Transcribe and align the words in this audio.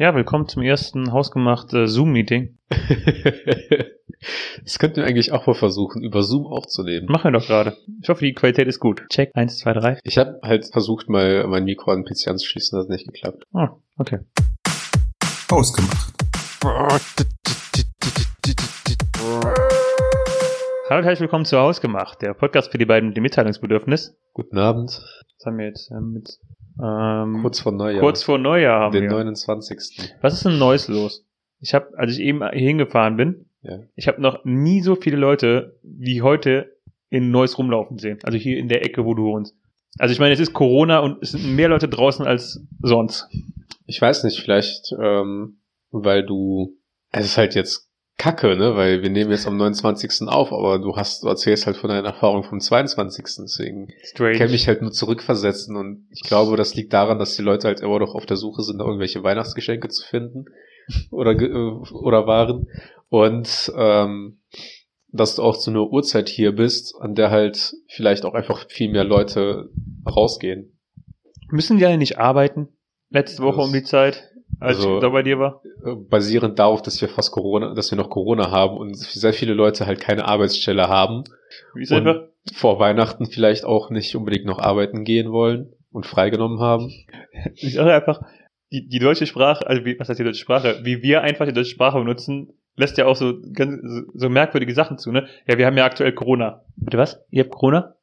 Ja, 0.00 0.14
willkommen 0.14 0.48
zum 0.48 0.62
ersten 0.62 1.12
hausgemacht 1.12 1.74
äh, 1.74 1.86
Zoom-Meeting. 1.86 2.56
das 4.62 4.78
könnten 4.78 4.96
wir 4.96 5.04
eigentlich 5.04 5.30
auch 5.32 5.46
mal 5.46 5.52
versuchen, 5.52 6.02
über 6.02 6.22
Zoom 6.22 6.46
aufzunehmen. 6.46 7.04
Machen 7.10 7.24
wir 7.24 7.38
doch 7.38 7.46
gerade. 7.46 7.76
Ich 8.00 8.08
hoffe, 8.08 8.24
die 8.24 8.32
Qualität 8.32 8.66
ist 8.66 8.80
gut. 8.80 9.02
Check, 9.10 9.30
eins, 9.34 9.58
zwei, 9.58 9.74
drei. 9.74 9.98
Ich 10.02 10.16
habe 10.16 10.40
halt 10.42 10.64
versucht, 10.64 11.10
mal 11.10 11.46
mein 11.48 11.64
Mikro 11.64 11.90
an 11.90 12.02
den 12.02 12.06
PC 12.06 12.28
anzuschließen, 12.28 12.78
das 12.78 12.86
hat 12.86 12.90
nicht 12.90 13.04
geklappt. 13.08 13.44
Ah, 13.52 13.76
okay. 13.98 14.20
Hausgemacht. 15.50 16.14
Hallo 20.88 20.98
und 20.98 21.04
herzlich 21.04 21.20
willkommen 21.20 21.44
zu 21.44 21.58
Hausgemacht, 21.58 22.22
der 22.22 22.32
Podcast 22.32 22.72
für 22.72 22.78
die 22.78 22.86
beiden 22.86 23.10
mit 23.10 23.18
dem 23.18 23.22
Mitteilungsbedürfnis. 23.22 24.16
Guten 24.32 24.56
Abend. 24.56 24.92
Was 24.92 25.44
haben 25.44 25.58
wir 25.58 25.66
jetzt 25.66 25.90
ähm, 25.90 26.14
mit 26.14 26.38
ähm, 26.82 27.38
Kurz 27.42 27.60
vor 27.60 27.72
Neujahr. 27.72 28.00
kurz 28.00 28.22
vor 28.22 28.38
Neujahr 28.38 28.80
haben 28.80 28.92
den 28.92 29.04
wir. 29.04 29.10
29. 29.10 30.14
Was 30.20 30.34
ist 30.34 30.44
denn 30.44 30.58
Neues 30.58 30.88
los? 30.88 31.26
Ich 31.60 31.74
habe, 31.74 31.88
als 31.98 32.12
ich 32.12 32.20
eben 32.20 32.38
hier 32.52 32.66
hingefahren 32.68 33.16
bin, 33.16 33.46
Ja. 33.62 33.80
ich 33.96 34.08
habe 34.08 34.20
noch 34.22 34.44
nie 34.44 34.80
so 34.80 34.94
viele 34.96 35.16
Leute 35.16 35.78
wie 35.82 36.22
heute 36.22 36.76
in 37.10 37.30
Neuss 37.30 37.58
rumlaufen 37.58 37.98
sehen. 37.98 38.18
Also 38.22 38.38
hier 38.38 38.56
in 38.58 38.68
der 38.68 38.84
Ecke, 38.84 39.04
wo 39.04 39.14
du 39.14 39.24
wohnst. 39.24 39.54
Also 39.98 40.12
ich 40.12 40.20
meine, 40.20 40.32
es 40.32 40.40
ist 40.40 40.52
Corona 40.52 41.00
und 41.00 41.22
es 41.22 41.32
sind 41.32 41.54
mehr 41.56 41.68
Leute 41.68 41.88
draußen 41.88 42.24
als 42.24 42.64
sonst. 42.80 43.26
Ich 43.86 44.00
weiß 44.00 44.22
nicht, 44.24 44.40
vielleicht, 44.40 44.94
ähm, 45.02 45.58
weil 45.90 46.24
du, 46.24 46.76
es 47.10 47.24
ist 47.26 47.36
halt 47.36 47.54
jetzt 47.56 47.89
Kacke, 48.20 48.54
ne, 48.54 48.76
weil 48.76 49.02
wir 49.02 49.08
nehmen 49.08 49.30
jetzt 49.30 49.46
am 49.46 49.56
29. 49.56 50.28
auf, 50.28 50.52
aber 50.52 50.78
du 50.78 50.94
hast, 50.94 51.22
du 51.22 51.28
erzählst 51.28 51.64
halt 51.66 51.78
von 51.78 51.88
deiner 51.88 52.08
Erfahrung 52.08 52.42
vom 52.44 52.60
22. 52.60 53.24
Deswegen 53.44 53.88
Strange. 54.04 54.36
kann 54.38 54.50
mich 54.50 54.68
halt 54.68 54.82
nur 54.82 54.92
zurückversetzen 54.92 55.74
und 55.74 56.06
ich 56.10 56.20
glaube, 56.20 56.56
das 56.58 56.74
liegt 56.74 56.92
daran, 56.92 57.18
dass 57.18 57.34
die 57.36 57.42
Leute 57.42 57.66
halt 57.68 57.80
immer 57.80 57.98
noch 57.98 58.14
auf 58.14 58.26
der 58.26 58.36
Suche 58.36 58.62
sind, 58.62 58.78
da 58.78 58.84
irgendwelche 58.84 59.22
Weihnachtsgeschenke 59.22 59.88
zu 59.88 60.06
finden 60.06 60.44
oder 61.10 61.30
äh, 61.32 61.48
oder 61.92 62.26
waren 62.26 62.66
und 63.08 63.72
ähm, 63.74 64.40
dass 65.12 65.36
du 65.36 65.42
auch 65.42 65.56
zu 65.56 65.70
einer 65.70 65.90
Uhrzeit 65.90 66.28
hier 66.28 66.52
bist, 66.54 66.94
an 67.00 67.14
der 67.14 67.30
halt 67.30 67.72
vielleicht 67.88 68.24
auch 68.26 68.34
einfach 68.34 68.66
viel 68.68 68.90
mehr 68.90 69.04
Leute 69.04 69.70
rausgehen. 70.06 70.78
Müssen 71.48 71.78
die 71.78 71.86
alle 71.86 71.96
nicht 71.98 72.18
arbeiten? 72.18 72.68
Letzte 73.08 73.42
Woche 73.42 73.56
Das- 73.56 73.66
um 73.66 73.72
die 73.72 73.82
Zeit, 73.82 74.29
als 74.60 74.76
also- 74.78 74.96
ich 74.96 75.00
da 75.00 75.08
bei 75.08 75.22
dir 75.22 75.38
war? 75.38 75.62
Äh, 75.84 75.94
basierend 75.94 76.58
darauf, 76.58 76.82
dass 76.82 77.00
wir 77.00 77.08
fast 77.08 77.32
Corona, 77.32 77.74
dass 77.74 77.90
wir 77.90 77.96
noch 77.96 78.10
Corona 78.10 78.50
haben 78.50 78.76
und 78.76 78.96
sehr 78.96 79.32
viele 79.32 79.54
Leute 79.54 79.86
halt 79.86 80.00
keine 80.00 80.26
Arbeitsstelle 80.26 80.88
haben, 80.88 81.24
Wie 81.74 81.92
einfach? 81.92 82.22
vor 82.54 82.78
Weihnachten 82.78 83.26
vielleicht 83.26 83.64
auch 83.64 83.90
nicht 83.90 84.14
unbedingt 84.14 84.44
noch 84.44 84.58
arbeiten 84.58 85.04
gehen 85.04 85.32
wollen 85.32 85.72
und 85.90 86.06
freigenommen 86.06 86.60
haben. 86.60 86.92
Ich 87.54 87.74
sage 87.74 87.92
einfach, 87.92 88.20
die, 88.72 88.86
die 88.88 88.98
deutsche 88.98 89.26
Sprache, 89.26 89.66
also 89.66 89.84
wie, 89.84 89.98
was 89.98 90.08
heißt 90.08 90.20
die 90.20 90.24
deutsche 90.24 90.40
Sprache? 90.42 90.80
Wie 90.84 91.02
wir 91.02 91.22
einfach 91.22 91.46
die 91.46 91.52
deutsche 91.52 91.70
Sprache 91.72 91.98
benutzen, 91.98 92.52
lässt 92.76 92.98
ja 92.98 93.06
auch 93.06 93.16
so 93.16 93.34
ganz 93.52 93.80
so, 93.82 94.02
so 94.14 94.28
merkwürdige 94.28 94.74
Sachen 94.74 94.98
zu, 94.98 95.10
ne? 95.10 95.26
Ja, 95.46 95.58
wir 95.58 95.66
haben 95.66 95.76
ja 95.76 95.84
aktuell 95.84 96.12
Corona. 96.12 96.64
Bitte 96.76 96.98
was? 96.98 97.20
Ihr 97.30 97.44
habt 97.44 97.52
Corona? 97.52 97.96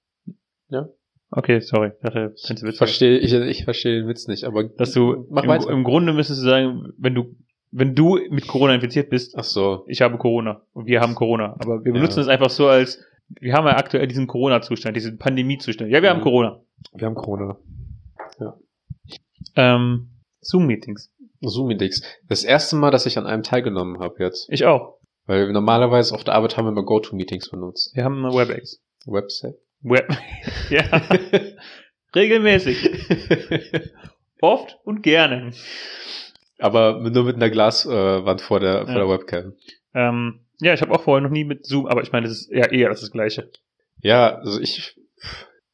Ja. 0.69 0.89
Okay, 1.37 1.59
sorry. 1.59 1.91
Ich 1.95 2.01
dachte, 2.01 2.33
witzig. 2.33 2.77
verstehe, 2.77 3.17
ich, 3.19 3.31
ich 3.33 3.63
verstehe 3.63 3.99
den 3.99 4.07
Witz 4.07 4.27
nicht, 4.27 4.43
aber 4.43 4.63
Dass 4.63 4.91
du 4.93 5.27
mach 5.29 5.43
im, 5.43 5.49
weiter. 5.49 5.69
im 5.69 5.83
Grunde 5.83 6.11
müsstest 6.13 6.41
du 6.41 6.45
sagen, 6.45 6.93
wenn 6.97 7.13
du 7.13 7.35
wenn 7.71 7.93
du 7.95 8.17
mit 8.31 8.47
Corona 8.47 8.73
infiziert 8.73 9.09
bist, 9.09 9.35
Ach 9.37 9.43
so, 9.43 9.83
ich 9.87 10.01
habe 10.01 10.17
Corona 10.17 10.61
und 10.73 10.85
wir 10.87 10.99
haben 11.01 11.13
Corona. 11.15 11.53
Aber 11.59 11.83
wir 11.83 11.91
Ja. 11.91 11.93
benutzen 11.99 12.21
es 12.21 12.27
einfach 12.27 12.49
so 12.49 12.67
als, 12.67 13.03
wir 13.29 13.53
haben 13.53 13.67
ja 13.67 13.75
aktuell 13.77 14.07
diesen 14.07 14.25
Corona-Zustand, 14.25 14.95
diesen 14.95 15.17
Pandemie-Zustand. 15.17 15.91
Ja, 15.91 16.01
wir 16.01 16.09
haben 16.09 16.19
Mhm. 16.19 16.23
Corona. 16.23 16.61
wir 16.93 17.05
haben 17.05 17.15
Corona. 17.15 17.57
Ähm, 19.55 20.09
Zoom-Meetings. 20.41 21.11
Zoom-Meetings. 21.41 22.01
Das 22.27 22.43
erste 22.43 22.75
Mal, 22.77 22.91
dass 22.91 23.05
ich 23.05 23.17
an 23.17 23.25
einem 23.27 23.43
teilgenommen 23.43 23.99
habe 23.99 24.15
jetzt. 24.23 24.47
Ich 24.51 24.65
auch. 24.65 24.97
Weil 25.25 25.51
normalerweise 25.51 26.15
auf 26.15 26.23
der 26.23 26.35
Arbeit 26.35 26.57
haben 26.57 26.65
wir 26.65 26.71
immer 26.71 26.83
GoTo-Meetings 26.83 27.49
benutzt. 27.49 27.95
Wir 27.95 28.03
haben 28.05 28.23
eine 28.25 28.33
WebEx. 28.33 28.81
Website. 29.05 29.55
Web. 29.81 30.09
ja. 30.69 30.83
Regelmäßig. 32.15 32.89
Oft 34.41 34.77
und 34.83 35.01
gerne. 35.03 35.51
aber 36.59 36.99
nur 37.09 37.23
mit 37.25 37.35
einer 37.37 37.49
Glaswand 37.49 38.41
vor 38.41 38.59
der, 38.59 38.85
vor 38.85 38.93
Ja. 38.95 38.99
der 38.99 39.09
Webcam. 39.09 39.53
Ähm, 39.93 40.41
ja, 40.59 40.73
ich 40.73 40.81
habe 40.81 40.93
auch 40.93 41.01
vorher 41.03 41.21
noch 41.21 41.31
nie 41.31 41.43
mit 41.43 41.65
Zoom, 41.65 41.87
aber 41.87 42.01
ich 42.03 42.11
meine, 42.11 42.27
das 42.27 42.41
ist 42.41 42.51
ja 42.51 42.67
eher 42.67 42.89
das, 42.89 43.01
das 43.01 43.11
Gleiche. 43.11 43.51
Ja, 44.01 44.35
also 44.35 44.59
ich, 44.59 44.95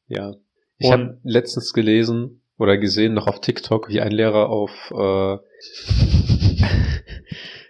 ja. 0.06 0.34
Ich 0.78 0.90
habe 0.90 1.18
letztens 1.22 1.72
gelesen 1.72 2.42
oder 2.58 2.76
gesehen, 2.78 3.14
noch 3.14 3.26
auf 3.26 3.40
TikTok, 3.40 3.88
wie 3.88 4.00
ein 4.00 4.12
Lehrer 4.12 4.48
auf, 4.48 4.70
äh, 4.92 5.38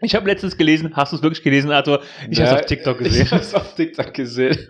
Ich 0.00 0.14
habe 0.14 0.26
letztens 0.26 0.56
gelesen, 0.58 0.94
hast 0.96 1.12
du 1.12 1.16
es 1.16 1.22
wirklich 1.22 1.42
gelesen, 1.42 1.70
Arthur? 1.70 2.02
Ich 2.30 2.38
habe 2.40 2.50
es 2.50 2.54
auf 2.60 2.66
TikTok 2.66 2.98
gesehen. 2.98 3.22
Ich 3.26 3.32
hab's 3.32 3.54
auf 3.54 3.74
TikTok 3.74 4.12
gesehen. 4.12 4.68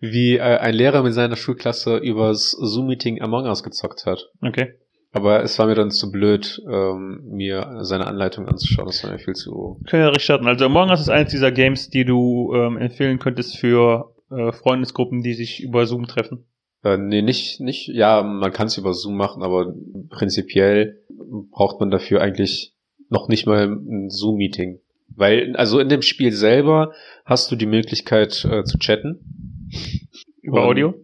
Wie 0.00 0.36
äh, 0.36 0.40
ein 0.40 0.74
Lehrer 0.74 1.02
mit 1.02 1.14
seiner 1.14 1.36
Schulklasse 1.36 1.96
übers 1.96 2.52
Zoom-Meeting 2.52 3.20
Among 3.20 3.46
Us 3.46 3.62
gezockt 3.62 4.06
hat. 4.06 4.30
Okay. 4.42 4.74
Aber 5.12 5.42
es 5.42 5.58
war 5.58 5.66
mir 5.66 5.74
dann 5.74 5.90
zu 5.90 6.10
blöd, 6.10 6.62
ähm, 6.70 7.22
mir 7.24 7.78
seine 7.80 8.06
Anleitung 8.06 8.46
anzuschauen. 8.46 8.86
Das 8.86 9.02
war 9.02 9.10
mir 9.10 9.18
viel 9.18 9.34
zu. 9.34 9.80
Können 9.88 10.12
wir 10.12 10.20
starten. 10.20 10.46
Also 10.46 10.66
Among 10.66 10.90
Us 10.90 11.00
ist 11.00 11.08
eines 11.08 11.30
dieser 11.30 11.50
Games, 11.50 11.88
die 11.88 12.04
du 12.04 12.52
ähm, 12.54 12.76
empfehlen 12.76 13.18
könntest 13.18 13.56
für 13.56 14.14
äh, 14.30 14.52
Freundesgruppen, 14.52 15.22
die 15.22 15.34
sich 15.34 15.62
über 15.62 15.86
Zoom 15.86 16.06
treffen. 16.06 16.44
Äh, 16.84 16.98
nee, 16.98 17.22
nicht, 17.22 17.60
nicht, 17.60 17.88
ja, 17.88 18.22
man 18.22 18.52
kann 18.52 18.68
es 18.68 18.76
über 18.76 18.92
Zoom 18.94 19.16
machen, 19.16 19.42
aber 19.42 19.74
prinzipiell 20.10 21.00
braucht 21.50 21.80
man 21.80 21.90
dafür 21.90 22.20
eigentlich 22.20 22.74
noch 23.08 23.28
nicht 23.28 23.46
mal 23.46 23.64
ein 23.64 24.10
Zoom-Meeting. 24.10 24.80
Weil, 25.08 25.56
also 25.56 25.80
in 25.80 25.88
dem 25.88 26.02
Spiel 26.02 26.32
selber 26.32 26.92
hast 27.24 27.50
du 27.50 27.56
die 27.56 27.66
Möglichkeit 27.66 28.44
äh, 28.44 28.64
zu 28.64 28.78
chatten. 28.78 29.18
Über 30.42 30.62
Und- 30.62 30.68
Audio? 30.68 30.94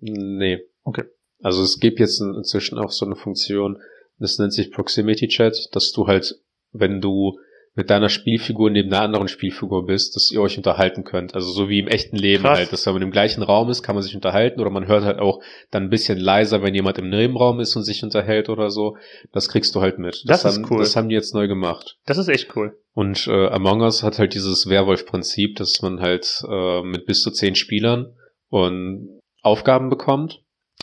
Nee. 0.00 0.60
Okay. 0.84 1.04
Also 1.42 1.62
es 1.62 1.80
gibt 1.80 1.98
jetzt 1.98 2.20
in- 2.20 2.34
inzwischen 2.34 2.78
auch 2.78 2.90
so 2.90 3.04
eine 3.04 3.16
Funktion, 3.16 3.78
das 4.18 4.38
nennt 4.38 4.52
sich 4.52 4.70
Proximity 4.70 5.28
Chat, 5.28 5.68
dass 5.72 5.92
du 5.92 6.06
halt, 6.06 6.40
wenn 6.72 7.00
du 7.00 7.38
mit 7.78 7.90
deiner 7.90 8.08
Spielfigur 8.08 8.70
neben 8.70 8.92
einer 8.92 9.04
anderen 9.04 9.28
Spielfigur 9.28 9.86
bist, 9.86 10.16
dass 10.16 10.32
ihr 10.32 10.42
euch 10.42 10.56
unterhalten 10.56 11.04
könnt. 11.04 11.36
Also 11.36 11.52
so 11.52 11.68
wie 11.68 11.78
im 11.78 11.86
echten 11.86 12.16
Leben 12.16 12.42
Krass. 12.42 12.58
halt, 12.58 12.72
dass 12.72 12.84
wenn 12.84 12.94
man 12.94 13.02
im 13.02 13.12
gleichen 13.12 13.44
Raum 13.44 13.70
ist, 13.70 13.84
kann 13.84 13.94
man 13.94 14.02
sich 14.02 14.16
unterhalten 14.16 14.60
oder 14.60 14.70
man 14.70 14.88
hört 14.88 15.04
halt 15.04 15.20
auch 15.20 15.40
dann 15.70 15.84
ein 15.84 15.88
bisschen 15.88 16.18
leiser, 16.18 16.60
wenn 16.60 16.74
jemand 16.74 16.98
im 16.98 17.08
Nebenraum 17.08 17.60
ist 17.60 17.76
und 17.76 17.84
sich 17.84 18.02
unterhält 18.02 18.48
oder 18.48 18.70
so. 18.70 18.96
Das 19.30 19.48
kriegst 19.48 19.76
du 19.76 19.80
halt 19.80 20.00
mit. 20.00 20.24
Das 20.26 20.44
ist 20.44 20.56
haben, 20.56 20.66
cool. 20.68 20.80
Das 20.80 20.96
haben 20.96 21.08
die 21.08 21.14
jetzt 21.14 21.34
neu 21.34 21.46
gemacht. 21.46 21.98
Das 22.04 22.18
ist 22.18 22.26
echt 22.26 22.56
cool. 22.56 22.76
Und 22.94 23.28
äh, 23.28 23.46
Among 23.46 23.82
Us 23.82 24.02
hat 24.02 24.18
halt 24.18 24.34
dieses 24.34 24.68
Werwolf-Prinzip, 24.68 25.54
dass 25.54 25.80
man 25.80 26.00
halt 26.00 26.42
äh, 26.50 26.82
mit 26.82 27.06
bis 27.06 27.22
zu 27.22 27.30
zehn 27.30 27.54
Spielern 27.54 28.12
und 28.48 29.20
Aufgaben 29.40 29.88
bekommt. 29.88 30.42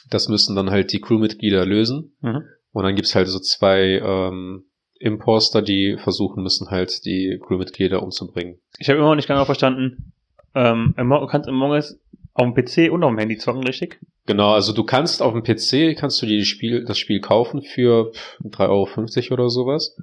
Das 0.10 0.30
müssen 0.30 0.56
dann 0.56 0.72
halt 0.72 0.94
die 0.94 1.02
Crewmitglieder 1.02 1.66
lösen. 1.66 2.16
Mhm. 2.22 2.44
Und 2.72 2.84
dann 2.84 2.96
gibt's 2.96 3.16
halt 3.16 3.28
so 3.28 3.40
zwei 3.40 4.00
ähm, 4.02 4.64
Imposter, 5.06 5.62
die 5.62 5.98
versuchen 5.98 6.42
müssen 6.42 6.72
halt 6.72 7.06
die 7.06 7.40
Crewmitglieder 7.46 8.02
umzubringen. 8.02 8.60
Ich 8.80 8.90
habe 8.90 8.98
immer 8.98 9.10
noch 9.10 9.16
nicht 9.16 9.28
genau 9.28 9.46
verstanden, 9.46 10.12
ähm, 10.56 10.96
du 10.98 11.28
kannst 11.28 11.48
Among 11.48 11.72
Us 11.72 12.00
auf 12.34 12.52
dem 12.52 12.54
PC 12.56 12.92
und 12.92 13.04
auf 13.04 13.12
dem 13.12 13.20
Handy 13.20 13.38
zocken, 13.38 13.64
richtig? 13.64 14.00
Genau, 14.26 14.54
also 14.54 14.74
du 14.74 14.84
kannst 14.84 15.22
auf 15.22 15.34
dem 15.34 15.44
PC, 15.44 15.96
kannst 15.98 16.22
du 16.22 16.26
dir 16.26 16.38
die 16.40 16.46
Spiel, 16.46 16.84
das 16.86 16.98
Spiel 16.98 17.22
kaufen 17.22 17.62
für 17.62 18.12
pff, 18.12 18.40
3,50 18.44 19.32
Euro 19.32 19.34
oder 19.34 19.50
sowas. 19.50 19.96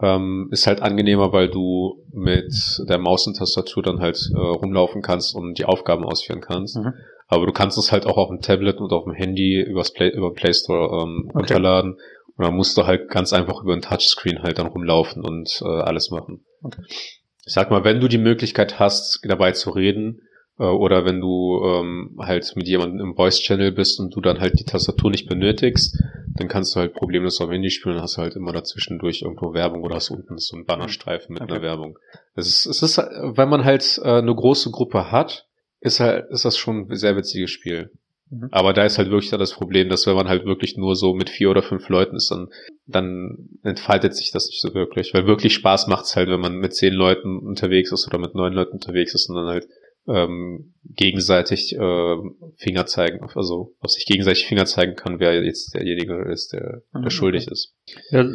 Ähm, 0.00 0.48
ist 0.50 0.66
halt 0.66 0.80
angenehmer, 0.82 1.32
weil 1.32 1.48
du 1.48 2.04
mit 2.12 2.52
der 2.88 2.98
Maus 2.98 3.26
und 3.26 3.36
Tastatur 3.36 3.82
dann 3.82 4.00
halt 4.00 4.18
äh, 4.32 4.38
rumlaufen 4.38 5.02
kannst 5.02 5.34
und 5.34 5.58
die 5.58 5.64
Aufgaben 5.64 6.04
ausführen 6.04 6.40
kannst. 6.40 6.76
Mhm. 6.76 6.94
Aber 7.26 7.46
du 7.46 7.52
kannst 7.52 7.78
es 7.78 7.92
halt 7.92 8.06
auch 8.06 8.16
auf 8.16 8.28
dem 8.28 8.40
Tablet 8.40 8.78
und 8.78 8.92
auf 8.92 9.04
dem 9.04 9.12
Handy 9.12 9.60
übers 9.60 9.92
Play, 9.92 10.08
über 10.10 10.32
Play 10.32 10.54
Store 10.54 11.02
ähm, 11.02 11.26
Okay. 11.28 11.38
runterladen. 11.38 11.96
Und 12.38 12.46
dann 12.46 12.54
musst 12.54 12.78
du 12.78 12.86
halt 12.86 13.10
ganz 13.10 13.32
einfach 13.32 13.62
über 13.62 13.74
ein 13.74 13.82
Touchscreen 13.82 14.42
halt 14.42 14.58
dann 14.58 14.68
rumlaufen 14.68 15.24
und 15.24 15.60
äh, 15.60 15.66
alles 15.66 16.10
machen. 16.10 16.44
Okay. 16.62 16.82
Ich 17.44 17.52
sag 17.52 17.70
mal, 17.70 17.84
wenn 17.84 18.00
du 18.00 18.08
die 18.08 18.18
Möglichkeit 18.18 18.78
hast, 18.78 19.20
dabei 19.24 19.52
zu 19.52 19.70
reden, 19.70 20.22
äh, 20.58 20.64
oder 20.64 21.04
wenn 21.04 21.20
du 21.20 21.60
ähm, 21.64 22.16
halt 22.20 22.54
mit 22.54 22.68
jemandem 22.68 23.00
im 23.00 23.16
Voice-Channel 23.16 23.72
bist 23.72 23.98
und 23.98 24.14
du 24.14 24.20
dann 24.20 24.40
halt 24.40 24.58
die 24.58 24.64
Tastatur 24.64 25.10
nicht 25.10 25.28
benötigst, 25.28 26.00
dann 26.36 26.46
kannst 26.46 26.74
du 26.76 26.80
halt 26.80 26.94
problemlos 26.94 27.40
auf 27.40 27.48
dem 27.48 27.54
Handy 27.54 27.70
spielen 27.70 27.96
und 27.96 28.02
hast 28.02 28.18
halt 28.18 28.36
immer 28.36 28.52
dazwischendurch 28.52 29.22
irgendwo 29.22 29.52
Werbung 29.52 29.82
oder 29.82 29.96
hast 29.96 30.10
unten 30.10 30.38
so 30.38 30.56
einen 30.56 30.64
Bannerstreifen 30.66 31.34
mit 31.34 31.42
Okay. 31.42 31.54
einer 31.54 31.62
Werbung. 31.62 31.98
Es 32.36 32.46
ist, 32.46 32.66
es 32.66 32.82
ist, 32.82 32.98
wenn 32.98 33.48
man 33.48 33.64
halt 33.64 33.98
äh, 34.04 34.18
eine 34.18 34.34
große 34.34 34.70
Gruppe 34.70 35.10
hat, 35.10 35.46
ist 35.80 35.98
halt, 35.98 36.30
ist 36.30 36.44
das 36.44 36.56
schon 36.56 36.86
ein 36.88 36.96
sehr 36.96 37.16
witziges 37.16 37.50
Spiel. 37.50 37.90
Mhm. 38.30 38.48
Aber 38.50 38.72
da 38.72 38.84
ist 38.84 38.98
halt 38.98 39.10
wirklich 39.10 39.30
dann 39.30 39.40
das 39.40 39.54
Problem, 39.54 39.88
dass 39.88 40.06
wenn 40.06 40.16
man 40.16 40.28
halt 40.28 40.44
wirklich 40.44 40.76
nur 40.76 40.96
so 40.96 41.14
mit 41.14 41.30
vier 41.30 41.50
oder 41.50 41.62
fünf 41.62 41.88
Leuten 41.88 42.16
ist, 42.16 42.30
dann, 42.30 42.48
dann 42.86 43.48
entfaltet 43.62 44.14
sich 44.14 44.30
das 44.32 44.46
nicht 44.46 44.60
so 44.60 44.74
wirklich. 44.74 45.14
Weil 45.14 45.26
wirklich 45.26 45.54
Spaß 45.54 45.86
macht's 45.88 46.16
halt, 46.16 46.28
wenn 46.28 46.40
man 46.40 46.58
mit 46.58 46.74
zehn 46.74 46.92
Leuten 46.92 47.38
unterwegs 47.38 47.92
ist 47.92 48.06
oder 48.06 48.18
mit 48.18 48.34
neun 48.34 48.52
Leuten 48.52 48.72
unterwegs 48.72 49.14
ist 49.14 49.28
und 49.28 49.36
dann 49.36 49.46
halt 49.46 49.66
ähm, 50.08 50.72
gegenseitig 50.84 51.74
äh, 51.76 52.16
Finger 52.56 52.86
zeigen, 52.86 53.28
also 53.34 53.74
auf 53.80 53.90
sich 53.90 54.06
gegenseitig 54.06 54.46
Finger 54.46 54.64
zeigen 54.64 54.94
kann, 54.94 55.20
wer 55.20 55.44
jetzt 55.44 55.74
derjenige 55.74 56.22
ist, 56.30 56.52
der, 56.52 56.82
Mhm, 56.92 57.02
der 57.02 57.10
schuldig 57.10 57.46
ist. 57.46 57.74
Ja, 58.10 58.26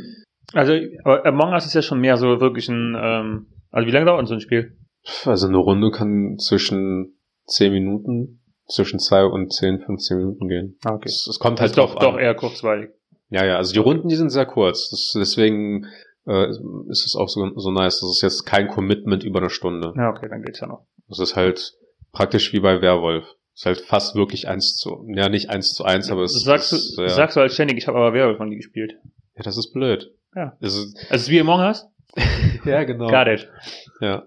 Also, 0.54 0.74
Among 1.04 1.54
Us 1.54 1.66
ist 1.66 1.74
ja 1.74 1.82
schon 1.82 2.00
mehr 2.00 2.18
so 2.18 2.40
wirklich 2.40 2.70
ein, 2.70 2.96
ähm, 2.96 3.48
also 3.72 3.88
wie 3.88 3.92
lange 3.92 4.06
dauert 4.06 4.20
denn 4.20 4.28
so 4.28 4.36
ein 4.36 4.42
Spiel? 4.42 4.78
Also 5.26 5.48
eine 5.48 5.58
Runde 5.58 5.90
kann 5.90 6.38
zwischen 6.38 7.18
10 7.48 7.74
Minuten, 7.74 8.43
zwischen 8.68 9.00
2 9.00 9.26
und 9.26 9.52
10, 9.54 9.82
15 9.82 10.18
Minuten 10.18 10.48
gehen. 10.48 10.78
Ah, 10.84 10.94
okay. 10.94 11.10
Es, 11.10 11.28
es 11.28 11.40
kommt 11.40 11.58
Das 11.60 11.62
halt 11.62 11.72
ist 11.72 11.78
doch, 11.78 11.92
drauf 11.96 12.02
doch 12.04 12.14
an. 12.16 12.20
eher 12.20 12.36
kurzweilig. 12.36 12.90
Ja, 13.30 13.46
ja, 13.46 13.58
also 13.58 13.74
die 13.74 13.80
Runden, 13.80 14.08
die 14.08 14.16
sind 14.16 14.30
sehr 14.30 14.46
kurz. 14.46 14.90
Das, 14.90 15.14
deswegen 15.16 15.86
äh, 16.28 16.50
ist 16.90 17.06
es 17.06 17.16
auch 17.16 17.28
so, 17.30 17.50
so 17.58 17.72
nice. 17.72 18.00
Das 18.00 18.10
ist 18.10 18.22
jetzt 18.22 18.46
kein 18.46 18.68
Commitment 18.68 19.24
über 19.24 19.40
eine 19.40 19.50
Stunde. 19.50 19.94
Ja, 19.98 20.10
okay, 20.10 20.28
dann 20.30 20.44
geht's 20.44 20.60
ja 20.60 20.68
noch. 20.68 20.86
Das 21.10 21.20
ist 21.20 21.36
halt 21.36 21.74
praktisch 22.12 22.54
wie 22.54 22.60
bei 22.60 22.82
Werwolf. 22.82 23.24
Das 23.54 23.62
ist 23.62 23.66
halt 23.66 23.82
fast 23.82 24.16
wirklich 24.16 24.48
eins 24.48 24.76
zu, 24.78 25.06
ja 25.14 25.30
nicht 25.30 25.50
eins 25.50 25.74
zu 25.74 25.84
eins, 25.84 26.10
aber 26.10 26.24
es 26.24 26.34
sagst 26.44 26.72
du, 26.72 26.76
ist, 26.76 26.98
ja, 26.98 27.04
das 27.04 27.16
sagst 27.16 27.36
du 27.36 27.42
halt 27.42 27.52
ständig, 27.52 27.78
ich 27.78 27.88
habe 27.88 27.98
aber 28.00 28.14
Werwolf 28.14 28.38
von 28.38 28.50
nie 28.50 28.56
gespielt. 28.56 28.96
ja, 29.36 29.44
das 29.44 29.58
ist 29.58 29.74
blöd. 29.74 30.12
Ja. 30.36 30.58
Das 30.60 30.76
ist, 30.76 30.96
Also 30.96 31.08
es 31.12 31.22
ist 31.24 31.30
wie 31.30 31.40
Among 31.40 31.60
Us? 31.60 31.86
ja, 32.66 32.84
genau. 32.84 33.10
Got 33.10 33.28
it. 33.28 33.50
Ja. 34.00 34.24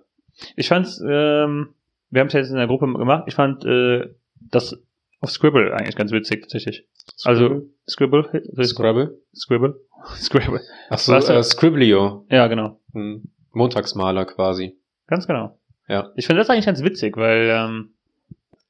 Ich 0.55 0.69
fand's, 0.69 1.01
ähm, 1.01 1.75
wir 2.11 2.21
haben 2.21 2.29
es 2.29 2.33
jetzt 2.35 2.51
in 2.51 2.57
der 2.57 2.67
Gruppe 2.69 2.87
gemacht, 2.93 3.25
ich 3.27 3.35
fand 3.35 3.65
äh, 3.65 4.15
das 4.41 4.77
auf 5.21 5.31
Scribble 5.31 5.73
eigentlich 5.75 5.97
ganz 5.97 6.13
witzig 6.13 6.43
tatsächlich. 6.43 6.87
Also 7.25 7.63
Scribble? 7.89 8.29
so 8.53 8.61
ist- 8.61 8.71
Scrabble? 8.71 9.19
Scribble? 9.35 9.81
Scribble. 10.17 10.61
Achso, 10.91 11.13
Was, 11.13 11.29
äh, 11.29 11.37
äh, 11.39 11.43
Scribblio. 11.43 12.27
Ja, 12.31 12.47
genau. 12.49 12.81
Hm. 12.93 13.25
Montagsmaler 13.53 14.25
quasi. 14.27 14.77
Ganz 15.07 15.27
genau. 15.27 15.59
Ja. 15.89 16.13
Ich 16.17 16.27
finde 16.27 16.41
das 16.41 16.51
eigentlich 16.51 16.67
ganz 16.67 16.83
witzig, 16.83 17.17
weil, 17.17 17.49
ähm, 17.51 17.95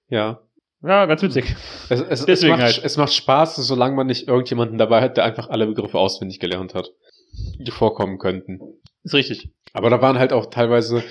Ja. 0.09 0.41
ja, 0.83 1.07
ganz 1.07 1.23
witzig. 1.23 1.57
Es, 1.89 2.01
es, 2.01 2.21
es, 2.21 2.27
Deswegen 2.27 2.53
macht, 2.53 2.63
halt. 2.63 2.81
es 2.85 2.97
macht 2.97 3.13
Spaß, 3.15 3.57
solange 3.57 3.97
man 3.97 4.07
nicht 4.07 4.29
irgendjemanden 4.29 4.79
dabei 4.79 5.01
hat, 5.03 5.17
der 5.17 5.25
einfach 5.25 5.49
alle 5.49 5.67
Begriffe 5.67 5.99
auswendig 5.99 6.39
gelernt 6.41 6.75
hat, 6.75 6.91
die 7.59 7.71
vorkommen 7.71 8.19
könnten. 8.19 8.61
Ist 9.03 9.15
richtig. 9.15 9.51
Aber 9.73 9.91
da 9.91 10.01
waren 10.01 10.19
halt 10.19 10.33
auch 10.33 10.47
teilweise, 10.47 11.03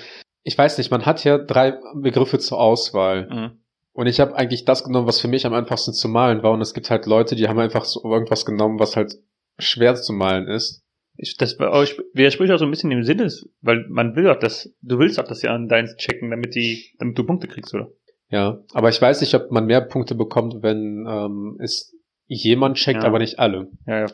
ich 0.42 0.56
weiß 0.56 0.78
nicht, 0.78 0.90
man 0.90 1.04
hat 1.06 1.24
ja 1.24 1.38
drei 1.38 1.78
Begriffe 1.94 2.38
zur 2.38 2.58
Auswahl. 2.58 3.28
Mhm. 3.28 3.58
Und 3.96 4.06
ich 4.08 4.20
habe 4.20 4.36
eigentlich 4.36 4.66
das 4.66 4.84
genommen, 4.84 5.06
was 5.06 5.20
für 5.20 5.28
mich 5.28 5.46
am 5.46 5.54
einfachsten 5.54 5.94
zu 5.94 6.08
malen 6.08 6.42
war. 6.42 6.52
Und 6.52 6.60
es 6.60 6.74
gibt 6.74 6.90
halt 6.90 7.06
Leute, 7.06 7.34
die 7.34 7.48
haben 7.48 7.58
einfach 7.58 7.86
so 7.86 8.04
irgendwas 8.04 8.44
genommen, 8.44 8.78
was 8.78 8.94
halt 8.94 9.14
schwer 9.58 9.94
zu 9.94 10.12
malen 10.12 10.48
ist. 10.48 10.82
Ich, 11.16 11.38
das 11.38 11.58
auch- 11.58 11.86
widerspricht 12.12 12.52
auch 12.52 12.58
so 12.58 12.66
ein 12.66 12.70
bisschen 12.70 12.90
dem 12.90 13.04
Sinne, 13.04 13.32
weil 13.62 13.86
man 13.88 14.14
will 14.14 14.24
doch 14.24 14.38
das, 14.38 14.70
du 14.82 14.98
willst 14.98 15.16
doch 15.16 15.24
das 15.24 15.40
ja 15.40 15.54
an 15.54 15.66
deins 15.68 15.96
checken, 15.96 16.30
damit 16.30 16.54
die, 16.54 16.94
damit 16.98 17.16
du 17.16 17.24
Punkte 17.24 17.48
kriegst, 17.48 17.72
oder? 17.72 17.88
Ja, 18.28 18.62
aber 18.74 18.90
ich 18.90 19.00
weiß 19.00 19.22
nicht, 19.22 19.34
ob 19.34 19.50
man 19.50 19.64
mehr 19.64 19.80
Punkte 19.80 20.14
bekommt, 20.14 20.62
wenn 20.62 21.06
ähm, 21.08 21.56
es 21.58 21.96
jemand 22.26 22.76
checkt, 22.76 23.00
Ja. 23.02 23.08
aber 23.08 23.18
nicht 23.18 23.38
alle. 23.38 23.70
Ja, 23.86 24.00
ja. 24.00 24.06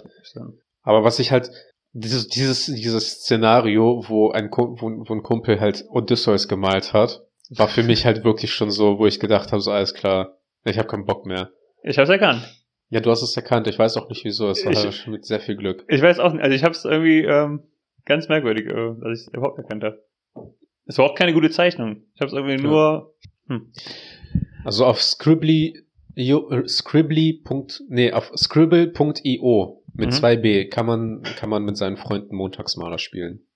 Aber 0.83 1.03
was 1.03 1.19
ich 1.19 1.33
halt, 1.33 1.51
dieses, 1.93 2.29
dieses, 2.29 2.67
dieses 2.67 3.15
Szenario, 3.23 4.05
wo 4.07 4.31
ein, 4.31 4.49
wo, 4.53 4.77
wo 5.09 5.13
ein 5.13 5.23
Kumpel 5.25 5.59
halt 5.61 5.87
Odysseus 5.89 6.47
gemalt 6.47 6.93
hat, 6.93 7.23
war 7.59 7.69
für 7.69 7.83
mich 7.83 8.05
halt 8.07 8.25
wirklich 8.25 8.53
schon 8.53 8.71
so, 8.71 8.99
wo 8.99 9.07
ich 9.07 9.21
gedacht 9.21 9.53
habe, 9.53 9.61
so 9.61 9.71
alles 9.71 9.95
klar, 9.95 10.39
ich 10.65 10.79
habe 10.79 10.89
keinen 10.89 11.05
Bock 11.07 11.27
mehr. 11.27 11.51
Ich 11.83 11.99
hab's 11.99 12.11
erkannt. 12.11 12.43
Ja, 12.91 13.01
du 13.01 13.11
hast 13.11 13.23
es 13.23 13.37
erkannt, 13.37 13.67
ich 13.69 13.79
weiß 13.79 13.97
auch 13.97 14.09
nicht 14.09 14.25
wieso, 14.25 14.49
es 14.51 14.65
war 14.65 14.73
Ich- 14.73 14.79
halt 14.79 14.95
schon 14.95 15.13
mit 15.15 15.25
sehr 15.25 15.41
viel 15.41 15.57
Glück. 15.57 15.85
Ich 15.89 16.03
weiß 16.03 16.19
auch 16.19 16.33
nicht, 16.33 16.43
also 16.43 16.55
ich 16.55 16.63
hab's 16.65 16.85
irgendwie 16.85 17.21
ähm, 17.23 17.63
ganz 18.05 18.29
merkwürdig, 18.29 18.67
äh, 18.67 18.95
dass 19.01 19.19
ich 19.21 19.27
es 19.27 19.29
überhaupt 19.33 19.59
erkannt 19.59 19.83
habe. 19.85 20.03
Es 20.87 20.99
war 20.99 21.07
auch 21.07 21.15
keine 21.15 21.33
gute 21.33 21.51
Zeichnung. 21.51 22.03
Ich 22.15 22.21
hab's 22.21 22.33
irgendwie 22.33 22.57
Ja. 22.57 22.61
nur, 22.63 23.15
hm. 23.49 23.73
Also 24.65 24.85
auf 24.85 25.01
Scribbly, 25.03 25.85
äh, 26.17 26.69
Scribbly. 26.69 27.43
nee, 27.89 28.13
auf 28.13 28.31
scribble.io 28.37 29.83
mit 29.95 30.11
Mhm. 30.11 30.15
2b 30.15 30.69
kann 30.69 30.87
man, 30.87 31.23
kann 31.37 31.51
man 31.51 31.65
mit 31.65 31.77
seinen 31.77 31.97
Freunden 31.97 32.35
Montagsmaler 32.37 32.99
spielen. 32.99 33.47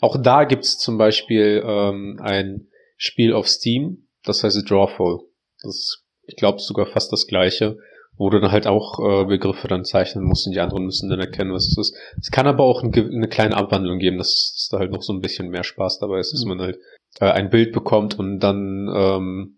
Auch 0.00 0.20
da 0.20 0.44
gibt's 0.44 0.78
zum 0.78 0.98
Beispiel 0.98 1.62
ähm, 1.64 2.18
ein 2.22 2.68
Spiel 2.98 3.32
auf 3.32 3.48
Steam, 3.48 4.08
das 4.24 4.44
heißt 4.44 4.68
Drawful. 4.68 5.20
Das 5.62 5.74
ist, 5.74 6.04
ich 6.24 6.36
glaube, 6.36 6.58
sogar 6.60 6.84
fast 6.86 7.10
das 7.12 7.26
gleiche, 7.26 7.78
wo 8.16 8.28
du 8.28 8.40
dann 8.40 8.50
halt 8.52 8.66
auch 8.66 8.98
äh, 8.98 9.24
Begriffe 9.24 9.68
dann 9.68 9.84
zeichnen 9.84 10.24
musst 10.24 10.46
und 10.46 10.52
die 10.52 10.60
anderen 10.60 10.84
müssen 10.84 11.08
dann 11.08 11.20
erkennen, 11.20 11.52
was 11.54 11.68
es 11.68 11.78
ist. 11.78 11.96
Es 12.20 12.30
kann 12.30 12.46
aber 12.46 12.64
auch 12.64 12.82
ein, 12.82 12.92
eine 12.92 13.28
kleine 13.28 13.56
Abwandlung 13.56 13.98
geben, 13.98 14.18
dass, 14.18 14.52
dass 14.54 14.68
da 14.70 14.78
halt 14.80 14.90
noch 14.90 15.02
so 15.02 15.12
ein 15.12 15.20
bisschen 15.20 15.48
mehr 15.48 15.64
Spaß 15.64 16.00
dabei 16.00 16.18
ist, 16.18 16.32
dass 16.34 16.42
Mhm. 16.42 16.48
man 16.48 16.60
halt 16.60 16.78
äh, 17.20 17.30
ein 17.30 17.48
Bild 17.48 17.72
bekommt 17.72 18.18
und 18.18 18.40
dann 18.40 18.90
ähm, 18.94 19.54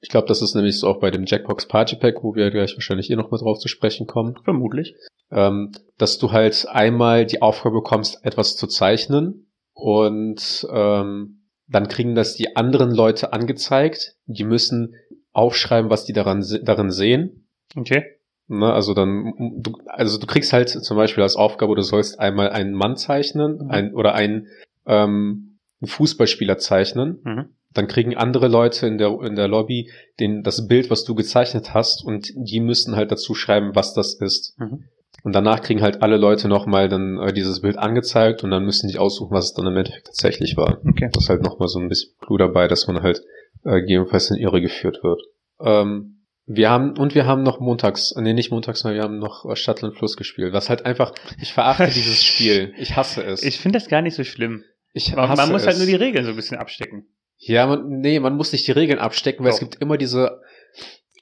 ich 0.00 0.10
glaube, 0.10 0.28
das 0.28 0.42
ist 0.42 0.54
nämlich 0.54 0.78
so 0.78 0.88
auch 0.88 1.00
bei 1.00 1.10
dem 1.10 1.24
Jackbox 1.24 1.66
Party 1.66 1.96
Pack, 1.96 2.22
wo 2.22 2.34
wir 2.34 2.50
gleich 2.50 2.74
wahrscheinlich 2.74 3.10
eh 3.10 3.16
noch 3.16 3.30
mal 3.30 3.38
drauf 3.38 3.58
zu 3.58 3.66
sprechen 3.68 4.06
kommen, 4.06 4.36
vermutlich. 4.44 4.94
ähm, 5.32 5.72
dass 5.98 6.18
du 6.18 6.32
halt 6.32 6.66
einmal 6.68 7.24
die 7.24 7.40
Aufgabe 7.42 7.76
bekommst, 7.76 8.24
etwas 8.24 8.56
zu 8.56 8.66
zeichnen 8.66 9.50
und 9.72 10.66
ähm, 10.70 11.45
dann 11.68 11.88
kriegen 11.88 12.14
das 12.14 12.34
die 12.34 12.56
anderen 12.56 12.90
Leute 12.90 13.32
angezeigt. 13.32 14.14
Die 14.26 14.44
müssen 14.44 14.94
aufschreiben, 15.32 15.90
was 15.90 16.04
die 16.04 16.12
daran 16.12 16.44
darin 16.62 16.90
sehen. 16.90 17.46
Okay. 17.74 18.04
Ne, 18.48 18.72
also 18.72 18.94
dann, 18.94 19.32
du, 19.58 19.76
also 19.86 20.18
du 20.18 20.26
kriegst 20.26 20.52
halt 20.52 20.68
zum 20.68 20.96
Beispiel 20.96 21.22
als 21.24 21.34
Aufgabe, 21.34 21.74
du 21.74 21.82
sollst 21.82 22.20
einmal 22.20 22.50
einen 22.50 22.74
Mann 22.74 22.96
zeichnen, 22.96 23.56
Mhm. 23.64 23.70
ein, 23.70 23.94
oder 23.94 24.14
einen, 24.14 24.46
ähm, 24.86 25.58
einen 25.80 25.88
Fußballspieler 25.88 26.56
zeichnen 26.58 27.18
Mhm. 27.24 27.48
dann 27.72 27.88
kriegen 27.88 28.16
andere 28.16 28.46
Leute 28.48 28.86
in 28.86 28.98
der, 28.98 29.20
in 29.22 29.34
der 29.34 29.48
Lobby 29.48 29.90
den, 30.20 30.42
das 30.44 30.66
Bild, 30.68 30.90
was 30.90 31.04
du 31.04 31.14
gezeichnet 31.16 31.74
hast, 31.74 32.04
und 32.04 32.28
die 32.36 32.60
müssen 32.60 32.94
halt 32.96 33.10
dazu 33.10 33.34
schreiben, 33.34 33.74
was 33.74 33.92
das 33.94 34.14
ist. 34.14 34.54
Mhm. 34.58 34.84
Und 35.26 35.32
danach 35.32 35.60
kriegen 35.60 35.82
halt 35.82 36.02
alle 36.04 36.18
Leute 36.18 36.46
nochmal 36.46 36.88
dann 36.88 37.18
äh, 37.18 37.32
dieses 37.32 37.62
Bild 37.62 37.78
angezeigt 37.78 38.44
und 38.44 38.52
dann 38.52 38.64
müssen 38.64 38.86
die 38.88 38.96
aussuchen, 38.96 39.34
was 39.34 39.46
es 39.46 39.54
dann 39.54 39.66
im 39.66 39.76
Endeffekt 39.76 40.06
tatsächlich 40.06 40.56
war. 40.56 40.78
Okay. 40.86 41.10
Das 41.12 41.24
ist 41.24 41.28
halt 41.28 41.42
nochmal 41.42 41.66
so 41.66 41.80
ein 41.80 41.88
bisschen 41.88 42.12
Clou 42.20 42.36
dabei, 42.36 42.68
dass 42.68 42.86
man 42.86 43.02
halt 43.02 43.22
äh, 43.64 43.80
gegebenenfalls 43.80 44.30
in 44.30 44.36
Irre 44.36 44.60
geführt 44.60 45.00
wird. 45.02 45.20
Ähm, 45.58 46.20
wir 46.46 46.70
haben, 46.70 46.96
und 46.96 47.16
wir 47.16 47.26
haben 47.26 47.42
noch 47.42 47.58
montags, 47.58 48.14
nee, 48.16 48.34
nicht 48.34 48.52
montags, 48.52 48.78
sondern 48.78 48.98
wir 48.98 49.02
haben 49.02 49.18
noch 49.18 49.44
äh, 49.50 49.56
Stadtland 49.56 49.96
Fluss 49.96 50.16
gespielt, 50.16 50.52
was 50.52 50.68
halt 50.70 50.86
einfach, 50.86 51.12
ich 51.42 51.52
verachte 51.52 51.86
dieses 51.86 52.22
Spiel. 52.24 52.72
Ich 52.78 52.94
hasse 52.94 53.24
es. 53.24 53.42
Ich 53.42 53.58
finde 53.58 53.80
das 53.80 53.88
gar 53.88 54.02
nicht 54.02 54.14
so 54.14 54.22
schlimm. 54.22 54.62
ich 54.92 55.08
Man, 55.10 55.28
man 55.28 55.30
hasse 55.30 55.50
muss 55.50 55.62
halt 55.66 55.72
es. 55.72 55.78
nur 55.78 55.88
die 55.88 55.96
Regeln 55.96 56.24
so 56.24 56.30
ein 56.30 56.36
bisschen 56.36 56.58
abstecken. 56.58 57.08
Ja, 57.38 57.66
man, 57.66 57.98
nee, 57.98 58.20
man 58.20 58.36
muss 58.36 58.52
nicht 58.52 58.68
die 58.68 58.72
Regeln 58.72 59.00
abstecken, 59.00 59.44
weil 59.44 59.50
es 59.50 59.58
Doch. 59.58 59.68
gibt 59.68 59.82
immer 59.82 59.98
diese 59.98 60.40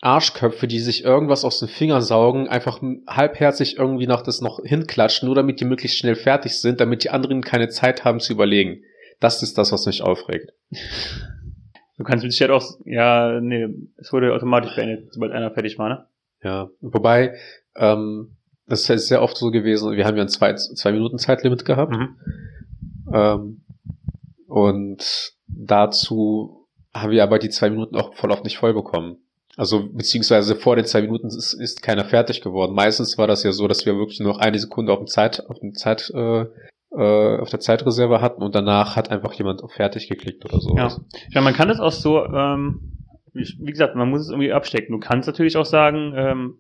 Arschköpfe, 0.05 0.67
die 0.67 0.81
sich 0.81 1.05
irgendwas 1.05 1.45
aus 1.45 1.59
den 1.59 1.69
Fingern 1.69 2.03
saugen, 2.03 2.49
einfach 2.49 2.81
halbherzig 3.06 3.79
irgendwie 3.79 4.06
noch 4.06 4.23
das 4.23 4.41
noch 4.41 4.61
hinklatschen, 4.62 5.27
nur 5.27 5.35
damit 5.35 5.61
die 5.61 5.65
möglichst 5.65 5.99
schnell 5.99 6.15
fertig 6.15 6.61
sind, 6.61 6.81
damit 6.81 7.05
die 7.05 7.11
anderen 7.11 7.43
keine 7.43 7.69
Zeit 7.69 8.05
haben 8.05 8.21
zu 8.21 8.33
überlegen. 8.33 8.82
Das 9.20 9.43
ist 9.43 9.56
das, 9.56 9.73
was 9.73 9.87
mich 9.87 10.03
aufregt. 10.03 10.53
Du 11.96 12.05
kannst 12.05 12.25
mit 12.25 12.32
Sicherheit 12.32 12.51
auch, 12.51 12.65
ja, 12.84 13.41
nee, 13.41 13.69
es 13.96 14.13
wurde 14.13 14.34
automatisch 14.34 14.75
beendet, 14.75 15.13
sobald 15.13 15.32
einer 15.32 15.53
fertig 15.53 15.79
war, 15.79 15.89
ne? 15.89 16.06
Ja, 16.43 16.69
wobei, 16.81 17.37
ähm, 17.77 18.37
das 18.67 18.89
ist 18.91 19.08
sehr 19.08 19.23
oft 19.23 19.37
so 19.37 19.51
gewesen, 19.51 19.96
wir 19.96 20.05
haben 20.05 20.17
ja 20.17 20.23
ein 20.23 20.29
zwei, 20.29 20.55
zwei 20.55 20.93
Minuten 20.93 21.19
Zeitlimit 21.19 21.65
gehabt. 21.65 21.93
Mhm. 21.93 22.17
Ähm, 23.13 23.65
und 24.49 25.32
dazu 25.46 26.69
haben 26.93 27.13
wir 27.13 27.23
aber 27.23 27.39
die 27.39 27.49
zwei 27.49 27.70
Minuten 27.70 27.96
auch 27.96 28.15
voll 28.15 28.31
oft 28.31 28.44
nicht 28.44 28.58
voll 28.58 28.75
bekommen. 28.75 29.23
Also 29.56 29.89
beziehungsweise 29.93 30.56
vor 30.56 30.77
den 30.77 30.84
zwei 30.84 31.03
Minuten 31.03 31.29
ist, 31.29 31.53
ist 31.53 31.82
keiner 31.82 32.05
fertig 32.05 32.41
geworden. 32.41 32.75
Meistens 32.75 33.19
war 33.19 33.27
das 33.27 33.44
ja 33.44 33.53
so, 33.53 33.69
dass 33.69 33.87
wir 33.87 33.96
wirklich 33.96 34.20
nur 34.20 34.32
noch 34.32 34.39
eine 34.41 34.58
Sekunde 34.58 34.93
auf 34.93 34.99
dem 34.99 35.06
Zeit, 35.06 35.49
auf 35.49 35.58
dem 35.61 35.75
Zeit, 35.75 36.11
äh, 36.15 36.46
äh, 36.91 37.39
auf 37.41 37.51
der 37.51 37.61
Zeitreserve 37.61 38.20
hatten 38.20 38.43
und 38.43 38.55
danach 38.55 38.96
hat 38.96 39.11
einfach 39.11 39.32
jemand 39.34 39.63
auf 39.63 39.73
fertig 39.73 40.08
geklickt 40.08 40.44
oder 40.44 40.61
so. 40.61 40.77
Ja. 40.77 40.96
Ich 41.29 41.34
man 41.34 41.55
kann 41.55 41.69
das 41.69 41.81
auch 41.81 41.93
so, 41.93 42.25
ähm, 42.25 42.99
wie 43.32 43.46
wie 43.61 43.70
gesagt, 43.70 43.94
man 43.96 44.11
muss 44.11 44.23
es 44.23 44.31
irgendwie 44.31 44.53
abstecken. 44.53 44.93
Du 44.93 45.01
kannst 45.01 45.27
natürlich 45.27 45.56
auch 45.56 45.67
sagen, 45.67 46.13
ähm, 46.17 46.58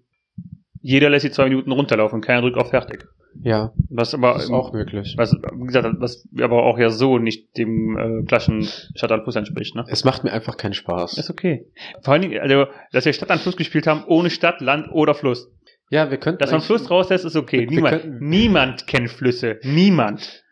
jeder 0.86 1.08
lässt 1.08 1.24
die 1.24 1.30
zwei 1.30 1.44
Minuten 1.48 1.72
runterlaufen, 1.72 2.20
keiner 2.20 2.42
drückt 2.42 2.58
auf 2.58 2.68
fertig. 2.70 3.06
ja 3.42 3.72
Was 3.88 4.12
aber, 4.14 4.34
das 4.34 4.44
ist 4.44 4.50
auch 4.50 4.72
möglich. 4.74 5.14
was, 5.16 5.32
wie 5.32 5.66
gesagt, 5.66 5.88
was 5.98 6.28
aber 6.40 6.62
auch 6.64 6.78
ja 6.78 6.90
so 6.90 7.18
nicht 7.18 7.56
dem 7.56 7.96
äh, 7.96 8.24
klassischen 8.26 8.62
Stadt 8.94 9.10
an 9.10 9.22
Fluss 9.22 9.36
entspricht, 9.36 9.74
ne? 9.74 9.84
Es 9.88 10.04
macht 10.04 10.24
mir 10.24 10.32
einfach 10.32 10.56
keinen 10.58 10.74
Spaß. 10.74 11.16
Ist 11.18 11.30
okay. 11.30 11.66
Vor 12.02 12.12
allen 12.12 12.22
Dingen, 12.22 12.38
also, 12.38 12.66
dass 12.92 13.06
wir 13.06 13.12
Stadt 13.14 13.30
an 13.30 13.38
Fluss 13.38 13.56
gespielt 13.56 13.86
haben, 13.86 14.04
ohne 14.06 14.28
Stadt, 14.28 14.60
Land 14.60 14.88
oder 14.92 15.14
Fluss. 15.14 15.50
Ja, 15.90 16.10
wir 16.10 16.18
könnten 16.18 16.38
Dass 16.38 16.50
man 16.52 16.60
Fluss 16.60 16.90
rauslässt, 16.90 17.24
ist 17.24 17.36
okay. 17.36 17.60
Wir- 17.60 17.70
wir 17.70 17.76
Niemand, 17.76 18.02
könnten- 18.02 18.28
niemand 18.28 18.86
kennt 18.86 19.10
Flüsse. 19.10 19.58
Niemand. 19.62 20.42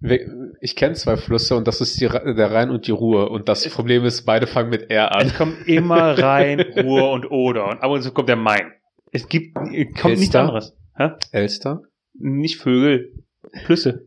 wir- 0.00 0.20
Ich 0.60 0.74
kenne 0.74 0.94
zwei 0.94 1.16
Flüsse 1.16 1.54
und 1.56 1.68
das 1.68 1.80
ist 1.80 2.00
die, 2.00 2.08
der 2.08 2.50
Rhein 2.50 2.70
und 2.70 2.86
die 2.86 2.90
Ruhr. 2.92 3.30
Und 3.30 3.48
das 3.48 3.68
Problem 3.68 4.04
ist, 4.04 4.22
beide 4.24 4.46
fangen 4.46 4.70
mit 4.70 4.90
R 4.90 5.14
an. 5.14 5.26
Es 5.26 5.34
kommt 5.36 5.66
immer 5.68 6.18
Rhein, 6.18 6.60
Ruhr 6.82 7.10
und 7.12 7.30
Oder. 7.30 7.68
Und 7.68 7.82
ab 7.82 7.90
und 7.90 8.02
zu 8.02 8.12
kommt 8.12 8.28
der 8.28 8.36
Main. 8.36 8.72
Es 9.12 9.28
gibt, 9.28 9.54
kommt 9.54 9.72
nichts 9.72 9.94
Elster? 10.04 10.40
anderes. 10.40 10.76
Hä? 10.96 11.10
Elster? 11.32 11.82
Nicht 12.14 12.56
Vögel, 12.56 13.24
Flüsse. 13.64 14.06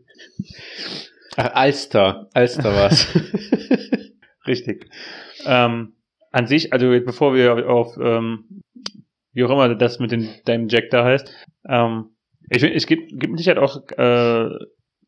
Ach, 1.37 1.53
Alster. 1.53 2.29
Alster 2.33 2.73
war's. 2.73 3.07
Richtig. 4.47 4.89
Ähm, 5.45 5.93
an 6.31 6.47
sich, 6.47 6.73
also 6.73 6.87
bevor 6.89 7.33
wir 7.35 7.69
auf, 7.69 7.97
ähm, 8.01 8.61
wie 9.33 9.43
auch 9.43 9.51
immer 9.51 9.73
das 9.75 9.99
mit 9.99 10.11
den, 10.11 10.29
deinem 10.45 10.67
Jack 10.69 10.89
da 10.89 11.05
heißt, 11.05 11.33
ähm, 11.69 12.15
ich 12.49 12.59
finde, 12.59 12.75
es 12.75 12.87
gibt, 12.87 13.09
gibt 13.09 13.31
mit 13.31 13.37
Sicherheit 13.37 13.61
auch, 13.61 13.87
äh, 13.97 14.49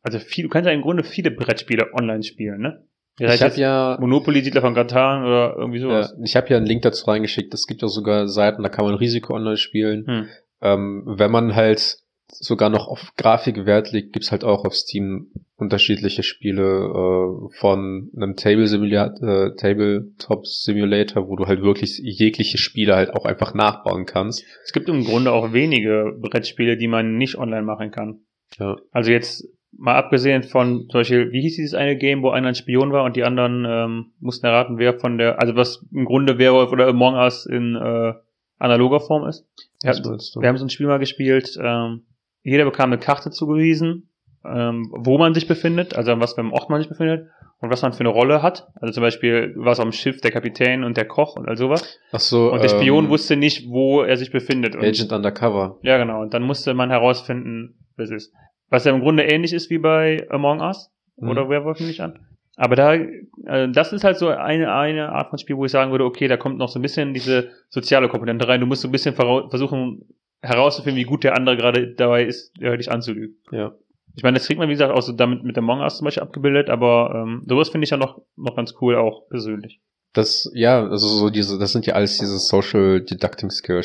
also 0.01 0.19
viel, 0.19 0.43
du 0.43 0.49
kannst 0.49 0.67
ja 0.67 0.73
im 0.73 0.81
Grunde 0.81 1.03
viele 1.03 1.31
Brettspiele 1.31 1.93
online 1.93 2.23
spielen, 2.23 2.61
ne? 2.61 2.87
Das 3.17 3.35
Ich 3.35 3.41
habe 3.41 3.55
ja, 3.55 3.97
Monopoly, 3.99 4.43
Siedler 4.43 4.61
von 4.61 4.75
Katan 4.75 5.25
oder 5.25 5.55
irgendwie 5.57 5.79
sowas. 5.79 6.13
ja, 6.15 6.23
ich 6.23 6.35
habe 6.35 6.49
ja 6.49 6.57
einen 6.57 6.67
Link 6.67 6.83
dazu 6.83 7.05
reingeschickt. 7.05 7.53
Es 7.53 7.65
gibt 7.65 7.81
ja 7.81 7.87
sogar 7.87 8.27
Seiten, 8.27 8.63
da 8.63 8.69
kann 8.69 8.85
man 8.85 8.93
Risiko 8.93 9.33
online 9.33 9.57
spielen. 9.57 10.05
Hm. 10.05 10.27
Ähm, 10.61 11.03
wenn 11.05 11.31
man 11.31 11.55
halt 11.55 11.97
sogar 12.29 12.69
noch 12.69 12.87
auf 12.87 13.13
Grafik 13.17 13.65
Wert 13.65 13.91
legt, 13.91 14.13
gibt's 14.13 14.31
halt 14.31 14.43
auch 14.43 14.65
auf 14.65 14.75
Steam 14.75 15.31
unterschiedliche 15.55 16.23
Spiele 16.23 16.63
äh, 16.63 17.57
von 17.57 18.11
einem 18.15 18.35
Table 18.35 18.67
Simulator, 18.67 19.27
äh, 19.27 19.55
Tabletop 19.55 20.45
Simulator, 20.45 21.27
wo 21.27 21.35
du 21.35 21.47
halt 21.47 21.61
wirklich 21.61 21.99
jegliche 22.03 22.57
Spiele 22.57 22.95
halt 22.95 23.11
auch 23.11 23.25
einfach 23.25 23.53
nachbauen 23.53 24.05
kannst. 24.05 24.43
Es 24.63 24.73
gibt 24.73 24.89
im 24.89 25.03
Grunde 25.03 25.31
auch 25.31 25.53
wenige 25.53 26.13
Brettspiele, 26.19 26.77
die 26.77 26.87
man 26.87 27.17
nicht 27.17 27.37
online 27.37 27.63
machen 27.63 27.91
kann. 27.91 28.21
Ja. 28.59 28.75
Also 28.91 29.11
jetzt 29.11 29.47
mal 29.77 29.95
abgesehen 29.95 30.43
von 30.43 30.87
zum 30.89 30.99
Beispiel, 31.01 31.31
wie 31.31 31.41
hieß 31.41 31.55
dieses 31.55 31.73
eine 31.73 31.95
Game, 31.97 32.23
wo 32.23 32.29
einer 32.29 32.47
ein 32.49 32.55
Spion 32.55 32.91
war 32.91 33.03
und 33.03 33.15
die 33.15 33.23
anderen 33.23 33.65
ähm, 33.67 34.05
mussten 34.19 34.45
erraten, 34.47 34.77
wer 34.77 34.99
von 34.99 35.17
der, 35.17 35.39
also 35.39 35.55
was 35.55 35.85
im 35.93 36.05
Grunde 36.05 36.37
Werwolf 36.37 36.71
oder 36.71 36.87
Among 36.87 37.15
Us 37.15 37.45
in 37.45 37.75
äh, 37.75 38.13
analoger 38.59 38.99
Form 38.99 39.27
ist. 39.27 39.45
Wir, 39.83 39.91
hatten- 39.91 40.03
wir 40.41 40.49
haben 40.49 40.57
so 40.57 40.65
ein 40.65 40.69
Spiel 40.69 40.87
mal 40.87 40.97
gespielt, 40.99 41.57
ähm, 41.61 42.03
jeder 42.43 42.65
bekam 42.65 42.89
eine 42.91 42.97
Karte 42.99 43.29
zugewiesen, 43.29 44.09
ähm, 44.45 44.89
wo 44.95 45.17
man 45.17 45.33
sich 45.33 45.47
befindet, 45.47 45.95
also 45.95 46.11
an 46.11 46.19
was 46.21 46.33
für 46.33 46.41
einem 46.41 46.53
Ort 46.53 46.69
man 46.69 46.79
sich 46.79 46.89
befindet 46.89 47.27
und 47.59 47.69
was 47.69 47.81
man 47.81 47.91
für 47.93 47.99
eine 48.01 48.09
Rolle 48.09 48.41
hat. 48.41 48.67
Also 48.81 48.93
zum 48.93 49.01
Beispiel, 49.01 49.53
warst 49.57 49.79
auf 49.79 49.85
dem 49.85 49.91
Schiff 49.91 50.21
der 50.21 50.31
Kapitän 50.31 50.83
und 50.83 50.95
der 50.97 51.05
Koch 51.05 51.35
und 51.35 51.47
all 51.47 51.57
sowas. 51.57 51.99
Ach 52.11 52.19
so, 52.19 52.51
Und 52.51 52.63
der 52.63 52.69
Spion 52.69 53.05
ähm, 53.05 53.09
wusste 53.11 53.35
nicht, 53.35 53.69
wo 53.69 54.01
er 54.01 54.15
sich 54.17 54.31
befindet. 54.31 54.75
Und 54.75 54.83
Agent 54.83 55.11
Undercover. 55.11 55.77
ja, 55.81 55.97
genau. 55.97 56.21
Und 56.21 56.33
dann 56.33 56.43
musste 56.43 56.73
man 56.73 56.89
herausfinden, 56.89 57.75
wer 57.95 58.05
es 58.05 58.11
ist. 58.11 58.33
Was 58.69 58.85
ja 58.85 58.93
im 58.93 59.01
Grunde 59.01 59.23
ähnlich 59.23 59.53
ist 59.53 59.69
wie 59.69 59.77
bei 59.77 60.25
Among 60.29 60.59
Us 60.61 60.91
Mhm. 61.19 61.29
oder 61.29 61.49
Werwolf 61.49 61.79
nicht 61.79 61.99
an. 62.01 62.19
Aber 62.57 62.75
da, 62.75 62.93
äh, 62.93 63.71
das 63.71 63.93
ist 63.93 64.03
halt 64.03 64.17
so 64.17 64.27
eine, 64.29 64.71
eine 64.73 65.09
Art 65.09 65.29
von 65.29 65.39
Spiel, 65.39 65.57
wo 65.57 65.65
ich 65.65 65.71
sagen 65.71 65.91
würde, 65.91 66.05
okay, 66.05 66.27
da 66.27 66.37
kommt 66.37 66.57
noch 66.57 66.69
so 66.69 66.77
ein 66.79 66.81
bisschen 66.81 67.13
diese 67.13 67.49
soziale 67.69 68.07
Komponente 68.09 68.47
rein. 68.47 68.59
Du 68.59 68.65
musst 68.67 68.81
so 68.81 68.87
ein 68.87 68.91
bisschen 68.91 69.15
versuchen 69.15 70.05
herauszufinden, 70.41 70.99
wie 70.99 71.05
gut 71.05 71.23
der 71.23 71.35
andere 71.35 71.57
gerade 71.57 71.93
dabei 71.93 72.23
ist, 72.25 72.51
äh, 72.61 72.77
dich 72.77 72.91
anzulügen. 72.91 73.37
Ja. 73.51 73.73
Ich 74.15 74.23
meine, 74.23 74.37
das 74.37 74.47
kriegt 74.47 74.59
man, 74.59 74.67
wie 74.69 74.73
gesagt, 74.73 74.91
auch 74.93 75.01
so 75.01 75.11
damit 75.11 75.43
mit 75.43 75.57
Among 75.57 75.81
Us 75.81 75.97
zum 75.97 76.05
Beispiel 76.05 76.23
abgebildet, 76.23 76.69
aber 76.69 77.13
ähm, 77.15 77.43
sowas 77.47 77.69
finde 77.69 77.85
ich 77.85 77.91
ja 77.91 77.97
noch, 77.97 78.21
noch 78.35 78.55
ganz 78.55 78.73
cool 78.81 78.95
auch 78.95 79.27
persönlich. 79.29 79.79
Das, 80.13 80.49
ja, 80.55 80.81
also 80.83 81.07
so 81.07 81.29
diese, 81.29 81.59
das 81.59 81.73
sind 81.73 81.85
ja 81.85 81.93
alles 81.93 82.17
diese 82.17 82.37
Social 82.39 83.01
Deducting 83.01 83.51
Skill 83.51 83.81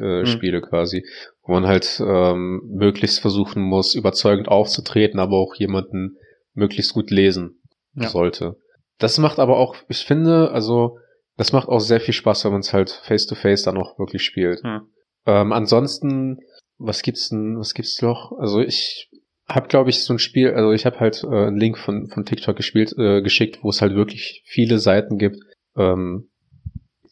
äh, 0.00 0.22
Mhm. 0.22 0.26
Spiele 0.26 0.60
quasi, 0.62 1.04
wo 1.46 1.52
man 1.52 1.66
halt 1.66 2.02
ähm, 2.04 2.62
möglichst 2.66 3.20
versuchen 3.20 3.62
muss, 3.62 3.94
überzeugend 3.94 4.48
aufzutreten, 4.48 5.20
aber 5.20 5.36
auch 5.36 5.54
jemanden 5.56 6.16
möglichst 6.54 6.94
gut 6.94 7.10
lesen 7.10 7.60
Ja. 7.94 8.08
sollte. 8.08 8.56
Das 8.98 9.18
macht 9.18 9.38
aber 9.38 9.58
auch, 9.58 9.76
ich 9.88 10.04
finde, 10.04 10.50
also 10.52 10.98
das 11.36 11.52
macht 11.52 11.68
auch 11.68 11.80
sehr 11.80 12.00
viel 12.00 12.14
Spaß, 12.14 12.44
wenn 12.44 12.52
man 12.52 12.60
es 12.60 12.72
halt 12.72 12.90
face 12.90 13.26
to 13.26 13.34
face 13.34 13.64
dann 13.64 13.76
auch 13.76 13.98
wirklich 13.98 14.22
spielt. 14.22 14.62
Hm. 14.62 14.82
Ähm, 15.26 15.52
ansonsten, 15.52 16.38
was 16.78 17.02
gibt's 17.02 17.28
denn, 17.28 17.58
was 17.58 17.74
gibt's 17.74 18.00
noch? 18.02 18.32
Also 18.38 18.60
ich 18.60 19.10
habe, 19.48 19.68
glaube 19.68 19.90
ich, 19.90 20.02
so 20.04 20.14
ein 20.14 20.18
Spiel, 20.18 20.50
also 20.52 20.72
ich 20.72 20.86
habe 20.86 21.00
halt 21.00 21.24
äh, 21.24 21.26
einen 21.26 21.58
Link 21.58 21.76
von, 21.76 22.08
von 22.08 22.24
TikTok 22.24 22.56
gespielt, 22.56 22.94
äh, 22.96 23.20
geschickt, 23.20 23.58
wo 23.62 23.70
es 23.70 23.82
halt 23.82 23.94
wirklich 23.94 24.42
viele 24.46 24.78
Seiten 24.78 25.18
gibt, 25.18 25.38
ähm, 25.76 26.30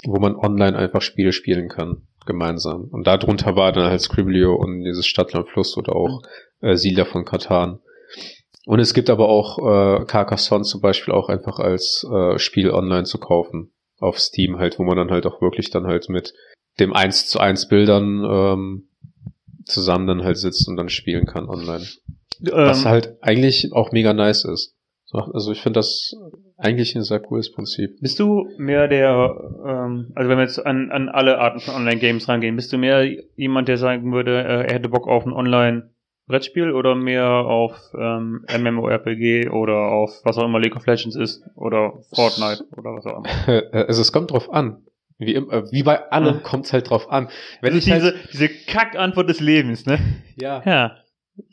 wo 0.04 0.18
man 0.18 0.36
online 0.36 0.76
einfach 0.78 1.02
Spiele 1.02 1.32
spielen 1.32 1.68
kann, 1.68 2.06
gemeinsam. 2.26 2.88
Und 2.90 3.06
darunter 3.06 3.56
war 3.56 3.72
dann 3.72 3.90
halt 3.90 4.00
Scriblio 4.00 4.54
und 4.54 4.84
dieses 4.84 5.06
Stadtland 5.06 5.48
Fluss 5.48 5.76
oder 5.76 5.94
auch 5.94 6.22
äh, 6.60 6.76
Siedler 6.76 7.06
von 7.06 7.24
Katan. 7.24 7.80
Und 8.64 8.78
es 8.78 8.94
gibt 8.94 9.10
aber 9.10 9.28
auch 9.28 9.58
äh, 9.58 10.04
Carcassonne 10.04 10.64
zum 10.64 10.80
Beispiel 10.80 11.12
auch 11.12 11.28
einfach 11.28 11.58
als 11.58 12.06
äh, 12.10 12.38
Spiel 12.38 12.70
online 12.70 13.04
zu 13.04 13.18
kaufen. 13.18 13.72
Auf 13.98 14.18
Steam 14.18 14.58
halt, 14.58 14.78
wo 14.78 14.84
man 14.84 14.96
dann 14.96 15.10
halt 15.10 15.26
auch 15.26 15.40
wirklich 15.40 15.70
dann 15.70 15.86
halt 15.86 16.08
mit 16.08 16.34
dem 16.80 16.92
1 16.92 17.28
zu 17.28 17.38
1 17.40 17.68
Bildern 17.68 18.24
ähm, 18.24 18.88
zusammen 19.64 20.06
dann 20.06 20.24
halt 20.24 20.38
sitzt 20.38 20.68
und 20.68 20.76
dann 20.76 20.88
spielen 20.88 21.26
kann 21.26 21.48
online. 21.48 21.86
Was 22.40 22.84
Ähm, 22.84 22.88
halt 22.90 23.16
eigentlich 23.20 23.72
auch 23.72 23.92
mega 23.92 24.12
nice 24.12 24.44
ist. 24.44 24.76
So, 25.12 25.18
Also 25.18 25.52
ich 25.52 25.60
finde 25.60 25.78
das 25.80 26.14
eigentlich 26.56 26.96
ein 26.96 27.02
sehr 27.02 27.20
cooles 27.20 27.52
Prinzip. 27.52 28.00
Bist 28.00 28.18
du 28.18 28.48
mehr 28.56 28.88
der, 28.88 29.34
ähm, 29.66 30.12
also 30.14 30.28
wenn 30.30 30.38
wir 30.38 30.44
jetzt 30.44 30.64
an, 30.64 30.90
an 30.90 31.08
alle 31.08 31.38
Arten 31.38 31.60
von 31.60 31.74
Online-Games 31.74 32.28
rangehen, 32.28 32.56
bist 32.56 32.72
du 32.72 32.78
mehr 32.78 33.04
jemand, 33.36 33.68
der 33.68 33.76
sagen 33.78 34.12
würde, 34.12 34.38
äh, 34.42 34.66
er 34.68 34.74
hätte 34.74 34.88
Bock 34.88 35.06
auf 35.08 35.26
ein 35.26 35.32
Online-Brettspiel 35.32 36.72
oder 36.72 36.94
mehr 36.94 37.26
auf 37.28 37.76
ähm, 37.98 38.44
MMORPG 38.48 39.48
oder 39.50 39.90
auf 39.92 40.10
was 40.24 40.38
auch 40.38 40.44
immer 40.44 40.60
League 40.60 40.76
of 40.76 40.86
Legends 40.86 41.16
ist 41.16 41.42
oder 41.56 41.92
Fortnite 42.14 42.64
oder 42.76 42.94
was 42.94 43.06
auch 43.06 43.18
immer? 43.24 43.62
Also 43.86 44.00
es 44.02 44.12
kommt 44.12 44.30
drauf 44.30 44.52
an. 44.52 44.82
Wie, 45.18 45.34
im- 45.34 45.50
äh, 45.50 45.70
wie 45.70 45.82
bei 45.82 46.10
allem 46.10 46.42
kommt 46.42 46.64
es 46.66 46.72
halt 46.72 46.90
drauf 46.90 47.10
an. 47.10 47.28
Wenn 47.60 47.74
das 47.74 47.86
ich 47.86 47.92
ist 47.92 47.96
diese, 48.02 48.14
halt, 48.16 48.32
diese 48.32 48.48
Kack-Antwort 48.48 49.28
des 49.28 49.40
Lebens, 49.40 49.86
ne? 49.86 49.98
ja, 50.36 50.62
Ja. 50.64 50.96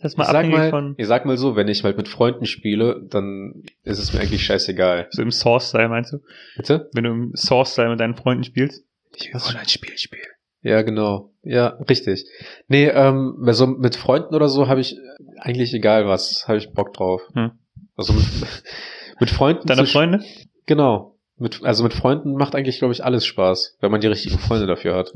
Das 0.02 0.14
ist 0.14 0.18
mal 0.18 0.24
ich 0.24 0.30
sag 0.30 0.36
abhängig 0.36 0.58
mal, 0.58 0.70
von 0.70 0.96
ich 0.98 1.08
sag 1.08 1.26
mal 1.26 1.38
so, 1.38 1.56
wenn 1.56 1.68
ich 1.68 1.84
halt 1.84 1.98
mit 1.98 2.08
Freunden 2.08 2.46
spiele, 2.46 3.02
dann 3.10 3.64
ist 3.84 4.00
es 4.00 4.14
mir 4.14 4.20
eigentlich 4.20 4.44
scheißegal. 4.44 5.08
so 5.12 5.22
im 5.22 5.32
Source-Style, 5.32 5.90
meinst 5.90 6.14
du? 6.14 6.20
Bitte? 6.58 6.90
Wenn 6.94 7.04
du 7.06 7.10
im 7.12 7.36
Source-Style 7.36 7.90
mit 7.90 8.00
deinen 8.00 8.16
Freunden 8.16 8.44
spielst? 8.44 8.84
Ich 9.16 9.34
Online-Spiel 9.34 9.98
spielen. 9.98 10.28
Ja, 10.62 10.82
genau. 10.82 11.32
Ja, 11.44 11.78
richtig. 11.90 12.26
Nee, 12.68 12.88
ähm, 12.88 13.44
also 13.46 13.68
mit 13.68 13.96
Freunden 13.96 14.36
oder 14.36 14.50
so 14.50 14.68
habe 14.68 14.82
ich 14.82 14.98
eigentlich 15.38 15.74
egal 15.74 16.06
was, 16.06 16.48
habe 16.48 16.58
ich 16.58 16.74
Bock 16.74 16.94
drauf. 16.94 17.22
Hm. 17.34 17.52
Also 17.96 18.14
mit, 18.14 18.26
mit 19.20 19.30
Freunden 19.30 19.68
Deine 19.68 19.86
Freunde? 19.86 20.24
Genau. 20.66 21.18
Mit, 21.38 21.64
also 21.64 21.84
mit 21.84 21.94
Freunden 21.94 22.34
macht 22.34 22.54
eigentlich, 22.54 22.80
glaube 22.80 22.94
ich, 22.94 23.04
alles 23.04 23.26
Spaß, 23.26 23.78
wenn 23.80 23.92
man 23.92 24.02
die 24.02 24.08
richtigen 24.08 24.38
Freunde 24.38 24.68
dafür 24.68 24.96
hat. 24.96 25.14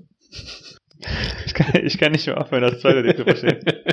Ich 1.46 1.53
kann, 1.53 1.86
ich 1.86 1.98
kann 1.98 2.13
nicht 2.13 2.25
mehr 2.27 2.39
aufhören, 2.39 2.62
das 2.62 2.79
zweite 2.79 3.01
nicht 3.01 3.17
zu 3.17 3.25
verstehen. 3.25 3.60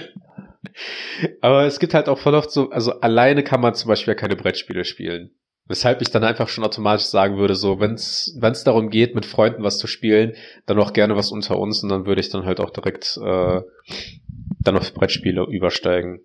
Aber 1.41 1.65
es 1.65 1.79
gibt 1.79 1.95
halt 1.95 2.09
auch 2.09 2.19
voll 2.19 2.35
oft 2.35 2.51
so, 2.51 2.71
also 2.71 3.01
alleine 3.01 3.43
kann 3.43 3.61
man 3.61 3.75
zum 3.75 3.89
Beispiel 3.89 4.13
ja 4.13 4.21
keine 4.21 4.37
Brettspiele 4.37 4.85
spielen. 4.85 5.31
Weshalb 5.67 6.03
ich 6.03 6.11
dann 6.11 6.25
einfach 6.25 6.49
schon 6.49 6.65
automatisch 6.65 7.07
sagen 7.07 7.37
würde, 7.37 7.55
so, 7.55 7.79
wenn 7.79 7.95
es 7.95 8.65
darum 8.65 8.91
geht, 8.91 9.15
mit 9.15 9.25
Freunden 9.25 9.63
was 9.63 9.79
zu 9.79 9.87
spielen, 9.87 10.35
dann 10.67 10.79
auch 10.81 10.93
gerne 10.93 11.15
was 11.15 11.31
unter 11.31 11.59
uns 11.59 11.83
und 11.83 11.91
dann 11.91 12.07
würde 12.07 12.21
ich 12.21 12.29
dann 12.29 12.45
halt 12.45 12.59
auch 12.59 12.71
direkt 12.71 13.17
äh, 13.23 13.61
dann 14.61 14.77
auf 14.77 14.93
Brettspiele 14.93 15.47
übersteigen. 15.49 16.21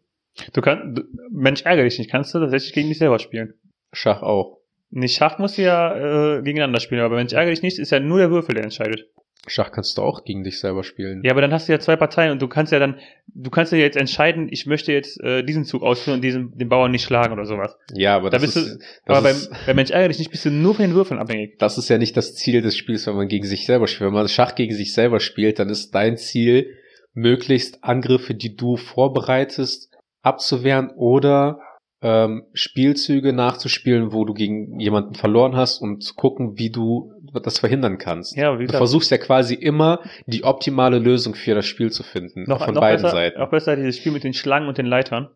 Du 0.54 0.62
kannst, 0.62 1.04
Mensch, 1.32 1.62
ärgere 1.62 1.84
dich 1.84 2.00
nicht, 2.00 2.10
kannst 2.10 2.34
du 2.34 2.40
tatsächlich 2.40 2.74
gegen 2.74 2.90
dich 2.90 2.98
selber 2.98 3.20
spielen. 3.20 3.54
Schach 3.94 4.22
auch. 4.24 4.58
Nee, 4.90 5.08
Schach 5.08 5.38
musst 5.40 5.58
du 5.58 5.62
ja 5.62 6.38
äh, 6.38 6.42
gegeneinander 6.42 6.80
spielen, 6.80 7.02
aber 7.02 7.16
Mensch, 7.16 7.34
ärgere 7.34 7.52
dich 7.52 7.62
nicht, 7.62 7.80
ist 7.80 7.92
ja 7.92 8.00
nur 8.00 8.18
der 8.18 8.32
Würfel, 8.32 8.56
der 8.56 8.64
entscheidet. 8.64 9.10
Schach 9.48 9.72
kannst 9.72 9.98
du 9.98 10.02
auch 10.02 10.24
gegen 10.24 10.44
dich 10.44 10.60
selber 10.60 10.84
spielen. 10.84 11.22
Ja, 11.24 11.32
aber 11.32 11.42
dann 11.42 11.52
hast 11.54 11.68
du 11.68 11.72
ja 11.74 11.80
zwei 11.80 11.96
Parteien 11.96 12.32
und 12.32 12.42
du 12.42 12.48
kannst 12.48 12.72
ja 12.72 12.80
dann, 12.80 13.00
du 13.28 13.50
kannst 13.50 13.72
ja 13.72 13.78
jetzt 13.78 13.98
entscheiden, 13.98 14.48
ich 14.52 14.66
möchte 14.66 14.92
jetzt 14.92 15.20
äh, 15.22 15.44
diesen 15.44 15.64
Zug 15.66 15.84
ausführen 15.84 16.16
und 16.18 16.22
diesen, 16.24 16.58
den 16.58 16.70
Bauern 16.70 16.92
nicht 16.92 17.04
schlagen 17.04 17.34
oder 17.34 17.46
sowas. 17.46 17.78
Ja, 17.94 18.16
aber 18.16 18.30
Da 18.30 18.38
das, 18.38 18.42
bist 18.54 18.58
ist, 18.58 18.76
du- 18.76 18.80
das, 19.06 19.18
aber 19.18 19.30
ist, 19.30 19.50
beim, 19.50 19.60
beim 19.68 19.76
Mensch, 19.76 19.92
ärgere 19.92 20.10
dich 20.10 20.20
nicht, 20.20 20.32
bist 20.32 20.46
du 20.46 20.52
nur 20.52 20.74
von 20.76 20.86
den 20.86 20.96
Würfeln 20.96 21.20
abhängig. 21.20 21.58
das 21.60 21.78
ist 21.78 21.90
ja 21.90 21.98
nicht 21.98 22.16
das 22.18 22.36
Ziel 22.36 22.62
des 22.62 22.76
Spiels, 22.76 23.06
wenn 23.08 23.16
man 23.16 23.28
gegen 23.28 23.46
sich 23.46 23.66
selber 23.66 23.88
spielt. 23.88 24.08
Wenn 24.08 24.14
man 24.14 24.28
Schach 24.28 24.56
gegen 24.56 24.74
sich 24.74 24.94
selber 24.94 25.20
spielt, 25.20 25.60
dann 25.60 25.70
ist 25.70 25.92
dein 25.96 26.18
Ziel, 26.18 26.70
möglichst 27.14 27.84
Angriffe, 27.84 28.34
die 28.36 28.56
du 28.56 28.76
vorbereitest, 28.78 29.90
abzuwehren 30.22 30.90
oder 30.96 31.60
ähm, 32.02 32.44
Spielzüge 32.54 33.32
nachzuspielen, 33.32 34.12
wo 34.12 34.26
du 34.26 34.34
gegen 34.34 34.80
jemanden 34.80 35.16
verloren 35.16 35.56
hast 35.56 35.82
und 35.82 36.04
zu 36.04 36.14
gucken, 36.16 36.58
wie 36.58 36.70
du 36.70 37.12
das 37.44 37.60
verhindern 37.60 37.98
kannst. 37.98 38.36
Ja, 38.36 38.60
wie 38.60 38.68
Du 38.68 38.74
versuchst 38.74 39.12
ja 39.12 39.18
quasi 39.18 39.54
immer 39.56 40.02
die 40.26 40.44
optimale 40.44 41.00
Lösung 41.00 41.36
für 41.36 41.56
das 41.56 41.66
Spiel 41.66 41.92
zu 41.92 42.04
finden. 42.04 42.44
noch, 42.48 42.64
von 42.64 42.74
noch 42.74 42.82
beiden 42.82 43.04
besser, 43.04 43.16
Seiten. 43.16 43.40
Auch 43.40 43.50
besser 43.50 43.76
dieses 43.76 43.98
Spiel 43.98 44.12
mit 44.12 44.24
den 44.24 44.34
Schlangen 44.34 44.68
und 44.68 44.78
den 44.78 44.86
Leitern. 44.86 45.30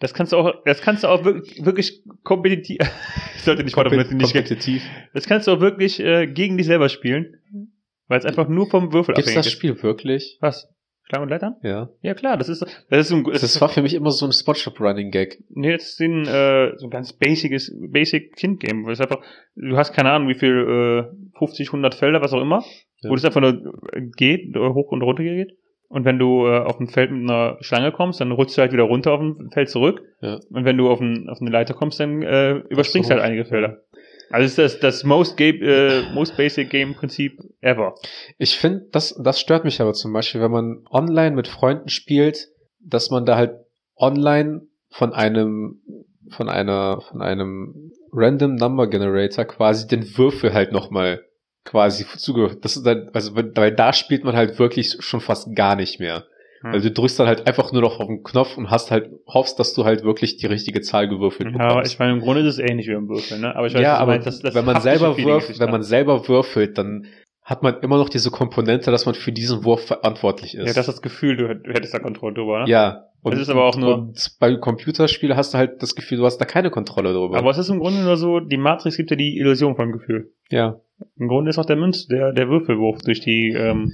Das 0.00 0.14
kannst 0.14 0.32
du 0.32 0.38
auch, 0.38 0.54
das 0.64 0.80
kannst 0.80 1.04
du 1.04 1.08
auch 1.08 1.24
wirklich, 1.24 1.62
wirklich 1.64 2.02
kompetitiv, 2.24 2.78
ich 3.36 3.42
sollte 3.42 3.62
nicht 3.62 3.76
benutzen, 3.76 4.08
die 4.08 4.14
nicht 4.14 4.32
kompetitiv. 4.32 4.82
Das 5.12 5.26
kannst 5.26 5.46
du 5.46 5.52
auch 5.52 5.60
wirklich 5.60 6.00
äh, 6.00 6.26
gegen 6.26 6.56
dich 6.56 6.66
selber 6.66 6.88
spielen, 6.88 7.36
weil 8.08 8.18
es 8.18 8.24
einfach 8.24 8.48
nur 8.48 8.68
vom 8.70 8.94
Würfel 8.94 9.14
Gibt's 9.14 9.28
abhängig 9.28 9.44
das 9.44 9.46
ist. 9.48 9.52
Spiel 9.52 9.82
wirklich? 9.82 10.38
Was? 10.40 10.72
Schlangen 11.10 11.24
und 11.24 11.28
Leitern? 11.30 11.56
Ja. 11.62 11.88
Ja 12.02 12.14
klar, 12.14 12.36
das 12.36 12.48
ist 12.48 12.62
das 12.62 13.06
ist 13.06 13.12
ein 13.12 13.24
das, 13.24 13.40
Das 13.42 13.60
war 13.60 13.68
für 13.68 13.82
mich 13.82 13.94
immer 13.94 14.10
so 14.12 14.24
ein 14.26 14.32
Spotshop-Running-Gag. 14.32 15.42
nee, 15.50 15.72
das 15.72 15.90
ist 15.90 16.00
ein 16.00 16.22
äh, 16.26 16.72
so 16.78 16.86
ein 16.86 16.90
ganz 16.90 17.12
basiges 17.12 17.74
Basic 17.90 18.36
Kind 18.36 18.60
Game, 18.60 18.86
weil 18.86 18.92
es 18.92 19.00
einfach 19.00 19.20
du 19.56 19.76
hast 19.76 19.92
keine 19.92 20.10
Ahnung, 20.12 20.28
wie 20.28 20.34
viel 20.38 21.10
äh, 21.12 21.38
50, 21.38 21.68
100 21.68 21.94
Felder, 21.96 22.20
was 22.22 22.32
auch 22.32 22.40
immer, 22.40 22.62
Ja. 23.00 23.10
wo 23.10 23.14
das 23.14 23.24
einfach 23.24 23.40
nur 23.40 23.72
geht, 24.16 24.56
hoch 24.56 24.92
und 24.92 25.02
runter 25.02 25.22
geht. 25.24 25.56
Und 25.88 26.04
wenn 26.04 26.20
du 26.20 26.46
äh, 26.46 26.58
auf 26.60 26.78
ein 26.78 26.86
Feld 26.86 27.10
mit 27.10 27.28
einer 27.28 27.56
Schlange 27.62 27.90
kommst, 27.90 28.20
dann 28.20 28.30
rutschst 28.30 28.56
du 28.56 28.62
halt 28.62 28.72
wieder 28.72 28.84
runter 28.84 29.10
auf 29.12 29.20
ein 29.20 29.50
Feld 29.52 29.68
zurück. 29.68 30.00
Ja. 30.20 30.38
Und 30.50 30.64
wenn 30.64 30.76
du 30.76 30.88
auf, 30.88 31.00
ein, 31.00 31.28
auf 31.28 31.40
eine 31.40 31.50
Leiter 31.50 31.74
kommst, 31.74 31.98
dann 31.98 32.22
äh, 32.22 32.58
überspringst 32.68 33.10
du 33.10 33.14
halt 33.14 33.24
einige 33.24 33.44
Felder. 33.44 33.78
Also 34.30 34.46
ist 34.46 34.58
das, 34.58 34.80
das 34.80 35.04
most, 35.04 35.36
game, 35.36 35.60
äh, 35.60 36.02
most 36.12 36.36
basic 36.36 36.70
Game 36.70 36.94
Prinzip 36.94 37.38
ever. 37.60 37.96
Ich 38.38 38.56
finde, 38.56 38.86
das, 38.92 39.14
das 39.22 39.40
stört 39.40 39.64
mich 39.64 39.80
aber 39.80 39.92
zum 39.92 40.12
Beispiel, 40.12 40.40
wenn 40.40 40.52
man 40.52 40.84
online 40.90 41.34
mit 41.34 41.48
Freunden 41.48 41.88
spielt, 41.88 42.48
dass 42.80 43.10
man 43.10 43.26
da 43.26 43.36
halt 43.36 43.56
online 43.96 44.62
von 44.88 45.12
einem, 45.12 45.80
von 46.30 46.48
einer, 46.48 47.00
von 47.00 47.22
einem 47.22 47.92
Random 48.12 48.54
Number 48.54 48.86
Generator 48.88 49.44
quasi 49.44 49.88
den 49.88 50.16
Würfel 50.16 50.54
halt 50.54 50.72
nochmal 50.72 51.24
quasi 51.64 52.06
zugehört. 52.16 52.64
Das 52.64 52.76
ist 52.76 52.86
dann, 52.86 53.10
also 53.12 53.34
weil 53.34 53.72
da 53.72 53.92
spielt 53.92 54.24
man 54.24 54.36
halt 54.36 54.58
wirklich 54.58 54.96
schon 55.00 55.20
fast 55.20 55.54
gar 55.54 55.74
nicht 55.76 55.98
mehr. 56.00 56.24
Hm. 56.60 56.72
Also 56.74 56.88
du 56.88 56.94
drückst 56.94 57.18
dann 57.18 57.26
halt 57.26 57.46
einfach 57.46 57.72
nur 57.72 57.80
noch 57.82 58.00
auf 58.00 58.06
den 58.06 58.22
Knopf 58.22 58.56
und 58.58 58.70
hast 58.70 58.90
halt, 58.90 59.10
hoffst, 59.26 59.58
dass 59.58 59.72
du 59.74 59.84
halt 59.84 60.04
wirklich 60.04 60.36
die 60.36 60.46
richtige 60.46 60.82
Zahl 60.82 61.08
gewürfelt 61.08 61.54
Ja, 61.54 61.68
aber 61.68 61.86
ich 61.86 61.98
meine, 61.98 62.12
im 62.12 62.20
Grunde 62.20 62.42
ist 62.42 62.46
es 62.46 62.58
ähnlich 62.58 62.86
wie 62.86 62.92
im 62.92 63.08
Würfeln, 63.08 63.40
ne? 63.40 63.56
Aber 63.56 63.66
ich 63.66 63.74
weiß, 63.74 63.80
ja, 63.82 63.96
aber 63.96 64.12
meinst, 64.12 64.26
das- 64.26 64.40
das 64.40 64.54
wenn 64.54 64.64
man 64.66 64.80
selber 64.80 65.16
würfelt, 65.16 65.58
wenn 65.58 65.70
man 65.70 65.82
selber 65.82 66.28
würfelt, 66.28 66.76
dann 66.76 67.06
hat 67.42 67.62
man 67.62 67.80
immer 67.80 67.96
noch 67.96 68.08
diese 68.10 68.30
Komponente, 68.30 68.90
dass 68.90 69.06
man 69.06 69.14
für 69.14 69.32
diesen 69.32 69.64
Wurf 69.64 69.86
verantwortlich 69.86 70.54
ist. 70.54 70.66
Ja, 70.66 70.72
das 70.74 70.86
ist 70.88 70.94
das 70.96 71.02
Gefühl, 71.02 71.36
du 71.36 71.48
hättest 71.48 71.94
da 71.94 71.98
Kontrolle 71.98 72.34
drüber, 72.34 72.60
ne? 72.64 72.70
Ja. 72.70 73.09
Es 73.24 73.38
ist 73.38 73.48
aber 73.50 73.64
auch 73.64 73.76
nur- 73.76 73.94
Und 73.98 74.36
bei 74.40 74.54
Computerspielen 74.56 75.36
hast 75.36 75.52
du 75.54 75.58
halt 75.58 75.82
das 75.82 75.94
Gefühl, 75.94 76.18
du 76.18 76.24
hast 76.24 76.38
da 76.38 76.44
keine 76.46 76.70
Kontrolle 76.70 77.12
drüber. 77.12 77.36
Aber 77.36 77.50
es 77.50 77.58
ist 77.58 77.68
im 77.68 77.78
Grunde 77.78 78.00
nur 78.02 78.16
so, 78.16 78.40
die 78.40 78.56
Matrix 78.56 78.96
gibt 78.96 79.10
ja 79.10 79.16
die 79.16 79.36
Illusion 79.38 79.76
vom 79.76 79.92
Gefühl. 79.92 80.32
ja. 80.50 80.80
Im 81.18 81.28
Grunde 81.28 81.48
ist 81.48 81.56
auch 81.58 81.64
der 81.64 81.76
Münz, 81.76 82.08
der, 82.08 82.34
der 82.34 82.50
Würfelwurf 82.50 82.98
durch 83.00 83.20
die, 83.20 83.52
ähm, 83.56 83.90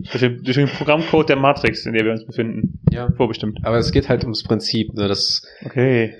durch 0.00 0.18
den, 0.18 0.42
durch 0.42 0.56
den 0.56 0.66
Programmcode 0.66 1.28
der 1.28 1.36
Matrix, 1.36 1.86
in 1.86 1.92
der 1.92 2.04
wir 2.04 2.10
uns 2.10 2.26
befinden, 2.26 2.80
Ja. 2.90 3.08
vorbestimmt. 3.16 3.60
Aber 3.62 3.76
es 3.78 3.92
geht 3.92 4.08
halt 4.08 4.24
ums 4.24 4.42
Prinzip, 4.42 4.92
ne, 4.94 5.06
das, 5.06 5.46
Okay. 5.64 6.12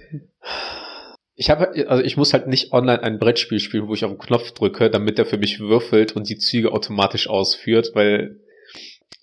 ich 1.35 1.51
habe, 1.51 1.73
also 1.89 2.05
ich 2.05 2.17
muss 2.17 2.33
halt 2.33 2.47
nicht 2.47 2.73
online 2.73 3.03
ein 3.03 3.19
Brettspiel 3.19 3.59
spielen, 3.59 3.89
wo 3.89 3.95
ich 3.95 4.05
auf 4.05 4.13
den 4.13 4.19
Knopf 4.19 4.53
drücke, 4.53 4.89
damit 4.89 5.19
der 5.19 5.27
für 5.27 5.37
mich 5.39 5.59
würfelt 5.59 6.15
und 6.15 6.29
die 6.29 6.37
Züge 6.39 6.71
automatisch 6.73 7.29
ausführt, 7.29 7.91
weil 7.95 8.37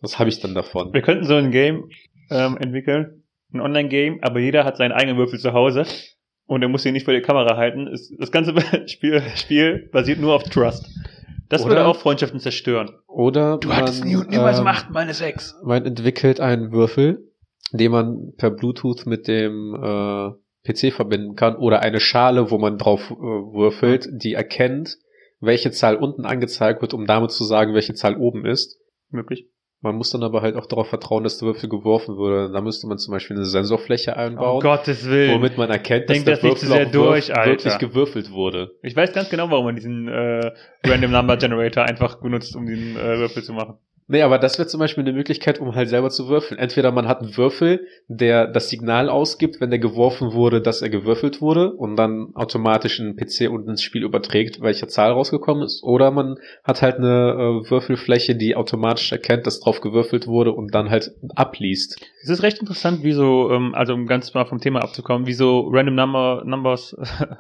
was 0.02 0.20
habe 0.20 0.30
ich 0.30 0.42
dann 0.42 0.56
davon? 0.56 0.94
Wir 0.94 1.02
könnten 1.02 1.24
so 1.24 1.36
ein 1.36 1.52
Game 1.52 1.90
ähm, 2.30 2.58
entwickeln, 2.58 3.24
ein 3.54 3.62
Online-Game, 3.62 4.20
aber 4.22 4.40
jeder 4.40 4.64
hat 4.66 4.78
seinen 4.78 4.92
eigenen 4.92 5.18
Würfel 5.18 5.40
zu 5.40 5.54
Hause 5.54 5.86
und 6.46 6.62
er 6.62 6.70
muss 6.70 6.86
ihn 6.86 6.94
nicht 6.94 7.06
vor 7.06 7.14
der 7.14 7.22
Kamera 7.22 7.58
halten. 7.58 7.90
Das 8.20 8.32
ganze 8.32 8.54
Spiel, 8.88 9.22
Spiel 9.36 9.90
basiert 9.92 10.20
nur 10.20 10.36
auf 10.36 10.44
Trust. 10.44 10.90
Das 11.50 11.62
Oder- 11.62 11.72
würde 11.72 11.86
auch 11.86 11.98
Freundschaften 11.98 12.40
zerstören. 12.40 12.92
Oder 13.08 13.60
man, 13.66 13.88
ähm, 14.04 14.66
meine 14.92 15.14
Sechs. 15.14 15.56
Man 15.64 15.86
entwickelt 15.86 16.40
einen 16.40 16.72
Würfel, 16.72 17.32
den 17.72 17.92
man 17.92 18.34
per 18.38 18.52
Bluetooth 18.52 19.06
mit 19.06 19.28
dem 19.28 19.74
äh, 19.76 20.32
PC 20.68 20.94
verbinden 20.94 21.36
kann 21.36 21.56
oder 21.56 21.82
eine 21.82 22.00
Schale, 22.00 22.52
wo 22.52 22.58
man 22.58 22.78
drauf 22.78 23.12
äh, 23.12 23.16
würfelt, 23.16 24.08
die 24.12 24.34
erkennt, 24.34 24.98
welche 25.40 25.72
Zahl 25.72 25.96
unten 25.96 26.26
angezeigt 26.26 26.82
wird, 26.82 26.94
um 26.94 27.06
damit 27.06 27.32
zu 27.32 27.44
sagen, 27.44 27.74
welche 27.74 27.94
Zahl 27.94 28.18
oben 28.18 28.46
ist. 28.46 28.80
Möglich. 29.10 29.48
Man 29.82 29.96
muss 29.96 30.10
dann 30.10 30.24
aber 30.24 30.42
halt 30.42 30.56
auch 30.56 30.66
darauf 30.66 30.90
vertrauen, 30.90 31.24
dass 31.24 31.38
der 31.38 31.48
Würfel 31.48 31.70
geworfen 31.70 32.18
wurde. 32.18 32.52
Da 32.52 32.62
müsste 32.62 32.88
man 32.88 32.98
zum 32.98 33.12
Beispiel 33.12 33.36
eine 33.36 33.46
Sensorfläche 33.46 34.14
Um 34.14 34.18
einbauen, 34.18 34.60
Gottes 34.62 35.08
Willen. 35.08 35.36
womit 35.36 35.58
man 35.58 35.70
erkennt, 35.70 36.10
dass 36.10 36.16
Denk 36.16 36.26
der 36.26 36.36
das 36.36 36.44
nicht 36.44 36.54
Würfel 36.64 36.70
sehr 36.70 36.88
auch 36.88 36.92
durch, 36.92 37.30
wirklich 37.30 37.78
gewürfelt 37.78 38.32
wurde. 38.32 38.72
Ich 38.82 38.96
weiß 38.96 39.14
ganz 39.14 39.30
genau, 39.30 39.52
warum 39.52 39.66
man 39.66 39.76
diesen 39.76 40.08
äh, 40.08 40.52
Random 40.86 41.12
Number 41.12 41.38
Generator 41.38 41.84
einfach 41.84 42.20
benutzt, 42.20 42.56
um 42.56 42.66
den 42.66 42.96
äh, 42.98 43.20
Würfel 43.20 43.44
zu 43.44 43.54
machen. 43.54 43.78
Nee, 44.10 44.22
aber 44.22 44.40
das 44.40 44.58
wäre 44.58 44.70
zum 44.70 44.80
Beispiel 44.80 45.04
eine 45.04 45.12
Möglichkeit, 45.12 45.60
um 45.60 45.76
halt 45.76 45.90
selber 45.90 46.10
zu 46.10 46.30
würfeln. 46.30 46.58
Entweder 46.58 46.94
man 46.94 47.10
hat 47.10 47.22
einen 47.22 47.36
Würfel, 47.36 47.88
der 48.08 48.48
das 48.48 48.70
Signal 48.70 49.10
ausgibt, 49.10 49.60
wenn 49.60 49.70
der 49.70 49.80
geworfen 49.80 50.32
wurde, 50.32 50.62
dass 50.62 50.82
er 50.82 50.90
gewürfelt 50.90 51.42
wurde 51.42 51.74
und 51.74 51.98
dann 51.98 52.30
automatisch 52.34 53.02
einen 53.02 53.18
PC 53.18 53.50
und 53.52 53.68
ins 53.68 53.82
Spiel 53.82 54.04
überträgt, 54.04 54.62
welche 54.62 54.88
Zahl 54.88 55.12
rausgekommen 55.12 55.64
ist. 55.64 55.84
Oder 55.84 56.12
man 56.12 56.38
hat 56.64 56.82
halt 56.82 57.00
eine 57.00 57.08
äh, 57.66 57.70
Würfelfläche, 57.70 58.36
die 58.36 58.56
automatisch 58.56 59.12
erkennt, 59.12 59.46
dass 59.46 59.60
drauf 59.60 59.82
gewürfelt 59.82 60.26
wurde 60.26 60.54
und 60.54 60.74
dann 60.74 60.90
halt 60.90 61.12
abliest. 61.36 62.00
Es 62.24 62.30
ist 62.30 62.44
recht 62.44 62.60
interessant, 62.60 63.04
wie 63.04 63.12
so, 63.12 63.52
ähm, 63.52 63.76
also 63.76 63.94
um 63.94 64.08
ganz 64.08 64.34
mal 64.34 64.46
vom 64.46 64.60
Thema 64.60 64.84
abzukommen, 64.84 65.28
wie 65.28 65.34
so 65.34 65.68
Random 65.70 65.96
Number 65.96 66.44
Numbers, 66.46 66.96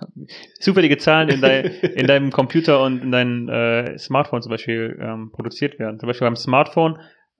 zufällige 0.60 0.98
Zahlen 0.98 1.30
in, 1.30 1.40
dein, 1.40 1.66
in 1.96 2.08
deinem 2.08 2.30
Computer 2.30 2.84
und 2.84 3.03
in 3.03 3.12
deinem 3.14 3.48
äh, 3.48 3.98
Smartphone 3.98 4.42
zum 4.42 4.50
Beispiel 4.50 5.00
ähm, 5.01 5.32
produziert 5.32 5.80
werden. 5.80 5.98
Zum 5.98 6.08
Beispiel 6.08 6.27
beim 6.27 6.36
Smartphone 6.36 6.56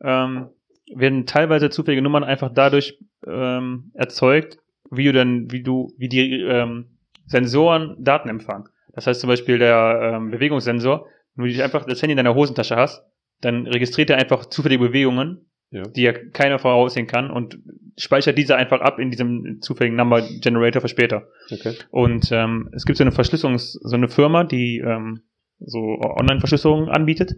ähm, 0.02 0.48
werden 0.94 1.26
teilweise 1.26 1.70
zufällige 1.70 2.02
Nummern 2.02 2.24
einfach 2.24 2.52
dadurch 2.54 2.98
ähm, 3.26 3.92
erzeugt, 3.94 4.60
wie 4.90 5.06
du 5.06 5.14
dann, 5.14 5.52
wie 5.52 5.64
du, 5.64 5.94
wie 5.98 6.08
die 6.10 6.42
ähm, 6.42 6.98
Sensoren 7.26 7.96
Daten 8.00 8.30
empfangen. 8.30 8.70
Das 8.94 9.06
heißt 9.06 9.20
zum 9.20 9.28
Beispiel 9.28 9.60
der 9.60 10.14
ähm, 10.16 10.32
Bewegungssensor, 10.32 11.08
wenn 11.36 11.46
du 11.46 11.52
dich 11.52 11.62
einfach 11.62 11.86
das 11.86 12.02
Handy 12.02 12.14
in 12.14 12.18
deiner 12.18 12.36
Hosentasche 12.36 12.76
hast, 12.76 13.04
dann 13.42 13.68
registriert 13.68 14.10
er 14.10 14.18
einfach 14.18 14.46
zufällige 14.46 14.86
Bewegungen 14.86 15.42
Ja. 15.70 15.84
die 15.84 16.04
ja 16.04 16.14
keiner 16.14 16.60
voraussehen 16.60 17.08
kann 17.08 17.30
und 17.30 17.60
speichert 17.98 18.38
diese 18.38 18.56
einfach 18.56 18.80
ab 18.80 19.00
in 19.00 19.12
diesem 19.12 19.60
zufälligen 19.62 19.98
Number 19.98 20.22
Generator 20.42 20.82
für 20.82 20.88
später. 20.88 21.28
Okay. 21.52 21.76
Und 21.92 22.32
ähm, 22.32 22.70
es 22.72 22.86
gibt 22.86 22.98
so 22.98 23.04
eine 23.04 23.12
Verschlüsselungs, 23.12 23.74
so 23.74 23.96
eine 23.96 24.08
Firma, 24.08 24.46
die 24.46 24.80
ähm, 24.80 25.24
so 25.60 26.00
Online-Verschlüsselung 26.00 26.90
anbietet. 26.90 27.36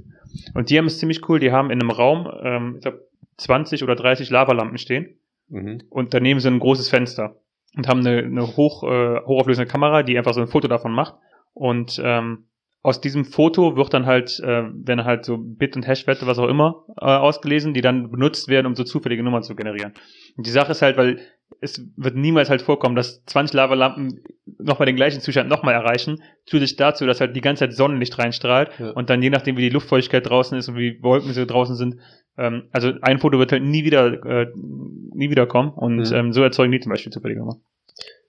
Und 0.53 0.69
die 0.69 0.77
haben 0.77 0.85
es 0.85 0.99
ziemlich 0.99 1.27
cool. 1.29 1.39
Die 1.39 1.51
haben 1.51 1.71
in 1.71 1.81
einem 1.81 1.91
Raum, 1.91 2.29
ähm, 2.43 2.73
ich 2.75 2.81
glaube, 2.81 3.07
20 3.37 3.83
oder 3.83 3.95
30 3.95 4.29
Lavalampen 4.29 4.77
stehen 4.77 5.15
Mhm. 5.51 5.81
und 5.89 6.13
daneben 6.13 6.39
so 6.39 6.47
ein 6.47 6.59
großes 6.59 6.89
Fenster 6.89 7.37
und 7.75 7.87
haben 7.87 8.01
eine, 8.01 8.19
eine 8.19 8.55
hoch, 8.55 8.83
äh, 8.83 9.19
hochauflösende 9.25 9.69
Kamera, 9.71 10.03
die 10.03 10.15
einfach 10.17 10.33
so 10.33 10.41
ein 10.41 10.47
Foto 10.47 10.67
davon 10.67 10.91
macht. 10.91 11.15
Und 11.53 11.99
ähm, 12.03 12.45
aus 12.83 13.01
diesem 13.01 13.25
Foto 13.25 13.75
wird 13.75 13.93
dann 13.93 14.05
halt, 14.05 14.39
äh, 14.41 14.63
werden 14.71 15.05
halt 15.05 15.25
so 15.25 15.37
Bit- 15.37 15.75
und 15.75 15.87
Hashwerte, 15.87 16.27
was 16.27 16.37
auch 16.39 16.47
immer, 16.47 16.85
äh, 17.01 17.05
ausgelesen, 17.05 17.73
die 17.73 17.81
dann 17.81 18.11
benutzt 18.11 18.47
werden, 18.47 18.67
um 18.67 18.75
so 18.75 18.83
zufällige 18.83 19.23
Nummern 19.23 19.43
zu 19.43 19.55
generieren. 19.55 19.93
Und 20.37 20.45
die 20.45 20.51
Sache 20.51 20.71
ist 20.71 20.81
halt, 20.81 20.97
weil 20.97 21.19
es 21.61 21.81
wird 21.97 22.15
niemals 22.15 22.49
halt 22.49 22.61
vorkommen, 22.61 22.95
dass 22.95 23.23
20 23.25 23.53
Lavalampen 23.53 24.23
nochmal 24.59 24.85
den 24.85 24.95
gleichen 24.95 25.21
Zustand 25.21 25.49
nochmal 25.49 25.73
erreichen, 25.73 26.21
zusätzlich 26.45 26.77
dazu, 26.77 27.05
dass 27.05 27.19
halt 27.21 27.35
die 27.35 27.41
ganze 27.41 27.61
Zeit 27.65 27.73
Sonnenlicht 27.73 28.17
reinstrahlt 28.17 28.69
Ja. 28.79 28.91
und 28.91 29.09
dann 29.09 29.21
je 29.21 29.29
nachdem, 29.29 29.57
wie 29.57 29.61
die 29.63 29.69
Luftfeuchtigkeit 29.69 30.29
draußen 30.29 30.57
ist 30.57 30.69
und 30.69 30.75
wie 30.77 31.01
Wolken 31.03 31.33
so 31.33 31.45
draußen 31.45 31.75
sind, 31.75 31.95
ähm, 32.37 32.69
also 32.71 32.91
ein 33.01 33.19
Foto 33.19 33.37
wird 33.39 33.51
halt 33.51 33.63
nie 33.63 33.83
wieder, 33.83 34.23
äh, 34.25 34.47
nie 34.55 35.29
wieder 35.29 35.45
kommen 35.47 35.71
und 35.71 36.09
Mhm. 36.09 36.13
ähm, 36.15 36.33
so 36.33 36.41
erzeugen 36.43 36.71
die 36.71 36.79
zum 36.79 36.91
Beispiel 36.91 37.11
zufällige 37.11 37.39
Nummern. 37.41 37.61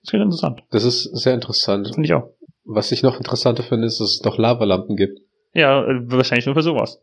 Das 0.03 0.13
ist 0.13 0.13
interessant. 0.13 0.63
Das 0.71 0.83
ist 0.83 1.03
sehr 1.03 1.33
interessant. 1.33 1.87
Finde 1.93 2.05
ich 2.07 2.13
auch. 2.13 2.29
Was 2.65 2.91
ich 2.91 3.03
noch 3.03 3.17
interessanter 3.17 3.63
finde, 3.63 3.87
ist, 3.87 3.99
dass 3.99 4.09
es 4.15 4.21
noch 4.23 4.37
Lavalampen 4.37 4.95
gibt. 4.97 5.19
Ja, 5.53 5.83
äh, 5.85 5.99
wahrscheinlich 6.11 6.45
nur 6.45 6.55
für 6.55 6.61
sowas. 6.63 7.01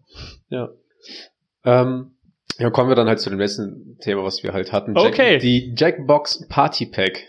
Ja. 0.50 0.68
Ähm, 1.64 2.12
ja, 2.58 2.70
kommen 2.70 2.88
wir 2.90 2.96
dann 2.96 3.08
halt 3.08 3.20
zu 3.20 3.30
dem 3.30 3.38
letzten 3.38 3.98
Thema, 4.00 4.24
was 4.24 4.42
wir 4.42 4.52
halt 4.52 4.72
hatten. 4.72 4.96
Okay. 4.96 5.38
Die 5.38 5.74
Jackbox 5.76 6.46
Party 6.48 6.86
Pack. 6.86 7.24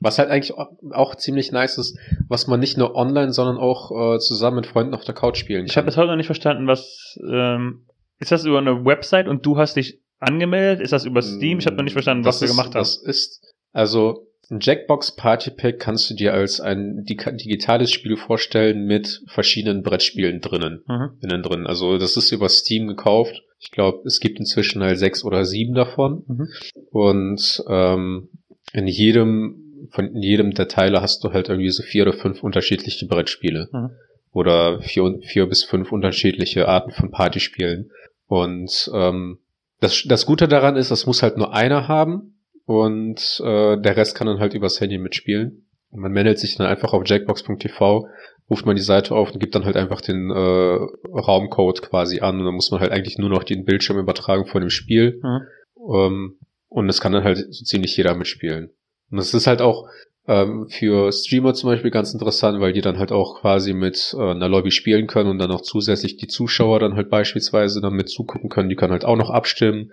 Was 0.00 0.18
halt 0.18 0.30
eigentlich 0.30 0.52
auch, 0.54 1.14
ziemlich 1.14 1.52
nice 1.52 1.78
ist, 1.78 1.96
was 2.28 2.48
man 2.48 2.58
nicht 2.58 2.76
nur 2.76 2.96
online, 2.96 3.32
sondern 3.32 3.56
auch 3.58 4.16
äh, 4.16 4.18
zusammen 4.18 4.56
mit 4.56 4.66
Freunden 4.66 4.94
auf 4.94 5.04
der 5.04 5.14
Couch 5.14 5.36
spielen 5.36 5.64
Ich 5.66 5.76
habe 5.76 5.84
kann. 5.84 5.86
bis 5.86 5.96
heute 5.96 6.08
noch 6.08 6.16
nicht 6.16 6.26
verstanden, 6.26 6.66
was 6.66 7.16
ähm, 7.24 7.86
ist 8.18 8.32
das 8.32 8.44
über 8.44 8.58
eine 8.58 8.84
Website 8.84 9.28
und 9.28 9.46
du 9.46 9.58
hast 9.58 9.76
dich 9.76 10.00
angemeldet? 10.18 10.80
Ist 10.82 10.92
das 10.92 11.04
über 11.04 11.22
Steam? 11.22 11.60
Ich 11.60 11.66
habe 11.66 11.76
noch 11.76 11.84
nicht 11.84 11.92
verstanden, 11.92 12.24
was 12.24 12.40
Das 12.40 12.40
du 12.40 12.44
ist- 12.46 12.50
gemacht 12.56 12.74
Das 12.74 12.96
hast. 12.98 13.06
ist, 13.06 13.54
also 13.72 14.26
ein 14.50 14.58
Jackbox 14.60 15.14
Party 15.14 15.52
Pack 15.52 15.78
kannst 15.78 16.10
du 16.10 16.14
dir 16.14 16.34
als 16.34 16.60
ein 16.60 17.04
di- 17.04 17.16
digitales 17.16 17.92
Spiel 17.92 18.16
vorstellen 18.16 18.84
mit 18.86 19.22
verschiedenen 19.28 19.84
Brettspielen 19.84 20.40
drinnen. 20.40 20.82
Mhm. 20.88 21.10
innen 21.20 21.42
drin. 21.44 21.66
Also 21.68 21.96
das 21.98 22.16
ist 22.16 22.32
über 22.32 22.48
Steam 22.48 22.88
gekauft. 22.88 23.40
Ich 23.62 23.70
glaube, 23.70 24.02
es 24.06 24.18
gibt 24.18 24.40
inzwischen 24.40 24.82
halt 24.82 24.98
sechs 24.98 25.24
oder 25.24 25.44
sieben 25.44 25.74
davon. 25.74 26.24
Mhm. 26.26 26.48
Und 26.90 27.64
ähm, 27.68 28.28
in 28.72 28.88
jedem 28.88 29.88
von 29.90 30.14
jedem 30.16 30.52
der 30.52 30.68
Teile 30.68 31.00
hast 31.02 31.24
du 31.24 31.32
halt 31.32 31.48
irgendwie 31.48 31.70
so 31.70 31.82
vier 31.82 32.02
oder 32.02 32.12
fünf 32.12 32.42
unterschiedliche 32.42 33.06
Brettspiele. 33.06 33.68
Mhm. 33.72 33.90
Oder 34.32 34.80
vier, 34.80 35.18
vier 35.22 35.46
bis 35.46 35.64
fünf 35.64 35.92
unterschiedliche 35.92 36.68
Arten 36.68 36.90
von 36.90 37.10
Partyspielen. 37.10 37.90
Und 38.26 38.90
ähm, 38.94 39.38
das, 39.80 40.04
das 40.06 40.26
Gute 40.26 40.48
daran 40.48 40.76
ist, 40.76 40.90
das 40.90 41.06
muss 41.06 41.22
halt 41.22 41.36
nur 41.36 41.52
einer 41.52 41.88
haben 41.88 42.38
und 42.64 43.40
äh, 43.44 43.78
der 43.78 43.96
Rest 43.96 44.14
kann 44.14 44.26
dann 44.26 44.38
halt 44.38 44.54
übers 44.54 44.80
Handy 44.80 44.96
mitspielen. 44.96 45.66
Und 45.92 46.00
man 46.00 46.12
meldet 46.12 46.38
sich 46.38 46.56
dann 46.56 46.66
einfach 46.66 46.92
auf 46.92 47.02
jackbox.tv, 47.06 48.08
ruft 48.50 48.66
man 48.66 48.76
die 48.76 48.82
Seite 48.82 49.14
auf 49.14 49.30
und 49.30 49.38
gibt 49.38 49.54
dann 49.54 49.64
halt 49.64 49.76
einfach 49.76 50.00
den 50.00 50.30
äh, 50.30 50.34
Raumcode 50.34 51.82
quasi 51.82 52.20
an 52.20 52.38
und 52.38 52.46
dann 52.46 52.54
muss 52.54 52.70
man 52.70 52.80
halt 52.80 52.92
eigentlich 52.92 53.18
nur 53.18 53.28
noch 53.28 53.44
den 53.44 53.64
Bildschirm 53.64 53.98
übertragen 53.98 54.46
von 54.46 54.62
dem 54.62 54.70
Spiel. 54.70 55.20
Mhm. 55.22 55.94
Ähm, 55.94 56.38
und 56.68 56.88
es 56.88 57.00
kann 57.00 57.12
dann 57.12 57.24
halt 57.24 57.38
so 57.50 57.64
ziemlich 57.64 57.96
jeder 57.96 58.14
mitspielen. 58.14 58.70
Und 59.10 59.18
das 59.18 59.34
ist 59.34 59.46
halt 59.46 59.60
auch 59.60 59.86
ähm, 60.26 60.68
für 60.68 61.12
Streamer 61.12 61.52
zum 61.52 61.70
Beispiel 61.70 61.90
ganz 61.90 62.12
interessant, 62.12 62.60
weil 62.60 62.72
die 62.72 62.80
dann 62.80 62.98
halt 62.98 63.12
auch 63.12 63.40
quasi 63.40 63.74
mit 63.74 64.14
äh, 64.16 64.30
einer 64.30 64.48
Lobby 64.48 64.70
spielen 64.70 65.06
können 65.06 65.28
und 65.28 65.38
dann 65.38 65.50
auch 65.50 65.60
zusätzlich 65.60 66.16
die 66.16 66.28
Zuschauer 66.28 66.78
dann 66.80 66.94
halt 66.94 67.10
beispielsweise 67.10 67.80
dann 67.80 67.94
mit 67.94 68.08
zugucken 68.08 68.48
können. 68.48 68.68
Die 68.68 68.76
können 68.76 68.92
halt 68.92 69.04
auch 69.04 69.16
noch 69.16 69.30
abstimmen. 69.30 69.90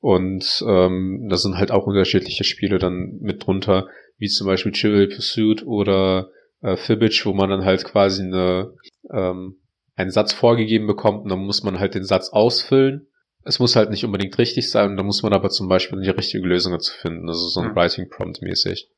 Und 0.00 0.64
ähm, 0.66 1.26
da 1.28 1.36
sind 1.36 1.56
halt 1.56 1.72
auch 1.72 1.86
unterschiedliche 1.86 2.44
Spiele 2.44 2.78
dann 2.78 3.18
mit 3.20 3.46
drunter, 3.46 3.88
wie 4.20 4.28
zum 4.28 4.46
Beispiel 4.46 4.70
Trivial 4.70 5.08
Pursuit 5.08 5.66
oder 5.66 6.30
äh, 6.62 6.76
Fibbage, 6.76 7.24
wo 7.26 7.32
man 7.32 7.50
dann 7.50 7.64
halt 7.64 7.84
quasi 7.84 8.22
eine, 8.22 8.74
ähm, 9.12 9.56
einen 9.96 10.10
Satz 10.10 10.32
vorgegeben 10.32 10.86
bekommt 10.86 11.24
und 11.24 11.30
dann 11.30 11.40
muss 11.40 11.64
man 11.64 11.80
halt 11.80 11.94
den 11.94 12.04
Satz 12.04 12.28
ausfüllen. 12.28 13.08
Es 13.42 13.58
muss 13.58 13.74
halt 13.74 13.90
nicht 13.90 14.04
unbedingt 14.04 14.36
richtig 14.38 14.70
sein, 14.70 14.96
da 14.96 15.02
muss 15.02 15.22
man 15.22 15.32
aber 15.32 15.48
zum 15.48 15.68
Beispiel 15.68 16.00
die 16.02 16.10
richtige 16.10 16.46
Lösung 16.46 16.72
dazu 16.72 16.92
finden, 16.92 17.26
also 17.28 17.48
so 17.48 17.60
ein 17.60 17.70
Mhm. 17.70 17.76
Writing 17.76 18.08
Prompt 18.10 18.42
mäßig. 18.42 18.90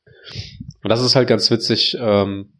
Und 0.83 0.91
das 0.91 1.01
ist 1.03 1.15
halt 1.15 1.29
ganz 1.29 1.51
witzig, 1.51 1.97
ähm, 1.99 2.53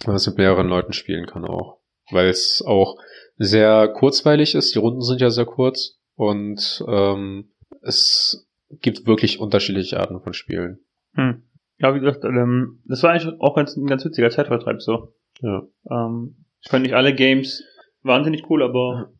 wenn 0.00 0.08
man 0.08 0.16
es 0.16 0.26
mit 0.26 0.38
mehreren 0.38 0.68
Leuten 0.68 0.92
spielen 0.92 1.26
kann 1.26 1.44
auch. 1.44 1.78
Weil 2.10 2.28
es 2.28 2.62
auch 2.66 2.96
sehr 3.36 3.86
kurzweilig 3.88 4.56
ist. 4.56 4.74
Die 4.74 4.80
Runden 4.80 5.02
sind 5.02 5.20
ja 5.20 5.30
sehr 5.30 5.46
kurz 5.46 6.00
und 6.16 6.84
ähm, 6.88 7.52
es 7.82 8.48
gibt 8.80 9.06
wirklich 9.06 9.38
unterschiedliche 9.38 10.00
Arten 10.00 10.20
von 10.20 10.32
Spielen. 10.32 10.80
Hm. 11.14 11.44
Ja, 11.80 11.94
wie 11.94 12.00
gesagt, 12.00 12.24
ähm, 12.24 12.80
das 12.84 13.02
war 13.02 13.10
eigentlich 13.12 13.32
auch 13.40 13.54
ganz, 13.56 13.76
ein 13.76 13.86
ganz 13.86 14.04
witziger 14.04 14.30
Zeitvertreib 14.30 14.80
so. 14.82 15.14
Ja. 15.40 15.62
Ähm, 15.90 16.36
ich 16.62 16.70
fand 16.70 16.82
nicht 16.84 16.94
alle 16.94 17.14
Games 17.14 17.64
wahnsinnig 18.02 18.48
cool, 18.50 18.62
aber 18.62 19.10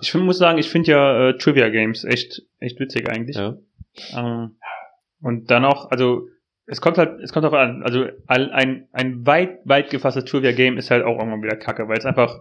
ich 0.00 0.10
find, 0.12 0.24
muss 0.24 0.38
sagen, 0.38 0.58
ich 0.58 0.68
finde 0.70 0.90
ja 0.90 1.28
äh, 1.28 1.38
Trivia 1.38 1.68
Games 1.68 2.04
echt, 2.04 2.42
echt 2.60 2.78
witzig 2.80 3.08
eigentlich. 3.10 3.36
ja. 3.36 3.56
Ähm, 4.16 4.56
und 5.20 5.50
dann 5.50 5.64
auch, 5.64 5.90
also 5.90 6.28
es 6.66 6.80
kommt 6.80 6.98
halt, 6.98 7.20
es 7.20 7.32
kommt 7.32 7.44
darauf 7.44 7.58
an, 7.58 7.82
also 7.82 8.04
ein, 8.26 8.86
ein 8.92 9.26
weit, 9.26 9.58
weit 9.64 9.90
gefasstes 9.90 10.24
Trivia 10.26 10.52
Game 10.52 10.76
ist 10.78 10.90
halt 10.90 11.04
auch 11.04 11.18
irgendwann 11.18 11.42
wieder 11.42 11.56
kacke, 11.56 11.88
weil 11.88 11.98
es 11.98 12.04
einfach, 12.06 12.38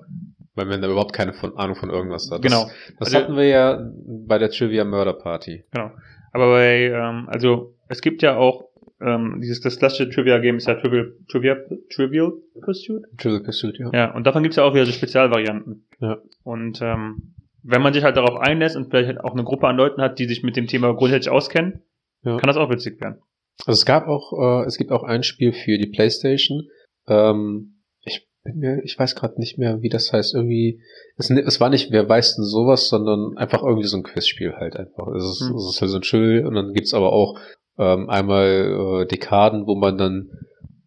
Weil 0.56 0.66
man 0.66 0.82
da 0.82 0.88
überhaupt 0.90 1.14
keine 1.14 1.34
von, 1.34 1.58
Ahnung 1.58 1.76
von 1.76 1.90
irgendwas 1.90 2.30
hat. 2.32 2.42
genau, 2.42 2.66
Das, 2.66 2.94
das 3.00 3.08
Also- 3.08 3.18
hatten 3.20 3.36
wir 3.38 3.48
ja 3.48 3.90
bei 4.28 4.38
der 4.38 4.50
Trivia 4.52 4.84
Murder 4.86 5.14
Party. 5.14 5.64
genau. 5.72 5.92
Aber 6.34 6.52
bei, 6.52 6.84
ähm, 6.92 7.28
also 7.30 7.74
es 7.88 8.02
gibt 8.02 8.22
ja 8.22 8.36
auch 8.38 8.67
ähm, 9.02 9.40
dieses 9.42 9.62
das 9.62 9.78
klassische 9.78 10.10
Trivia 10.10 10.40
Game 10.40 10.58
ist 10.58 10.68
ja 10.68 10.76
Trivial, 10.76 11.14
Trivia, 11.30 11.58
Trivial 11.94 12.34
Pursuit. 12.62 13.04
Trivial 13.18 13.44
Pursuit, 13.44 13.78
ja. 13.80 13.90
Ja, 13.94 14.16
und 14.16 14.26
davon 14.26 14.44
gibt's 14.44 14.56
ja 14.58 14.64
auch 14.64 14.74
wieder 14.74 14.86
so 14.86 14.92
Spezialvarianten. 14.92 15.88
Ja. 16.00 16.18
Und 16.44 16.80
ähm, 16.82 17.34
wenn 17.64 17.82
man 17.82 17.94
sich 17.94 18.04
halt 18.04 18.18
darauf 18.18 18.38
einlässt 18.40 18.76
und 18.76 18.90
vielleicht 18.90 19.08
halt 19.08 19.20
auch 19.22 19.34
eine 19.34 19.44
Gruppe 19.44 19.68
an 19.68 19.76
Leuten 19.78 20.02
hat, 20.02 20.20
die 20.20 20.26
sich 20.26 20.42
mit 20.44 20.56
dem 20.56 20.68
Thema 20.68 20.94
grundsätzlich 20.94 21.32
auskennen, 21.32 21.82
Ja. 22.24 22.38
kann 22.38 22.48
das 22.48 22.58
auch 22.58 22.70
witzig 22.70 23.00
werden. 23.02 23.22
Also 23.66 23.80
es 23.80 23.86
gab 23.86 24.08
auch, 24.08 24.34
äh, 24.64 24.66
es 24.68 24.78
gibt 24.78 24.92
auch 24.92 25.04
ein 25.04 25.24
Spiel 25.24 25.52
für 25.54 25.78
die 25.78 25.88
Playstation. 25.88 26.68
Ähm, 27.08 27.82
ich 28.04 28.28
bin 28.44 28.58
mir, 28.60 28.82
ich 28.84 28.98
weiß 28.98 29.16
gerade 29.16 29.40
nicht 29.40 29.58
mehr, 29.58 29.82
wie 29.82 29.90
das 29.90 30.14
heißt. 30.14 30.36
Irgendwie, 30.36 30.82
es, 31.18 31.30
es 31.30 31.60
war 31.60 31.70
nicht, 31.70 31.92
wer 31.92 32.08
weiß 32.08 32.36
denn 32.36 32.46
sowas, 32.46 32.88
sondern 32.88 33.36
einfach 33.38 33.64
irgendwie 33.64 33.88
so 33.88 33.98
ein 33.98 34.04
Quizspiel 34.04 34.54
halt 34.54 34.76
einfach. 34.78 35.08
Es 35.16 35.24
ist, 35.24 35.50
Hm. 35.50 35.56
es 35.56 35.70
ist 35.76 35.82
halt 35.82 35.92
so 35.92 35.98
ein 35.98 36.02
Chill 36.04 36.46
und 36.46 36.54
dann 36.56 36.74
gibt's 36.74 36.94
aber 36.94 37.12
auch 37.12 37.38
ähm, 37.78 38.10
einmal 38.10 39.04
äh, 39.04 39.06
Dekaden, 39.08 39.68
wo 39.68 39.76
man 39.76 39.98
dann 39.98 40.30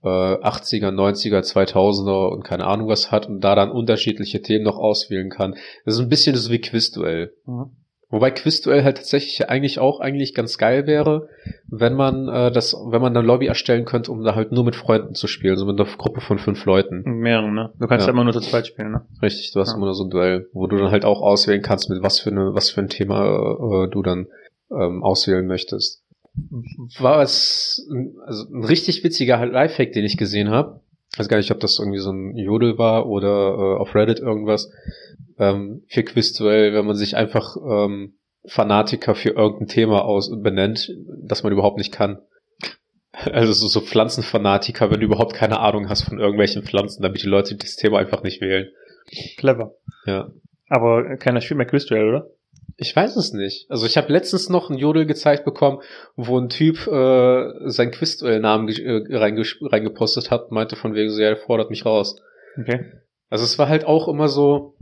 äh, 0.02 0.08
80er, 0.08 0.90
90er, 0.90 1.40
2000er 1.40 2.28
und 2.32 2.42
keine 2.44 2.66
Ahnung 2.66 2.88
was 2.88 3.10
hat 3.12 3.28
und 3.28 3.40
da 3.42 3.54
dann 3.54 3.70
unterschiedliche 3.70 4.40
Themen 4.42 4.64
noch 4.64 4.78
auswählen 4.78 5.28
kann. 5.30 5.54
Das 5.84 5.94
ist 5.94 6.00
ein 6.00 6.08
bisschen 6.08 6.34
so 6.36 6.50
wie 6.50 6.60
Quizduell. 6.60 7.32
Mhm. 7.46 7.70
Wobei 8.12 8.32
Quizduell 8.32 8.82
halt 8.82 8.96
tatsächlich 8.96 9.48
eigentlich 9.48 9.78
auch 9.78 10.00
eigentlich 10.00 10.34
ganz 10.34 10.58
geil 10.58 10.88
wäre, 10.88 11.28
wenn 11.68 11.94
man 11.94 12.26
äh, 12.28 12.50
das, 12.50 12.74
wenn 12.74 13.00
man 13.00 13.16
eine 13.16 13.24
Lobby 13.24 13.46
erstellen 13.46 13.84
könnte, 13.84 14.10
um 14.10 14.24
da 14.24 14.34
halt 14.34 14.50
nur 14.50 14.64
mit 14.64 14.74
Freunden 14.74 15.14
zu 15.14 15.28
spielen, 15.28 15.56
so 15.56 15.64
mit 15.64 15.78
einer 15.78 15.88
Gruppe 15.96 16.20
von 16.20 16.38
fünf 16.38 16.64
Leuten. 16.64 17.02
Mehreren, 17.04 17.54
ne? 17.54 17.72
Du 17.78 17.86
kannst 17.86 18.06
Ja. 18.06 18.08
ja 18.08 18.12
immer 18.14 18.24
nur 18.24 18.32
zu 18.32 18.40
zweit 18.40 18.66
spielen, 18.66 18.90
ne? 18.90 19.06
Richtig, 19.22 19.52
du 19.52 19.60
hast 19.60 19.68
Ja. 19.70 19.76
immer 19.76 19.84
nur 19.86 19.94
so 19.94 20.02
ein 20.04 20.10
Duell, 20.10 20.48
wo 20.52 20.66
du 20.66 20.76
dann 20.78 20.90
halt 20.90 21.04
auch 21.04 21.20
auswählen 21.22 21.62
kannst, 21.62 21.88
mit 21.88 22.02
was 22.02 22.18
für 22.18 22.30
eine, 22.30 22.52
was 22.52 22.70
für 22.70 22.80
ein 22.80 22.88
Thema 22.88 23.84
äh, 23.84 23.88
du 23.88 24.02
dann 24.02 24.26
ähm, 24.72 25.04
auswählen 25.04 25.46
möchtest. 25.46 26.02
War 26.98 27.22
es 27.22 27.86
ein- 27.90 28.14
also 28.24 28.44
ein 28.52 28.64
richtig 28.64 29.02
witziger 29.04 29.44
Lifehack, 29.46 29.92
den 29.92 30.04
ich 30.04 30.16
gesehen 30.16 30.50
habe. 30.50 30.80
Ich 31.12 31.18
weiß 31.18 31.28
gar 31.28 31.38
nicht, 31.38 31.50
ob 31.50 31.58
das 31.60 31.78
irgendwie 31.78 31.98
so 31.98 32.12
ein 32.12 32.36
Jodel 32.36 32.78
war 32.78 33.06
oder 33.08 33.28
äh, 33.28 33.80
auf 33.80 33.94
Reddit 33.94 34.20
irgendwas. 34.20 34.70
Ähm, 35.38 35.82
für 35.88 36.04
Quizduell, 36.04 36.72
wenn 36.72 36.86
man 36.86 36.94
sich 36.96 37.16
einfach 37.16 37.56
ähm, 37.56 38.14
Fanatiker 38.46 39.14
für 39.14 39.30
irgendein 39.30 39.66
Thema 39.68 40.04
aus 40.04 40.30
benennt, 40.40 40.90
das 41.22 41.42
man 41.42 41.52
überhaupt 41.52 41.78
nicht 41.78 41.92
kann. 41.92 42.18
Also 43.12 43.52
so, 43.52 43.66
so 43.66 43.80
Pflanzenfanatiker, 43.80 44.90
wenn 44.90 45.00
du 45.00 45.06
überhaupt 45.06 45.34
keine 45.34 45.58
Ahnung 45.58 45.88
hast 45.88 46.02
von 46.02 46.20
irgendwelchen 46.20 46.62
Pflanzen, 46.62 47.02
damit 47.02 47.22
die 47.22 47.26
Leute 47.28 47.56
das 47.56 47.74
Thema 47.76 47.98
einfach 47.98 48.22
nicht 48.22 48.40
wählen. 48.40 48.68
Clever. 49.36 49.74
Ja. 50.06 50.30
Aber 50.68 51.16
keiner 51.16 51.40
spielt 51.40 51.58
mehr 51.58 51.66
Quizduell, 51.66 52.08
oder? 52.08 52.30
Ich 52.76 52.96
weiß 52.96 53.16
es 53.16 53.32
nicht. 53.34 53.70
Also 53.70 53.84
ich 53.84 53.96
habe 53.96 54.12
letztens 54.12 54.48
noch 54.48 54.70
ein 54.70 54.78
Jodel 54.78 55.04
gezeigt 55.04 55.44
bekommen, 55.44 55.80
wo 56.16 56.38
ein 56.38 56.48
Typ 56.48 56.86
äh, 56.86 57.68
sein 57.68 57.90
Quizduell-Namen 57.90 58.68
ge- 58.68 58.84
äh, 58.84 59.16
reingepostet 59.66 60.30
hat, 60.30 60.50
meinte 60.50 60.76
von 60.76 60.94
wegen 60.94 61.10
so, 61.10 61.20
ja, 61.20 61.28
er 61.28 61.36
fordert 61.36 61.68
mich 61.70 61.84
raus. 61.84 62.16
Okay. 62.58 62.86
Also 63.28 63.44
es 63.44 63.58
war 63.58 63.68
halt 63.68 63.84
auch 63.84 64.08
immer 64.08 64.28
so 64.28 64.76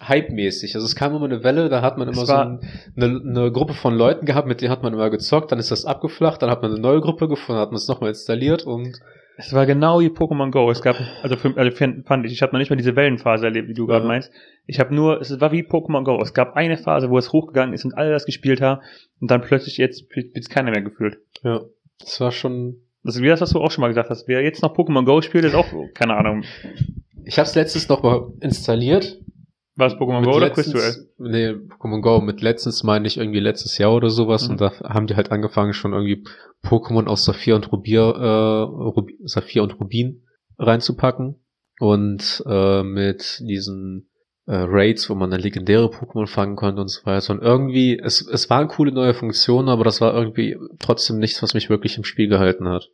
hype-mäßig. 0.00 0.74
Also 0.74 0.84
es 0.86 0.94
kam 0.94 1.14
immer 1.16 1.24
eine 1.24 1.42
Welle, 1.42 1.68
da 1.68 1.82
hat 1.82 1.98
man 1.98 2.06
immer 2.06 2.26
so 2.26 2.34
ein, 2.34 2.60
eine, 2.96 3.20
eine 3.24 3.50
Gruppe 3.50 3.74
von 3.74 3.96
Leuten 3.96 4.26
gehabt, 4.26 4.46
mit 4.46 4.60
denen 4.60 4.70
hat 4.70 4.82
man 4.82 4.92
immer 4.92 5.10
gezockt, 5.10 5.50
dann 5.50 5.58
ist 5.58 5.70
das 5.70 5.86
abgeflacht, 5.86 6.42
dann 6.42 6.50
hat 6.50 6.62
man 6.62 6.70
eine 6.70 6.80
neue 6.80 7.00
Gruppe 7.00 7.28
gefunden, 7.28 7.60
hat 7.60 7.70
man 7.70 7.78
es 7.78 7.88
nochmal 7.88 8.10
installiert 8.10 8.64
und 8.64 9.00
Es 9.40 9.52
war 9.52 9.66
genau 9.66 10.00
wie 10.00 10.08
Pokémon 10.08 10.50
Go. 10.50 10.68
Es 10.68 10.82
gab, 10.82 10.96
also, 11.22 11.36
für, 11.36 11.56
also 11.56 11.70
fand 11.70 12.26
ich, 12.26 12.32
ich 12.32 12.42
habe 12.42 12.52
noch 12.52 12.58
nicht 12.58 12.70
mal 12.70 12.76
diese 12.76 12.96
Wellenphase 12.96 13.44
erlebt, 13.46 13.68
wie 13.68 13.74
du 13.74 13.86
gerade 13.86 14.04
meinst. 14.04 14.32
Ich 14.66 14.80
habe 14.80 14.92
nur, 14.92 15.20
es 15.20 15.40
war 15.40 15.52
wie 15.52 15.62
Pokémon 15.62 16.02
Go. 16.02 16.20
Es 16.20 16.34
gab 16.34 16.56
eine 16.56 16.76
Phase, 16.76 17.08
wo 17.08 17.18
es 17.18 17.32
hochgegangen 17.32 17.72
ist 17.72 17.84
und 17.84 17.96
alle 17.96 18.10
das 18.10 18.26
gespielt 18.26 18.60
haben 18.60 18.82
und 19.20 19.30
dann 19.30 19.40
plötzlich 19.40 19.76
jetzt 19.76 20.06
es 20.34 20.48
keiner 20.48 20.72
mehr 20.72 20.82
gefühlt. 20.82 21.18
ja, 21.44 21.60
das 22.00 22.20
war 22.20 22.32
schon 22.32 22.78
Das 23.04 23.14
ist 23.14 23.22
wie 23.22 23.28
das, 23.28 23.40
was 23.40 23.50
du 23.50 23.60
auch 23.60 23.70
schon 23.70 23.82
mal 23.82 23.88
gesagt 23.88 24.10
hast. 24.10 24.26
Wer 24.26 24.42
jetzt 24.42 24.60
noch 24.60 24.76
Pokémon 24.76 25.04
Go 25.04 25.22
spielt, 25.22 25.44
ist 25.44 25.54
auch, 25.54 25.68
keine 25.94 26.16
Ahnung, 26.16 26.42
Ich 27.24 27.38
habe 27.38 27.48
es 27.48 27.54
letztens 27.54 27.88
noch 27.88 28.02
mal 28.02 28.32
installiert. 28.40 29.20
War 29.78 29.86
es 29.86 29.94
Pokémon 29.94 30.24
Go 30.24 30.30
oder 30.36 30.46
letztens- 30.48 30.72
Quizduell? 30.72 31.08
Nee, 31.18 31.48
Pokémon 31.78 32.00
Go 32.02 32.20
mit 32.20 32.40
letztens 32.42 32.82
meine 32.82 33.06
ich 33.06 33.16
irgendwie 33.16 33.40
letztes 33.40 33.78
Jahr 33.78 33.94
oder 33.94 34.10
sowas 34.10 34.44
Mhm. 34.46 34.52
und 34.52 34.60
da 34.60 34.72
haben 34.82 35.06
die 35.06 35.16
halt 35.16 35.30
angefangen 35.32 35.72
schon 35.72 35.92
irgendwie 35.92 36.24
Pokémon 36.64 37.06
aus 37.06 37.24
Saphir 37.24 37.54
und 37.54 37.70
Rubir, 37.72 38.00
äh, 38.02 38.62
Rub 38.62 39.08
Saphir 39.24 39.62
und 39.62 39.78
Rubin 39.80 40.24
reinzupacken 40.58 41.36
und 41.80 42.42
äh, 42.46 42.82
mit 42.82 43.40
diesen 43.40 44.10
äh, 44.46 44.54
Raids, 44.66 45.08
wo 45.10 45.14
man 45.14 45.30
dann 45.30 45.40
legendäre 45.40 45.86
Pokémon 45.86 46.26
fangen 46.26 46.56
konnte 46.56 46.80
und 46.80 46.88
so 46.88 47.04
weiter. 47.04 47.32
Und 47.34 47.42
irgendwie, 47.42 47.98
es, 48.02 48.26
es 48.26 48.48
waren 48.48 48.68
coole 48.68 48.92
neue 48.92 49.12
Funktionen, 49.14 49.68
aber 49.68 49.84
das 49.84 50.00
war 50.00 50.14
irgendwie 50.14 50.56
trotzdem 50.78 51.18
nichts, 51.18 51.42
was 51.42 51.52
mich 51.54 51.68
wirklich 51.68 51.98
im 51.98 52.04
Spiel 52.04 52.28
gehalten 52.28 52.66
hat. 52.66 52.88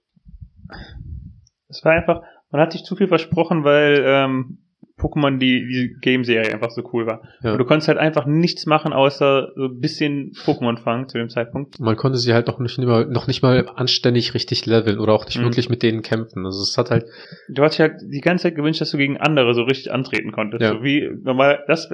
Es 1.69 1.85
war 1.85 1.93
einfach, 1.93 2.23
man 2.51 2.61
hat 2.61 2.73
sich 2.73 2.83
zu 2.85 2.97
viel 2.97 3.09
versprochen, 3.09 3.63
weil 3.65 4.03
ähm, 4.05 4.64
Pokémon 4.99 5.39
die, 5.39 5.67
die 5.67 5.97
Game-Serie 6.01 6.53
einfach 6.53 6.71
so 6.71 6.89
cool 6.93 7.07
war. 7.07 7.23
Ja. 7.43 7.53
Und 7.53 7.59
du 7.59 7.65
konntest 7.65 7.89
halt 7.89 7.99
einfach 7.99 8.27
nichts 8.27 8.65
machen, 8.67 8.93
außer 8.93 9.49
so 9.57 9.65
ein 9.65 9.81
bisschen 9.81 10.33
Pokémon 10.45 10.79
fangen 10.79 11.09
zu 11.09 11.19
dem 11.19 11.29
Zeitpunkt. 11.29 11.81
Man 11.81 11.97
konnte 11.97 12.19
sie 12.19 12.33
halt 12.33 12.47
noch 12.47 12.61
nicht 12.61 12.79
mal, 12.79 13.05
noch 13.07 13.27
nicht 13.27 13.43
mal 13.43 13.69
anständig 13.75 14.35
richtig 14.35 14.67
leveln 14.67 14.99
oder 15.01 15.13
auch 15.13 15.27
nicht 15.27 15.39
Mhm. 15.39 15.45
wirklich 15.45 15.69
mit 15.69 15.83
denen 15.83 16.03
kämpfen. 16.03 16.47
Also 16.47 16.63
es 16.63 16.79
hat 16.79 16.91
halt 16.91 17.07
Du 17.49 17.63
hast 17.63 17.73
dich 17.73 17.81
halt 17.81 17.95
die 18.05 18.21
ganze 18.21 18.45
Zeit 18.45 18.55
gewünscht, 18.55 18.81
dass 18.81 18.91
du 18.93 18.97
gegen 18.97 19.17
andere 19.17 19.53
so 19.55 19.63
richtig 19.63 19.93
antreten 19.93 20.31
konntest. 20.33 20.63
Ja. 20.63 20.73
So 20.75 20.83
wie 20.85 21.11
normal, 21.23 21.65
das, 21.67 21.89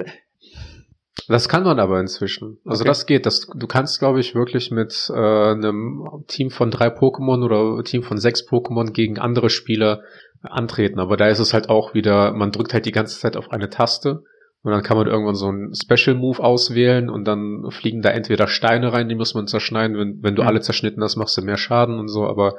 Das 1.27 1.49
kann 1.49 1.63
man 1.63 1.79
aber 1.79 1.99
inzwischen. 1.99 2.57
Also 2.65 2.81
Okay. 2.81 2.87
das 2.89 3.05
geht. 3.05 3.25
Das, 3.25 3.47
du 3.47 3.67
kannst, 3.67 3.99
glaube 3.99 4.19
ich, 4.19 4.33
wirklich 4.35 4.71
mit 4.71 5.09
äh, 5.13 5.13
einem 5.17 6.23
Team 6.27 6.49
von 6.51 6.71
drei 6.71 6.87
Pokémon 6.87 7.43
oder 7.43 7.83
Team 7.83 8.03
von 8.03 8.17
sechs 8.17 8.47
Pokémon 8.47 8.91
gegen 8.91 9.19
andere 9.19 9.49
Spieler 9.49 10.01
antreten. 10.41 10.99
Aber 10.99 11.17
da 11.17 11.27
ist 11.27 11.39
es 11.39 11.53
halt 11.53 11.69
auch 11.69 11.93
wieder, 11.93 12.33
man 12.33 12.51
drückt 12.51 12.73
halt 12.73 12.85
die 12.85 12.91
ganze 12.91 13.19
Zeit 13.19 13.37
auf 13.37 13.51
eine 13.51 13.69
Taste 13.69 14.23
und 14.63 14.71
dann 14.71 14.83
kann 14.83 14.95
man 14.97 15.07
irgendwann 15.07 15.35
so 15.35 15.47
einen 15.47 15.73
Special 15.75 16.15
Move 16.15 16.39
auswählen 16.43 17.09
und 17.09 17.25
dann 17.25 17.65
fliegen 17.71 18.01
da 18.03 18.09
entweder 18.09 18.47
Steine 18.47 18.93
rein, 18.93 19.09
die 19.09 19.15
muss 19.15 19.33
man 19.33 19.47
zerschneiden. 19.47 19.97
Wenn, 19.97 20.19
wenn 20.21 20.35
du 20.35 20.43
Mhm. 20.43 20.47
alle 20.47 20.61
zerschnitten 20.61 21.01
hast, 21.03 21.15
machst 21.15 21.35
du 21.37 21.41
mehr 21.41 21.57
Schaden 21.57 21.97
und 21.99 22.07
so. 22.09 22.25
Aber 22.27 22.55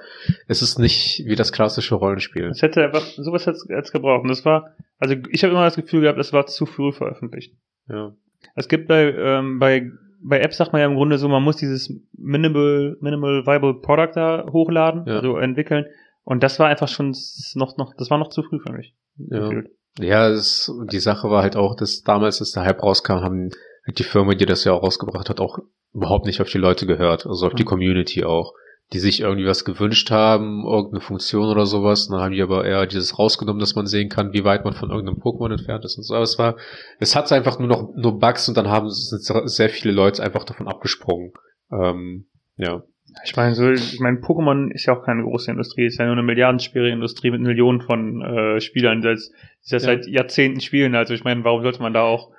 es 0.48 0.62
ist 0.62 0.78
nicht 0.78 1.22
wie 1.26 1.36
das 1.36 1.52
klassische 1.52 1.94
Rollenspiel. 1.94 2.48
das 2.48 2.62
hätte 2.62 2.84
einfach, 2.84 3.02
sowas 3.02 3.46
hätte 3.46 3.58
es 3.78 3.92
gebraucht. 3.92 4.22
Und 4.22 4.28
das 4.30 4.44
war, 4.44 4.70
also 4.98 5.14
ich 5.30 5.44
habe 5.44 5.52
immer 5.52 5.64
das 5.64 5.76
Gefühl 5.76 6.00
gehabt, 6.02 6.18
es 6.18 6.32
war 6.32 6.46
zu 6.46 6.66
früh 6.66 6.92
veröffentlicht. 6.92 7.54
Ja. 7.88 8.12
Es 8.56 8.68
gibt 8.68 8.88
bei, 8.88 9.12
ähm, 9.12 9.60
bei, 9.60 9.88
bei 10.24 10.40
Apps 10.40 10.56
sagt 10.56 10.72
man 10.72 10.80
ja 10.80 10.86
im 10.88 10.94
Grunde 10.96 11.18
so, 11.18 11.28
man 11.28 11.42
muss 11.44 11.56
dieses 11.56 11.92
Minimal, 12.18 12.96
Minimal 13.00 13.46
Viable 13.46 13.74
Product 13.80 14.10
da 14.14 14.46
hochladen, 14.50 15.04
Ja. 15.06 15.16
also 15.16 15.36
entwickeln. 15.36 15.86
Und 16.24 16.42
das 16.42 16.58
war 16.58 16.68
einfach 16.68 16.88
schon 16.88 17.14
noch, 17.54 17.76
noch, 17.76 17.94
das 17.96 18.10
war 18.10 18.18
noch 18.18 18.28
zu 18.28 18.42
früh 18.42 18.58
für 18.60 18.72
mich. 18.72 18.94
Ja. 19.16 19.40
gefühlt. 19.40 19.70
Ja, 19.98 20.28
es, 20.28 20.72
die 20.90 21.00
Sache 21.00 21.28
war 21.28 21.42
halt 21.42 21.56
auch, 21.56 21.76
dass 21.76 22.02
damals, 22.02 22.40
als 22.40 22.52
der 22.52 22.64
Hype 22.64 22.82
rauskam, 22.82 23.20
haben 23.20 23.50
halt 23.86 23.98
die 23.98 24.04
Firma, 24.04 24.34
die 24.34 24.46
das 24.46 24.64
ja 24.64 24.72
auch 24.72 24.82
rausgebracht 24.82 25.28
hat, 25.28 25.40
auch 25.40 25.58
überhaupt 25.92 26.24
nicht 26.24 26.40
auf 26.40 26.48
die 26.48 26.58
Leute 26.58 26.86
gehört, 26.86 27.26
also 27.26 27.46
auf 27.46 27.54
die 27.54 27.64
Mhm. 27.64 27.68
Community 27.68 28.24
auch, 28.24 28.54
die 28.94 28.98
sich 29.00 29.20
irgendwie 29.20 29.46
was 29.46 29.66
gewünscht 29.66 30.10
haben, 30.10 30.64
irgendeine 30.64 31.02
Funktion 31.02 31.48
oder 31.48 31.66
sowas, 31.66 32.08
dann 32.08 32.20
haben 32.20 32.32
die 32.32 32.40
aber 32.40 32.64
eher 32.64 32.86
dieses 32.86 33.18
rausgenommen, 33.18 33.60
dass 33.60 33.74
man 33.74 33.86
sehen 33.86 34.08
kann, 34.08 34.32
wie 34.32 34.44
weit 34.44 34.64
man 34.64 34.72
von 34.72 34.90
irgendeinem 34.90 35.18
Pokémon 35.20 35.50
entfernt 35.52 35.84
ist 35.84 35.98
und 35.98 36.04
so, 36.04 36.14
aber 36.14 36.24
es 36.24 36.38
war, 36.38 36.56
es 36.98 37.14
hat 37.14 37.30
einfach 37.32 37.58
nur 37.58 37.68
noch, 37.68 37.94
nur 37.94 38.18
Bugs 38.18 38.48
und 38.48 38.56
dann 38.56 38.68
haben 38.70 38.86
sehr 38.88 39.68
viele 39.68 39.92
Leute 39.92 40.22
einfach 40.22 40.44
davon 40.44 40.68
abgesprungen, 40.68 41.32
ähm, 41.70 42.26
ja. 42.56 42.82
Ich 43.24 43.36
meine, 43.36 43.54
so, 43.54 43.70
ich 43.70 44.00
meine, 44.00 44.18
Pokémon 44.18 44.70
ist 44.72 44.86
ja 44.86 44.96
auch 44.96 45.04
keine 45.04 45.22
große 45.22 45.50
Industrie, 45.50 45.86
ist 45.86 45.98
ja 45.98 46.04
nur 46.06 46.14
eine 46.14 46.22
milliardenschwere 46.22 46.88
Industrie 46.90 47.30
mit 47.30 47.40
Millionen 47.40 47.80
von 47.80 48.22
äh, 48.22 48.60
Spielern, 48.60 49.00
die 49.02 49.08
das, 49.08 49.30
die 49.30 49.70
das 49.70 49.82
Ja. 49.84 49.88
seit 49.90 50.06
Jahrzehnten 50.06 50.60
spielen. 50.60 50.94
Also 50.94 51.14
ich 51.14 51.24
meine, 51.24 51.44
warum 51.44 51.62
sollte 51.62 51.82
man 51.82 51.92
da 51.92 52.02
auch 52.02 52.30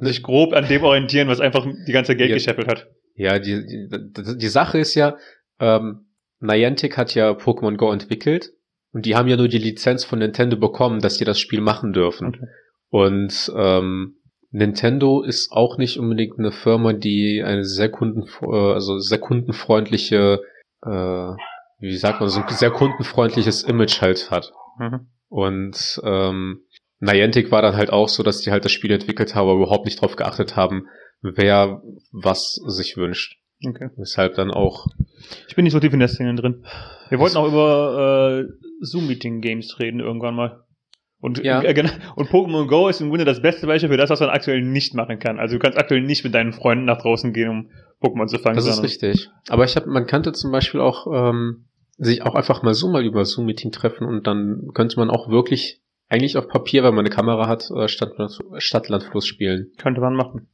sich 0.00 0.22
grob 0.22 0.52
an 0.52 0.68
dem 0.68 0.82
orientieren, 0.84 1.28
was 1.28 1.40
einfach 1.40 1.66
die 1.86 1.92
ganze 1.92 2.16
Geld 2.16 2.30
Ja. 2.30 2.36
gescheppelt 2.36 2.68
hat? 2.68 2.88
Ja, 3.14 3.38
die, 3.38 3.64
die, 3.66 4.36
die 4.38 4.48
Sache 4.48 4.78
ist 4.78 4.94
ja, 4.94 5.16
ähm, 5.58 6.06
Niantic 6.40 6.96
hat 6.98 7.14
ja 7.14 7.30
Pokémon 7.30 7.76
Go 7.76 7.90
entwickelt 7.92 8.52
und 8.92 9.06
die 9.06 9.16
haben 9.16 9.28
ja 9.28 9.36
nur 9.36 9.48
die 9.48 9.58
Lizenz 9.58 10.04
von 10.04 10.18
Nintendo 10.18 10.56
bekommen, 10.56 11.00
dass 11.00 11.16
die 11.18 11.24
das 11.24 11.40
Spiel 11.40 11.60
machen 11.60 11.92
dürfen. 11.92 12.28
Okay. 12.28 12.46
Und 12.88 13.52
ähm, 13.56 14.16
Nintendo 14.50 15.22
ist 15.22 15.52
auch 15.52 15.78
nicht 15.78 15.98
unbedingt 15.98 16.38
eine 16.38 16.52
Firma, 16.52 16.92
die 16.92 17.42
eine 17.44 17.64
sehr 17.64 17.90
kunden, 17.90 18.24
äh, 18.42 18.72
also 18.72 18.98
sehr 18.98 19.18
kundenfreundliche, 19.18 20.40
äh, 20.82 21.32
wie 21.78 21.96
sagt 21.96 22.20
man, 22.20 22.28
so 22.28 22.40
ein 22.40 22.48
sehr 22.48 22.70
kundenfreundliches 22.70 23.62
Image 23.62 24.00
halt 24.00 24.30
hat. 24.30 24.52
Mhm. 24.78 25.08
Und 25.28 26.00
ähm, 26.04 26.62
Niantic 27.00 27.50
war 27.50 27.62
dann 27.62 27.76
halt 27.76 27.90
auch 27.90 28.08
so, 28.08 28.22
dass 28.22 28.40
die 28.40 28.50
halt 28.50 28.64
das 28.64 28.72
Spiel 28.72 28.92
entwickelt 28.92 29.34
haben, 29.34 29.48
aber 29.48 29.60
überhaupt 29.60 29.84
nicht 29.84 30.00
drauf 30.00 30.16
geachtet 30.16 30.56
haben, 30.56 30.86
wer 31.20 31.82
was 32.12 32.54
sich 32.66 32.96
wünscht. 32.96 33.38
Okay. 33.66 33.88
Weshalb 33.96 34.34
dann 34.34 34.50
auch 34.50 34.86
Ich 35.48 35.56
bin 35.56 35.64
nicht 35.64 35.72
so 35.72 35.80
tief 35.80 35.92
in 35.92 35.98
der 35.98 36.08
Szene 36.08 36.34
drin. 36.34 36.64
Wir 37.08 37.18
wollten 37.18 37.36
auch 37.36 37.48
über 37.48 38.44
äh, 38.44 38.52
Zoom-Meeting-Games 38.80 39.78
reden 39.78 40.00
irgendwann 40.00 40.34
mal. 40.34 40.65
Und, 41.20 41.42
Ja. 41.42 41.62
äh, 41.62 41.72
genau, 41.74 41.90
und 42.14 42.28
Pokémon 42.28 42.66
Go 42.66 42.88
ist 42.88 43.00
im 43.00 43.08
Grunde 43.08 43.24
das 43.24 43.40
beste 43.40 43.66
Beispiel 43.66 43.88
für 43.90 43.96
das, 43.96 44.10
was 44.10 44.20
man 44.20 44.28
aktuell 44.28 44.62
nicht 44.62 44.94
machen 44.94 45.18
kann. 45.18 45.38
Also 45.38 45.56
du 45.56 45.58
kannst 45.58 45.78
aktuell 45.78 46.02
nicht 46.02 46.24
mit 46.24 46.34
deinen 46.34 46.52
Freunden 46.52 46.84
nach 46.84 46.98
draußen 46.98 47.32
gehen, 47.32 47.48
um 47.48 47.70
Pokémon 48.02 48.26
zu 48.26 48.38
fangen. 48.38 48.56
Das 48.56 48.66
ist 48.66 48.82
richtig. 48.82 49.30
Aber 49.48 49.64
ich 49.64 49.76
habe, 49.76 49.88
man 49.88 50.06
kannte 50.06 50.32
zum 50.32 50.52
Beispiel 50.52 50.80
auch 50.80 51.06
ähm, 51.12 51.66
sich 51.96 52.22
auch 52.22 52.34
einfach 52.34 52.62
mal 52.62 52.74
so 52.74 52.90
mal 52.90 53.04
über 53.04 53.24
Zoom-Meeting 53.24 53.72
treffen 53.72 54.06
und 54.06 54.26
dann 54.26 54.68
könnte 54.74 54.98
man 54.98 55.10
auch 55.10 55.30
wirklich 55.30 55.80
eigentlich 56.08 56.36
auf 56.36 56.48
Papier, 56.48 56.84
wenn 56.84 56.94
man 56.94 57.04
eine 57.04 57.14
Kamera 57.14 57.48
hat, 57.48 57.68
äh, 57.70 57.88
Stadt, 57.88 58.12
Stadt-Land-Fluss 58.58 59.26
spielen. 59.26 59.72
Könnte 59.78 60.00
man 60.00 60.14
machen. 60.14 60.48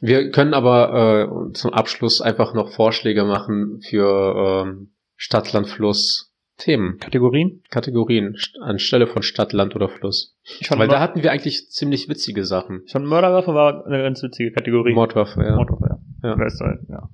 Wir 0.00 0.30
können 0.30 0.52
aber 0.52 1.48
äh, 1.48 1.52
zum 1.52 1.72
Abschluss 1.72 2.20
einfach 2.20 2.52
noch 2.52 2.70
Vorschläge 2.72 3.24
machen 3.24 3.80
für 3.88 4.64
ähm, 4.66 4.90
Stadt-Land-Fluss 5.16 6.33
Themen, 6.56 6.98
Kategorien? 6.98 7.62
Kategorien 7.70 8.34
st- 8.36 8.60
anstelle 8.60 9.06
von 9.08 9.22
Stadt, 9.22 9.52
Land 9.52 9.74
oder 9.74 9.88
Fluss. 9.88 10.36
Weil 10.70 10.86
da 10.88 10.94
Mör 10.94 11.00
hatten 11.00 11.22
wir 11.22 11.32
eigentlich 11.32 11.68
ziemlich 11.70 12.08
witzige 12.08 12.44
Sachen. 12.44 12.82
ich 12.86 12.92
fand 12.92 13.06
Mörderwaffe 13.06 13.54
war 13.54 13.84
eine 13.86 14.02
ganz 14.02 14.22
witzige 14.22 14.52
Kategorie. 14.52 14.92
Mordwaffe, 14.94 15.42
ja. 15.42 15.56
Mordwaffe, 15.56 15.98
ja. 16.22 16.28
Ja. 16.30 16.36
Halt, 16.38 16.80
ja. 16.88 17.08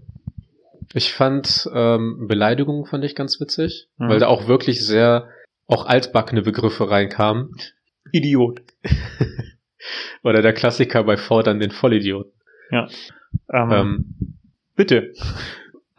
Ich 0.93 1.13
fand 1.13 1.69
ähm, 1.75 2.27
Beleidigungen 2.29 2.85
fand 2.85 3.05
ich 3.05 3.15
ganz 3.15 3.41
witzig, 3.41 3.89
Mhm. 3.97 4.09
weil 4.09 4.19
da 4.19 4.27
auch 4.27 4.47
wirklich 4.49 4.85
sehr 4.85 5.29
auch 5.67 5.87
altbackene 5.87 6.43
Begriffe 6.43 6.91
reinkamen. 6.91 7.51
Idiot. 8.13 8.61
Oder 10.23 10.43
der 10.43 10.53
Klassiker 10.53 11.05
bei 11.05 11.17
Fordern 11.17 11.61
den 11.61 11.71
Vollidioten. 11.71 12.33
Ähm, 12.73 12.89
Ähm, 13.73 14.15
bitte. 14.77 15.13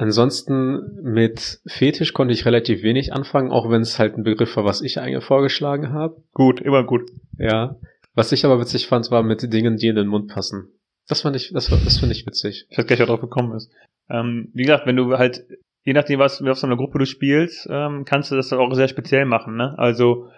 ansonsten 0.02 1.00
mit 1.04 1.62
Fetisch 1.66 2.14
konnte 2.14 2.34
ich 2.34 2.46
relativ 2.46 2.84
wenig 2.84 3.14
anfangen, 3.14 3.52
auch 3.52 3.70
wenn 3.70 3.82
es 3.82 4.00
halt 4.00 4.18
ein 4.18 4.24
Begriff 4.24 4.56
war, 4.58 4.66
was 4.66 4.82
ich 4.82 5.00
eigentlich 5.00 5.24
vorgeschlagen 5.24 5.94
habe. 5.94 6.24
Gut, 6.34 6.60
immer 6.62 6.84
gut. 6.84 7.12
Ja. 7.38 7.78
Was 8.14 8.32
ich 8.32 8.44
aber 8.44 8.60
witzig 8.60 8.88
fand, 8.88 9.10
war 9.12 9.24
mit 9.24 9.54
Dingen, 9.54 9.78
die 9.78 9.88
in 9.88 9.96
den 9.96 10.08
Mund 10.08 10.30
passen. 10.30 10.68
Das 11.08 11.22
fand 11.22 11.36
ich, 11.36 11.52
das 11.54 11.68
das 11.68 12.00
finde 12.00 12.16
ich 12.16 12.26
witzig. 12.26 12.68
Ich 12.70 12.78
weiß 12.78 12.86
gar 12.86 12.94
nicht, 12.94 13.00
wer 13.00 13.08
drauf 13.08 13.22
gekommen 13.22 13.56
ist. 13.56 13.72
Ähm, 14.10 14.50
wie 14.54 14.64
gesagt, 14.64 14.86
wenn 14.86 14.96
du 14.96 15.18
halt, 15.18 15.46
je 15.84 15.94
nachdem, 15.94 16.20
was, 16.20 16.42
auf 16.42 16.58
so 16.58 16.68
einer 16.68 16.78
Gruppe 16.78 17.00
du 17.00 17.06
spielst, 17.06 17.68
ähm, 17.70 18.04
kannst 18.06 18.32
du 18.32 18.36
das 18.36 18.52
auch 18.54 18.74
sehr 18.74 18.88
speziell 18.88 19.26
machen, 19.26 19.56
ne? 19.56 19.76
Also, 19.78 20.30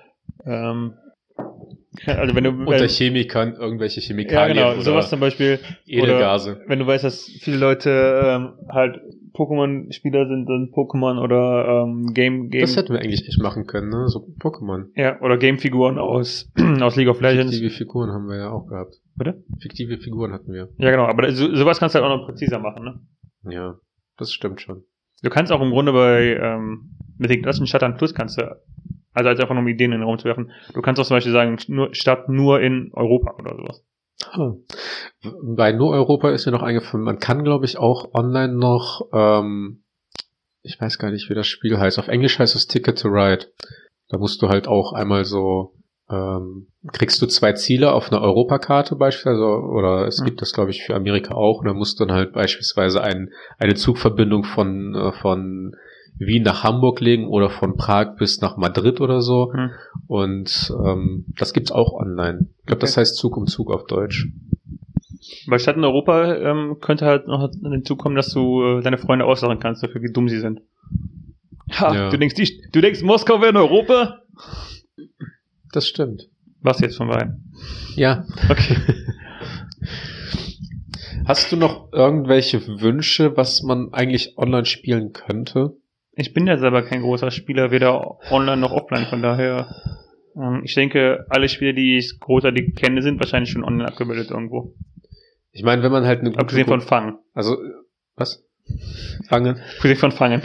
ähm, 0.46 0.94
also 2.06 2.36
wenn 2.36 2.44
du, 2.44 2.50
Unter 2.50 2.80
wenn, 2.80 2.90
Chemikern 2.90 3.54
irgendwelche 3.54 4.02
ja 4.02 4.08
Chemikalien 4.08 4.58
genau, 4.58 4.74
oder 4.74 4.82
sowas 4.82 5.10
zum 5.10 5.20
Beispiel, 5.20 5.60
Edelgase. 5.86 6.62
wenn 6.68 6.80
du 6.80 6.88
weißt, 6.88 7.04
dass 7.04 7.26
viele 7.26 7.58
Leute 7.58 7.90
ähm, 8.26 8.54
halt 8.70 9.00
Pokémon-Spieler 9.34 10.28
sind 10.28 10.50
und 10.50 10.74
Pokémon 10.74 11.22
oder 11.22 11.84
ähm, 11.84 12.14
Game, 12.14 12.50
Game, 12.50 12.62
Das 12.62 12.78
hätten 12.78 12.94
wir 12.94 13.00
eigentlich 13.00 13.28
echt 13.28 13.42
machen 13.42 13.66
können, 13.66 13.90
ne? 13.90 14.08
So 14.08 14.28
Pokémon. 14.40 14.88
ja, 14.96 15.20
oder 15.22 15.38
Game-Figuren 15.38 15.98
aus, 15.98 16.52
aus 16.82 16.96
League 16.96 17.10
of 17.10 17.22
Legends. 17.22 17.52
Fiktive 17.52 17.76
Figuren 17.76 18.12
haben 18.12 18.28
wir 18.28 18.38
ja 18.38 18.52
auch 18.52 18.68
gehabt. 18.68 18.96
Bitte? 19.16 19.44
Fiktive 19.60 19.98
Figuren 19.98 20.34
hatten 20.34 20.52
wir. 20.52 20.70
Ja, 20.78 20.92
genau, 20.92 21.06
aber 21.06 21.32
so, 21.32 21.54
sowas 21.56 21.80
kannst 21.80 21.96
du 21.96 22.02
halt 22.02 22.12
auch 22.12 22.18
noch 22.18 22.26
präziser 22.28 22.60
machen, 22.60 22.84
ne? 22.84 23.52
Ja, 23.52 23.76
das 24.18 24.32
stimmt 24.32 24.62
schon. 24.62 24.84
Du 25.24 25.30
kannst 25.30 25.52
auch 25.52 25.62
im 25.62 25.72
Grunde 25.72 25.94
bei, 25.94 26.36
ähm, 26.36 26.96
mit 27.18 27.30
den 27.30 27.42
klassischen 27.42 27.68
Stadt 27.68 27.98
Plus 27.98 28.14
kannst 28.14 28.40
du, 28.40 28.56
also 29.14 29.30
als 29.30 29.40
einfach 29.40 29.54
nur 29.54 29.62
um 29.64 29.68
Ideen 29.68 29.92
in 29.92 30.00
den 30.00 30.08
Raum 30.08 30.18
zu 30.18 30.26
werfen, 30.26 30.52
du 30.74 30.82
kannst 30.82 31.00
auch 31.00 31.06
zum 31.06 31.16
Beispiel 31.18 31.34
sagen, 31.34 31.58
nur, 31.68 31.94
Stadt 31.94 32.30
nur 32.30 32.62
in 32.62 32.92
Europa 32.94 33.36
oder 33.40 33.56
sowas. 33.56 33.84
Ah. 34.32 34.54
Bei 35.44 35.72
nur 35.72 35.92
Europa 35.92 36.30
ist 36.32 36.46
mir 36.46 36.52
noch 36.52 36.62
eingefallen, 36.62 37.04
man 37.04 37.20
kann, 37.20 37.44
glaube 37.44 37.66
ich, 37.66 37.78
auch 37.78 38.14
online 38.14 38.54
noch, 38.54 39.08
ähm, 39.14 39.84
ich 40.62 40.80
weiß 40.80 40.98
gar 40.98 41.12
nicht, 41.12 41.30
wie 41.30 41.36
das 41.36 41.48
Spiel 41.48 41.78
heißt. 41.78 42.00
Auf 42.00 42.08
Englisch 42.08 42.40
heißt 42.40 42.56
es 42.56 42.68
Ticket 42.68 43.00
to 43.00 43.10
Ride. 43.10 43.48
Da 44.10 44.18
musst 44.18 44.42
du 44.42 44.48
halt 44.50 44.68
auch 44.68 44.94
einmal 44.94 45.26
so, 45.26 45.74
ähm, 46.10 46.68
kriegst 46.92 47.22
du 47.22 47.28
zwei 47.28 47.54
Ziele 47.54 47.92
auf 47.92 48.12
einer 48.12 48.22
Europakarte 48.22 48.96
beispielsweise, 48.96 49.44
oder 49.44 50.08
es 50.08 50.20
Hm. 50.20 50.26
gibt 50.26 50.42
das, 50.42 50.54
glaube 50.54 50.72
ich, 50.72 50.84
für 50.84 50.96
Amerika 50.96 51.34
auch, 51.34 51.60
und 51.60 51.66
da 51.66 51.74
musst 51.74 52.00
du 52.00 52.06
dann 52.06 52.16
halt 52.16 52.34
beispielsweise 52.34 53.02
ein, 53.02 53.30
eine 53.58 53.76
Zugverbindung 53.76 54.44
von, 54.44 54.96
äh, 54.96 55.12
von 55.14 55.76
Wien 56.20 56.44
nach 56.44 56.64
Hamburg 56.64 57.00
legen 57.02 57.28
oder 57.28 57.50
von 57.50 57.76
Prag 57.76 58.16
bis 58.18 58.40
nach 58.42 58.56
Madrid 58.58 59.02
oder 59.02 59.22
so. 59.22 59.52
Hm. 59.54 59.72
Und 60.08 60.74
ähm, 60.86 61.26
das 61.38 61.54
gibt's 61.54 61.72
auch 61.72 61.94
online. 61.94 62.48
Ich 62.60 62.66
glaube, 62.68 62.82
das 62.82 62.92
Okay. 62.92 63.02
heißt 63.02 63.16
Zug 63.18 63.36
um 63.38 63.48
Zug 63.48 63.72
auf 63.72 63.86
Deutsch. 63.86 64.28
Bei 65.48 65.58
Stadt 65.58 65.78
in 65.78 65.84
Europa 65.84 66.36
ähm, 66.36 66.78
könnte 66.82 67.06
halt 67.06 67.28
noch 67.28 67.50
hinzukommen, 67.64 68.16
dass 68.16 68.30
du 68.34 68.62
äh, 68.64 68.82
deine 68.82 68.98
Freunde 68.98 69.26
auslachen 69.26 69.60
kannst 69.60 69.82
dafür, 69.84 70.02
wie 70.02 70.12
dumm 70.12 70.28
sie 70.30 70.40
sind. 70.40 70.62
Ha, 71.72 71.94
Ja. 71.96 72.10
du 72.10 72.18
denkst, 72.18 72.36
die, 72.36 72.62
du 72.72 72.82
denkst, 72.82 73.02
Moskau 73.04 73.40
wäre 73.40 73.50
in 73.52 73.58
Europa? 73.58 74.20
Das 75.72 75.88
stimmt. 75.88 76.30
Was 76.62 76.80
jetzt 76.82 76.98
von 76.98 77.10
Wein? 77.10 77.44
Ja. 77.96 78.26
Okay. 78.50 78.78
Hast 81.26 81.52
du 81.52 81.56
noch 81.58 81.92
irgendwelche 81.94 82.66
Wünsche, 82.82 83.36
was 83.38 83.64
man 83.64 83.94
eigentlich 83.94 84.38
online 84.38 84.66
spielen 84.66 85.14
könnte? 85.14 85.76
Ich 86.16 86.34
bin 86.34 86.48
ja 86.48 86.58
selber 86.58 86.84
kein 86.84 87.02
großer 87.02 87.32
Spieler, 87.32 87.72
weder 87.72 88.20
online 88.32 88.58
noch 88.58 88.72
offline, 88.72 89.06
von 89.06 89.22
daher. 89.22 89.68
Ähm, 90.36 90.62
ich 90.64 90.76
denke, 90.76 91.26
alle 91.30 91.50
Spiele, 91.50 91.74
die 91.74 91.98
ich 91.98 92.20
großartig 92.20 92.76
kenne, 92.76 93.02
sind 93.02 93.20
wahrscheinlich 93.20 93.52
schon 93.52 93.64
online 93.64 93.88
abgebildet 93.88 94.30
irgendwo. 94.30 94.76
Ich 95.52 95.64
meine, 95.64 95.84
wenn 95.84 95.92
man 95.92 96.06
halt 96.06 96.20
eine 96.20 96.30
gute 96.30 96.42
Abgesehen 96.42 96.68
von 96.68 96.82
Fangen. 96.82 97.18
also 97.34 97.56
äh, 97.56 97.74
was? 98.16 98.46
Fangen. 99.28 99.60
Abgesehen 99.76 99.98
von 99.98 100.12
Fangen. 100.12 100.44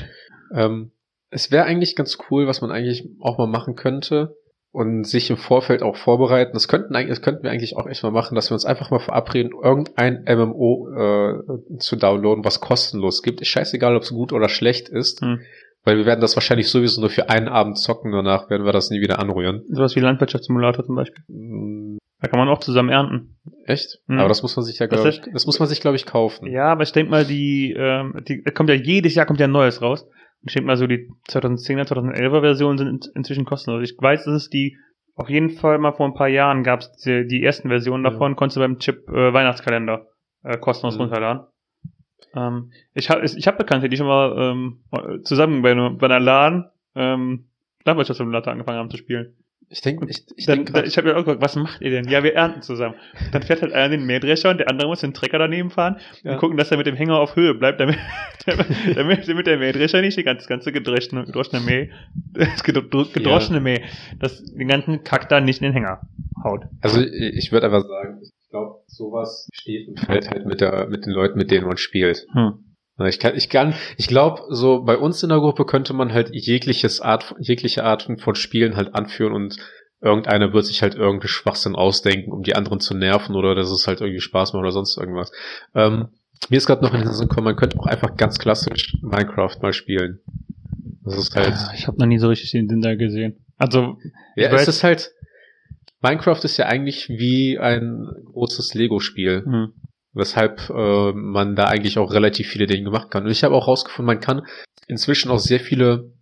Ähm, 0.55 0.93
es 1.31 1.51
wäre 1.51 1.65
eigentlich 1.65 1.97
ganz 1.97 2.19
cool, 2.31 2.47
was 2.47 2.61
man 2.63 2.71
eigentlich 2.71 3.07
auch 3.21 3.39
mal 3.39 3.47
machen 3.47 3.75
könnte 3.75 4.35
und 4.79 5.05
sich 5.05 5.29
im 5.29 5.37
Vorfeld 5.37 5.83
auch 5.83 5.97
vorbereiten. 5.97 6.53
Das 6.55 6.69
könnten 6.69 6.95
eigentlich, 6.95 7.11
das 7.11 7.23
könnten 7.23 7.43
wir 7.43 7.51
eigentlich 7.51 7.77
auch 7.77 7.87
echt 7.88 8.05
mal 8.05 8.12
machen, 8.12 8.37
dass 8.37 8.49
wir 8.51 8.55
uns 8.55 8.64
einfach 8.64 8.93
mal 8.93 9.01
verabreden, 9.01 9.51
irgendein 9.61 10.23
MMO 10.25 10.88
äh, 10.97 11.79
zu 11.79 11.97
downloaden, 11.97 12.45
was 12.45 12.61
kostenlos 12.61 13.23
gibt. 13.25 13.41
Ist 13.41 13.49
scheißegal, 13.49 13.97
ob 13.97 14.03
es 14.03 14.11
gut 14.11 14.33
oder 14.33 14.49
schlecht 14.49 14.88
ist, 14.88 15.21
Hm. 15.21 15.41
weil 15.85 15.97
wir 15.97 16.07
werden 16.07 16.21
das 16.21 16.37
wahrscheinlich 16.37 16.69
sowieso 16.69 17.01
nur 17.01 17.11
für 17.11 17.29
einen 17.29 17.49
Abend 17.49 17.77
zocken. 17.79 18.12
Danach 18.12 18.49
werden 18.51 18.64
wir 18.64 18.73
das 18.73 18.91
nie 18.91 19.01
wieder 19.01 19.19
anrühren. 19.19 19.64
Sowas 19.69 19.97
wie 19.97 20.01
Landwirtschaftssimulator 20.01 20.85
zum 20.85 20.95
Beispiel. 20.95 21.25
Mm, 21.27 21.99
Da 22.21 22.29
kann 22.29 22.38
man 22.38 22.49
auch 22.49 22.61
zusammen 22.61 22.91
ernten. 22.91 23.37
Echt? 23.64 23.99
Hm. 24.07 24.19
Aber 24.21 24.29
das 24.29 24.43
muss 24.43 24.55
man 24.55 24.64
sich 24.64 24.79
ja, 24.79 24.87
Das 24.87 25.01
glaube 25.01 25.11
ich, 25.11 25.21
das 25.33 25.47
muss 25.47 25.59
man 25.59 25.69
sich, 25.69 25.81
glaube 25.81 25.97
ich, 25.97 26.07
kaufen. 26.07 26.47
Ja, 26.51 26.67
aber 26.67 26.85
ich 26.85 26.93
denke 26.93 27.11
mal, 27.11 27.25
die, 27.25 27.75
ähm, 27.77 28.14
die 28.29 28.43
kommt 28.55 28.69
ja 28.69 28.77
jedes 28.77 29.17
Jahr 29.17 29.27
kommt 29.27 29.41
ja 29.41 29.47
ein 29.49 29.53
neues 29.53 29.83
raus. 29.83 30.07
Ich 30.42 30.55
denke 30.55 30.66
mal, 30.66 30.77
so 30.77 30.87
die 30.87 31.11
2010er, 31.29 31.87
2011er 31.87 32.40
Versionen 32.40 32.79
sind 32.79 33.07
in, 33.07 33.12
inzwischen 33.16 33.44
kostenlos. 33.44 33.83
Ich 33.90 33.96
weiß, 33.98 34.24
dass 34.24 34.35
es 34.35 34.51
die 34.51 34.77
auf 35.14 35.29
jeden 35.29 35.51
Fall 35.51 35.79
mal 35.79 35.92
vor 35.92 36.07
ein 36.07 36.14
paar 36.14 36.29
Jahren 36.29 36.62
gab 36.62 36.81
es 36.81 36.92
die, 36.92 37.27
die 37.27 37.42
ersten 37.42 37.68
Versionen 37.68 38.05
Ja. 38.05 38.11
davon, 38.11 38.37
konntest 38.37 38.57
du 38.57 38.61
beim 38.61 38.79
Chip 38.79 39.09
äh, 39.09 39.33
Weihnachtskalender 39.33 40.07
äh, 40.44 40.57
kostenlos 40.59 40.94
Mhm. 40.96 41.03
runterladen. 41.03 41.46
Ähm, 42.35 42.70
ich 42.94 43.11
habe 43.11 43.24
ich 43.24 43.46
hab 43.46 43.59
Bekannte, 43.59 43.88
die 43.88 43.96
schon 43.96 44.07
mal 44.07 44.37
ähm, 44.38 45.24
zusammen 45.24 45.62
bei, 45.62 45.74
bei 45.74 46.07
einer 46.07 46.20
LAN 46.20 46.70
ähm, 46.94 47.48
Landwirtschaftssimulator 47.85 48.53
angefangen 48.53 48.79
haben 48.79 48.90
zu 48.90 48.96
spielen. 48.96 49.35
Ich 49.71 49.83
denke, 49.83 50.07
ich, 50.09 50.25
ich 50.37 50.47
Dann, 50.47 50.65
dann, 50.65 50.87
ich 50.87 50.97
habe 50.97 51.09
mir 51.09 51.15
auch 51.15 51.25
gefragt, 51.25 51.43
was 51.43 51.55
macht 51.57 51.83
ihr 51.83 51.91
denn? 51.91 52.09
Ja, 52.09 52.23
wir 52.23 52.35
ernten 52.35 52.63
zusammen. 52.63 52.95
Dann 53.33 53.43
fährt 53.43 53.61
halt 53.61 53.73
einer 53.75 53.91
den 53.91 54.07
Mähdrescher 54.07 54.49
und 54.51 54.59
der 54.59 54.71
andere 54.71 54.89
muss 54.89 55.01
den 55.01 55.13
Trecker 55.13 55.39
daneben 55.39 55.71
fahren 55.71 55.97
Ja. 56.23 56.33
und 56.33 56.39
gucken, 56.39 56.57
dass 56.57 56.71
er 56.71 56.79
mit 56.79 56.87
dem 56.87 56.97
Hänger 56.97 57.19
auf 57.19 57.37
Höhe 57.37 57.53
bleibt, 57.55 57.79
damit, 57.79 57.99
damit, 58.95 59.29
damit 59.29 59.47
der 59.47 59.59
Mähdrescher 59.59 60.01
nicht 60.01 60.17
die 60.17 60.23
ganze, 60.25 60.49
ganze 60.49 60.73
gedroschene, 60.73 61.25
gedroschene 61.27 61.61
Mäh, 61.61 61.91
das 62.33 62.65
gedro- 62.65 63.13
gedroschene 63.13 63.61
Mäh, 63.61 63.83
das 64.21 64.43
den 64.45 64.69
ganzen 64.69 65.05
Kack 65.05 65.29
da 65.29 65.41
nicht 65.41 65.61
in 65.61 65.65
den 65.67 65.73
Hänger 65.75 66.01
haut. 66.43 66.63
Also 66.81 67.03
ich 67.03 67.53
würde 67.53 67.67
einfach 67.67 67.87
sagen, 67.87 68.21
ich 68.23 68.31
glaube, 68.51 68.77
sowas 68.87 69.49
steht 69.53 69.89
und 69.89 70.01
fällt 70.01 70.31
halt 70.31 70.47
mit 70.47 70.61
der 70.63 70.87
mit 70.89 71.05
den 71.05 71.13
Leuten, 71.13 71.37
mit 71.37 71.51
denen 71.51 71.67
man 71.67 71.77
spielt. 71.77 72.27
Hm. 72.33 72.65
Ich 73.07 73.21
kann, 73.21 73.37
ich 73.37 73.49
kann, 73.49 73.75
ich 73.97 74.09
glaube, 74.09 74.43
so 74.49 74.83
bei 74.83 74.97
uns 74.99 75.23
in 75.23 75.29
der 75.29 75.39
Gruppe 75.39 75.65
könnte 75.65 75.95
man 75.95 76.13
halt 76.13 76.31
jegliches 76.35 77.01
Art, 77.01 77.35
jegliche 77.39 77.85
Arten 77.85 78.19
von 78.19 78.35
Spielen 78.35 78.77
halt 78.77 78.95
anführen 78.95 79.33
und 79.35 79.57
irgendeiner 80.01 80.53
wird 80.53 80.67
sich 80.67 80.83
halt 80.83 80.95
irgendwie 80.95 81.29
Schwachsinn 81.29 81.77
ausdenken, 81.77 82.33
um 82.33 82.43
die 82.43 82.57
anderen 82.57 82.81
zu 82.81 82.95
nerven 82.97 83.37
oder 83.37 83.55
dass 83.55 83.71
es 83.71 83.87
halt 83.87 84.01
irgendwie 84.01 84.21
Spaß 84.21 84.53
macht 84.53 84.61
oder 84.61 84.73
sonst 84.73 84.97
irgendwas. 84.97 85.31
Ähm, 85.75 86.09
mir 86.49 86.57
ist 86.57 86.67
gerade 86.67 86.85
noch 86.85 86.95
in 86.95 87.01
den 87.01 87.13
Sinn 87.13 87.29
gekommen, 87.29 87.45
man 87.47 87.57
könnte 87.57 87.79
auch 87.79 87.87
einfach 87.87 88.17
ganz 88.17 88.39
klassisch 88.39 88.97
Minecraft 89.03 89.57
mal 89.61 89.73
spielen. 89.73 90.21
Das 91.05 91.17
ist 91.17 91.35
halt. 91.35 91.53
Ah, 91.53 91.73
Ich 91.75 91.87
habe 91.87 91.99
noch 91.99 92.07
nie 92.07 92.19
so 92.19 92.29
richtig 92.29 92.51
den 92.53 92.69
Sinn 92.69 92.81
da 92.81 92.95
gesehen. 92.95 93.45
Also, 93.59 93.99
Ja, 94.37 94.51
es 94.53 94.69
ist 94.69 94.85
halt. 94.85 95.13
Minecraft 96.01 96.39
ist 96.45 96.57
ja 96.59 96.67
eigentlich 96.67 97.09
wie 97.09 97.59
ein 97.59 98.07
großes 98.33 98.75
Lego-Spiel, 98.75 99.43
hm. 99.45 99.73
Weshalb 100.12 100.71
äh, 100.71 101.12
man 101.12 101.55
da 101.55 101.66
eigentlich 101.66 101.99
auch 101.99 102.12
relativ 102.12 102.49
viele 102.49 102.66
Dinge 102.66 102.90
machen 102.90 103.11
kann. 103.11 103.25
Und 103.25 103.31
ich 103.31 103.44
habe 103.44 103.55
auch 103.55 103.68
rausgefunden, 103.68 104.07
man 104.07 104.21
kann 104.21 104.47
inzwischen 104.87 105.31
auch 105.31 105.38
sehr 105.38 105.61
viele 105.61 106.12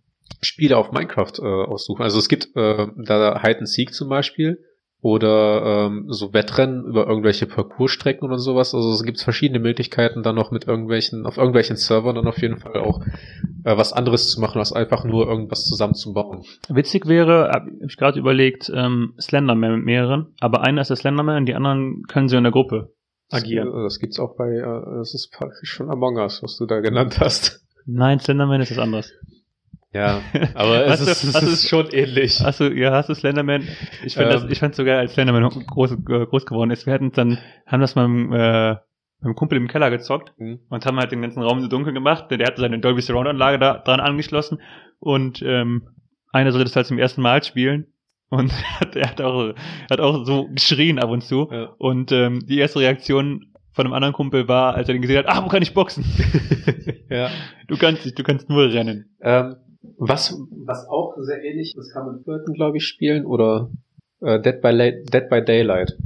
Spiele 0.41 0.77
auf 0.77 0.91
Minecraft 0.91 1.39
äh, 1.39 1.45
aussuchen. 1.45 2.03
Also 2.03 2.19
es 2.19 2.29
gibt 2.29 2.55
äh, 2.55 2.87
da 2.97 3.41
Hide 3.41 3.59
and 3.59 3.69
Seek 3.69 3.93
zum 3.93 4.09
Beispiel 4.09 4.59
oder 5.01 5.87
ähm, 5.87 6.05
so 6.07 6.33
Wettrennen 6.33 6.85
über 6.85 7.07
irgendwelche 7.07 7.45
Parcoursstrecken 7.45 8.27
oder 8.27 8.39
sowas. 8.39 8.73
Also 8.73 8.91
es 8.91 9.03
gibt 9.03 9.21
verschiedene 9.21 9.59
Möglichkeiten, 9.59 10.23
dann 10.23 10.35
noch 10.35 10.51
mit 10.51 10.67
irgendwelchen, 10.67 11.25
auf 11.25 11.37
irgendwelchen 11.37 11.75
Servern 11.75 12.15
dann 12.15 12.27
auf 12.27 12.41
jeden 12.41 12.57
Fall 12.57 12.77
auch 12.77 13.01
äh, 13.63 13.77
was 13.77 13.93
anderes 13.93 14.29
zu 14.29 14.41
machen, 14.41 14.57
als 14.59 14.73
einfach 14.73 15.05
nur 15.05 15.27
irgendwas 15.27 15.65
zusammenzubauen. 15.65 16.43
Witzig 16.67 17.07
wäre, 17.07 17.51
habe 17.53 17.69
ich 17.87 17.95
gerade 17.95 18.19
überlegt, 18.19 18.71
ähm, 18.73 19.13
Slenderman 19.19 19.75
mit 19.75 19.85
mehreren, 19.85 20.33
aber 20.39 20.61
einer 20.61 20.81
ist 20.81 20.89
der 20.89 20.97
Slenderman, 20.97 21.45
die 21.45 21.55
anderen 21.55 22.03
können 22.07 22.27
so 22.27 22.37
in 22.37 22.43
der 22.43 22.51
Gruppe 22.51 22.91
agieren. 23.29 23.71
Das, 23.71 23.83
das 23.93 23.99
gibt's 23.99 24.19
auch 24.19 24.35
bei, 24.35 24.49
äh, 24.49 24.97
das 24.97 25.13
ist 25.13 25.31
praktisch 25.31 25.69
schon 25.71 25.89
Among 25.89 26.17
Us, 26.17 26.41
was 26.43 26.57
du 26.57 26.65
da 26.65 26.79
genannt 26.79 27.19
hast. 27.19 27.61
Nein, 27.85 28.19
Slenderman 28.19 28.61
ist 28.61 28.71
was 28.71 28.79
anderes. 28.79 29.11
Ja, 29.93 30.21
aber 30.53 30.85
es 30.85 30.91
Hast 30.91 31.07
du- 31.07 31.11
ist, 31.11 31.23
es 31.23 31.35
hast 31.35 31.43
du- 31.47 31.51
ist 31.51 31.69
schon 31.69 31.87
ähnlich. 31.91 32.41
Achso, 32.45 32.65
ja, 32.65 32.91
hast 32.91 33.09
du 33.09 33.13
Slenderman? 33.15 33.67
Ich 34.05 34.15
fand 34.15 34.27
Ähm. 34.27 34.33
das, 34.33 34.51
ich 34.51 34.59
fand's 34.59 34.77
so 34.77 34.83
geil, 34.83 34.97
als 34.99 35.13
Slenderman 35.13 35.49
groß, 35.49 35.91
äh, 35.93 35.95
groß 36.25 36.45
geworden 36.45 36.71
ist. 36.71 36.85
Wir 36.85 36.93
hatten 36.93 37.11
dann, 37.13 37.37
haben 37.65 37.81
das 37.81 37.95
mal 37.95 38.07
mit, 38.07 38.37
äh, 38.39 38.71
mit 39.21 39.29
dem 39.29 39.35
Kumpel 39.35 39.57
im 39.57 39.67
Keller 39.67 39.89
gezockt 39.89 40.33
Hm. 40.37 40.59
und 40.69 40.85
haben 40.85 40.97
halt 40.99 41.11
den 41.11 41.21
ganzen 41.21 41.41
Raum 41.41 41.61
so 41.61 41.67
dunkel 41.67 41.93
gemacht. 41.93 42.25
Der, 42.29 42.37
der 42.37 42.47
hatte 42.47 42.61
seine 42.61 42.79
Dolby 42.79 43.01
Surround 43.01 43.27
Anlage 43.27 43.57
da 43.59 43.77
dran 43.79 43.99
angeschlossen 43.99 44.59
und 44.99 45.41
ähm, 45.41 45.87
einer 46.31 46.51
sollte 46.51 46.65
das 46.65 46.75
halt 46.75 46.85
zum 46.87 46.99
ersten 46.99 47.21
Mal 47.21 47.41
spielen 47.43 47.87
und 48.29 48.51
er 48.95 49.09
hat 49.09 49.21
auch, 49.21 49.53
hat 49.89 49.99
auch 49.99 50.25
so 50.25 50.47
geschrien 50.49 50.99
ab 50.99 51.09
und 51.09 51.23
zu. 51.23 51.47
Ja. 51.51 51.73
Und 51.77 52.11
ähm, 52.11 52.45
die 52.45 52.59
erste 52.59 52.79
Reaktion 52.79 53.53
von 53.71 53.85
einem 53.85 53.93
anderen 53.93 54.13
Kumpel 54.13 54.47
war, 54.47 54.73
als 54.73 54.89
er 54.89 54.93
den 54.93 55.01
gesehen 55.01 55.19
hat, 55.19 55.27
ah, 55.27 55.43
wo 55.43 55.49
kann 55.49 55.61
ich 55.61 55.73
boxen? 55.73 56.03
ja. 57.09 57.29
Du 57.67 57.77
kannst 57.77 58.05
nicht, 58.05 58.17
du 58.17 58.23
kannst 58.23 58.49
nur 58.49 58.71
rennen. 58.71 59.15
Ähm, 59.21 59.55
was, 59.97 60.37
was 60.65 60.87
auch 60.87 61.15
sehr 61.19 61.43
ähnlich 61.43 61.75
ist, 61.77 61.93
kann 61.93 62.05
man 62.05 62.23
Flirten, 62.23 62.53
glaube 62.53 62.77
ich, 62.77 62.87
spielen 62.87 63.25
oder 63.25 63.69
äh, 64.21 64.41
Dead, 64.41 64.61
by 64.61 64.71
Dead 64.75 65.29
by 65.29 65.43
Daylight. 65.43 65.97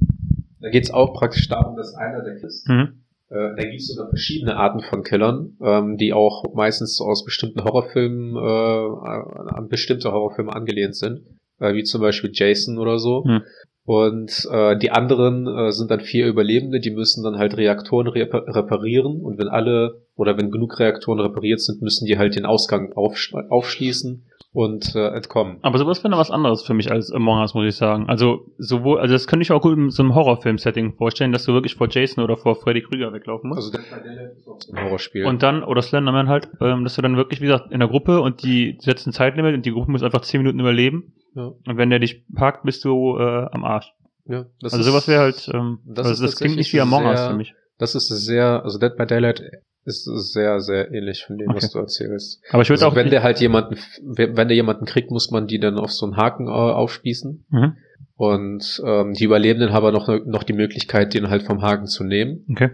Da 0.60 0.70
geht's 0.70 0.92
auch 0.92 1.14
praktisch 1.14 1.48
darum, 1.48 1.76
dass 1.76 1.96
einer 1.96 2.22
der 2.22 2.36
ist. 2.36 2.68
Mhm. 2.68 3.04
Äh, 3.30 3.56
da 3.56 3.64
gibt's 3.64 3.88
sogar 3.88 4.10
verschiedene 4.10 4.58
Arten 4.58 4.82
von 4.82 5.04
Killern, 5.04 5.58
ähm, 5.62 5.98
die 5.98 6.14
auch 6.14 6.54
meistens 6.54 7.00
aus 7.02 7.24
bestimmten 7.24 7.64
Horrorfilmen, 7.64 8.36
äh, 8.36 9.56
an 9.56 9.68
bestimmte 9.70 10.12
Horrorfilme 10.12 10.54
angelehnt 10.54 10.96
sind, 10.96 11.22
äh, 11.62 11.74
wie 11.74 11.84
zum 11.84 12.02
Beispiel 12.02 12.32
Jason 12.34 12.78
oder 12.78 13.00
so. 13.00 13.24
Hm. 13.26 13.42
Und 13.84 14.48
äh, 14.52 14.78
die 14.78 14.92
anderen 14.92 15.48
äh, 15.48 15.72
sind 15.72 15.90
dann 15.90 16.02
vier 16.02 16.28
Überlebende, 16.28 16.80
die 16.80 16.92
müssen 16.92 17.24
dann 17.24 17.38
halt 17.38 17.58
Reaktoren 17.58 18.08
repa 18.08 18.38
reparieren 18.38 19.22
und 19.22 19.40
wenn 19.40 19.48
alle 19.48 20.06
oder 20.16 20.38
wenn 20.38 20.52
genug 20.52 20.80
Reaktoren 20.80 21.20
repariert 21.20 21.62
sind, 21.62 21.82
müssen 21.82 22.06
die 22.06 22.18
halt 22.18 22.36
den 22.36 22.46
Ausgang 22.46 22.94
aufsch 22.94 23.34
aufschließen 23.50 24.24
und 24.54 24.96
äh, 24.96 25.08
entkommen. 25.10 25.58
Aber 25.62 25.78
sowas 25.78 26.04
wäre 26.04 26.18
was 26.18 26.30
anderes 26.30 26.64
für 26.64 26.74
mich 26.74 26.92
als 26.92 27.12
Among 27.12 27.40
Us, 27.40 27.54
muss 27.54 27.66
ich 27.66 27.76
sagen. 27.76 28.10
Also 28.10 28.46
sowohl, 28.58 29.00
also 29.00 29.14
das 29.14 29.28
könnte 29.28 29.44
ich 29.44 29.52
auch 29.52 29.62
gut 29.62 29.78
in 29.78 29.90
so 29.90 30.04
einem 30.04 30.14
Horrorfilm-Setting 30.14 30.94
vorstellen, 30.94 31.32
dass 31.32 31.46
du 31.46 31.54
wirklich 31.54 31.76
vor 31.76 31.88
Jason 31.90 32.24
oder 32.24 32.36
vor 32.36 32.56
Freddy 32.56 32.82
Krüger 32.82 33.14
weglaufen 33.14 33.50
musst. 33.50 33.74
Also 33.74 33.90
Daylight 34.04 34.38
ist 34.38 34.48
auch 34.48 34.60
so 34.60 34.74
ein 34.74 34.84
Horrorspiel. 34.84 35.26
Und 35.26 35.42
dann, 35.42 35.64
oder 35.64 35.82
Slenderman 35.82 36.28
halt, 36.28 36.50
ähm, 36.60 36.84
dass 36.84 36.96
du 36.96 37.02
dann 37.02 37.16
wirklich, 37.16 37.40
wie 37.40 37.46
gesagt, 37.46 37.72
in 37.72 37.80
der 37.80 37.88
Gruppe 37.88 38.22
und 38.22 38.44
die 38.44 38.78
setzen 38.80 39.14
Zeitlimit 39.14 39.56
und 39.56 39.66
die 39.66 39.72
Gruppe 39.72 39.92
muss 39.92 40.04
einfach 40.04 40.22
10 40.22 40.42
Minuten 40.42 40.60
überleben. 40.60 41.14
Ja, 41.36 41.44
Und 41.68 41.78
wenn 41.78 41.90
der 41.90 42.00
dich 42.00 42.24
packt, 42.34 42.64
bist 42.64 42.84
du 42.86 43.18
äh, 43.18 43.48
am 43.52 43.64
Arsch. 43.64 43.94
ja, 44.26 44.46
das 44.62 44.74
also 44.74 44.80
ist- 44.80 44.86
sowas 44.92 45.08
wäre 45.08 45.22
halt, 45.22 45.50
ähm, 45.54 45.80
das 45.86 46.08
also 46.08 46.24
ist 46.26 46.34
das 46.34 46.40
klingt 46.40 46.58
nicht 46.58 46.72
wie 46.74 46.82
Among 46.82 47.06
Us 47.06 47.20
sehr- 47.20 47.30
für 47.32 47.36
mich. 47.38 47.54
Das 47.78 47.96
ist 47.96 48.08
sehr, 48.10 48.64
also 48.64 48.78
Dead 48.78 48.96
by 48.96 49.06
Daylight 49.08 49.42
ist 49.86 50.04
sehr, 50.06 50.60
sehr 50.60 50.92
ähnlich 50.92 51.24
von 51.26 51.38
dem, 51.40 51.50
Okay. 51.50 51.58
was 51.58 51.72
du 51.72 51.80
erzählst. 51.80 52.40
Aber 52.52 52.62
ich 52.62 52.70
würde 52.70 52.84
Also 52.86 52.88
auch. 52.88 52.96
wenn 52.96 53.10
der 53.10 53.24
halt 53.24 53.40
jemanden, 53.40 53.78
wenn 54.04 54.38
wenn 54.38 54.48
der 54.48 54.56
jemanden 54.56 54.86
kriegt, 54.86 55.10
muss 55.10 55.32
man 55.32 55.48
die 55.48 55.60
dann 55.60 55.80
auf 55.80 55.92
so 55.92 56.06
einen 56.06 56.18
Haken 56.18 56.48
äh, 56.48 56.52
aufspießen. 56.52 57.46
mhm. 57.50 57.78
Und 58.16 58.82
ähm, 58.86 59.14
die 59.14 59.24
Überlebenden 59.24 59.72
haben 59.74 59.78
aber 59.86 59.92
noch, 59.92 60.08
noch 60.26 60.44
die 60.44 60.54
Möglichkeit, 60.54 61.16
den 61.16 61.30
halt 61.30 61.42
vom 61.42 61.64
Haken 61.64 61.88
zu 61.88 62.04
nehmen. 62.04 62.46
Okay. 62.52 62.70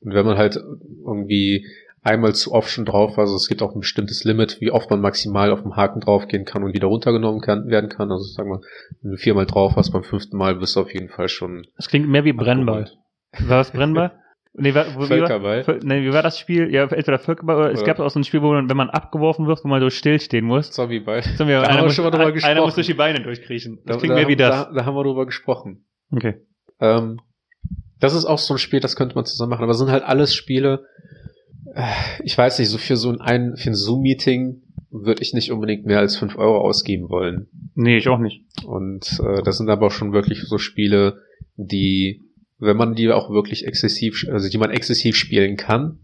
Und 0.00 0.12
wenn 0.12 0.26
man 0.26 0.36
halt 0.36 0.56
irgendwie 1.06 1.66
einmal 2.02 2.34
zu 2.34 2.52
oft 2.52 2.70
schon 2.70 2.84
drauf, 2.84 3.18
also 3.18 3.34
es 3.36 3.48
gibt 3.48 3.62
auch 3.62 3.74
ein 3.74 3.80
bestimmtes 3.80 4.24
Limit, 4.24 4.60
wie 4.60 4.70
oft 4.70 4.90
man 4.90 5.00
maximal 5.00 5.50
auf 5.52 5.62
dem 5.62 5.76
Haken 5.76 6.00
draufgehen 6.00 6.44
kann 6.44 6.62
und 6.64 6.74
wieder 6.74 6.86
runtergenommen 6.88 7.40
kann, 7.40 7.68
werden 7.68 7.90
kann. 7.90 8.10
Also 8.10 8.24
sagen 8.24 8.50
wir, 8.50 8.60
wenn 9.02 9.12
du 9.12 9.16
viermal 9.16 9.46
drauf 9.46 9.74
hast, 9.76 9.90
beim 9.90 10.02
fünften 10.02 10.36
Mal 10.36 10.56
bist 10.56 10.76
du 10.76 10.80
auf 10.80 10.92
jeden 10.92 11.08
Fall 11.08 11.28
schon 11.28 11.66
Das 11.76 11.88
klingt 11.88 12.08
mehr 12.08 12.24
wie 12.24 12.32
Brennball. 12.32 12.90
War 13.40 13.58
das 13.58 13.70
Brennball? 13.70 14.12
Nee, 14.52 14.74
war, 14.74 14.84
wo, 14.96 14.96
wie, 14.96 15.00
war, 15.02 15.06
Völkerball. 15.06 15.78
Nee, 15.84 16.02
wie 16.02 16.12
war 16.12 16.24
das 16.24 16.36
Spiel? 16.36 16.74
Ja, 16.74 16.82
entweder 16.82 17.20
Völkerball 17.20 17.54
oder 17.56 17.70
es 17.70 17.82
Oder- 17.82 17.86
gab 17.94 18.00
auch 18.00 18.10
so 18.10 18.18
ein 18.18 18.24
Spiel, 18.24 18.42
wo 18.42 18.52
man, 18.52 18.68
wenn 18.68 18.76
man 18.76 18.90
abgeworfen 18.90 19.46
wird, 19.46 19.62
wo 19.62 19.68
man 19.68 19.80
so 19.80 19.90
stillstehen 19.90 20.44
muss. 20.44 20.72
Zombieball. 20.72 21.22
Wir, 21.22 21.36
Da 21.36 21.44
haben 21.44 21.48
einer, 21.66 21.76
wir 21.76 21.82
muss, 21.84 21.94
schon 21.94 22.04
mal 22.04 22.10
drüber 22.10 22.24
einer 22.24 22.32
gesprochen. 22.32 22.58
muss 22.58 22.74
durch 22.74 22.88
die 22.88 22.94
Beine 22.94 23.22
durchkriechen. 23.22 23.78
Das 23.86 23.94
Da, 23.96 24.00
klingt 24.00 24.10
da, 24.10 24.16
mehr 24.16 24.26
wie 24.26 24.34
das. 24.34 24.66
Da, 24.66 24.72
da 24.74 24.84
haben 24.84 24.96
wir 24.96 25.04
drüber 25.04 25.24
gesprochen. 25.24 25.84
Okay. 26.10 26.34
Ähm, 26.80 27.20
das 28.00 28.12
ist 28.12 28.24
auch 28.24 28.38
so 28.38 28.54
ein 28.54 28.58
Spiel, 28.58 28.80
das 28.80 28.96
könnte 28.96 29.14
man 29.14 29.24
zusammen 29.24 29.50
machen, 29.50 29.62
aber 29.62 29.70
es 29.70 29.78
sind 29.78 29.88
halt 29.92 30.02
alles 30.02 30.34
Spiele, 30.34 30.84
ich 32.24 32.36
weiß 32.36 32.58
nicht, 32.58 32.68
so 32.68 32.78
für 32.78 32.96
so 32.96 33.16
ein, 33.18 33.56
für 33.56 33.70
ein 33.70 33.74
Zoom-Meeting 33.74 34.62
würde 34.90 35.22
ich 35.22 35.34
nicht 35.34 35.52
unbedingt 35.52 35.86
mehr 35.86 36.00
als 36.00 36.16
fünf 36.16 36.36
Euro 36.36 36.58
ausgeben 36.58 37.08
wollen. 37.08 37.46
Nee, 37.74 37.98
ich 37.98 38.08
auch 38.08 38.18
nicht. 38.18 38.44
Und 38.64 39.20
äh, 39.24 39.42
das 39.42 39.58
sind 39.58 39.70
aber 39.70 39.86
auch 39.86 39.92
schon 39.92 40.12
wirklich 40.12 40.42
so 40.42 40.58
Spiele, 40.58 41.18
die, 41.56 42.22
wenn 42.58 42.76
man 42.76 42.94
die 42.94 43.10
auch 43.10 43.30
wirklich 43.30 43.66
exzessiv, 43.66 44.26
also 44.30 44.48
die 44.48 44.58
man 44.58 44.70
exzessiv 44.70 45.14
spielen 45.16 45.56
kann, 45.56 46.00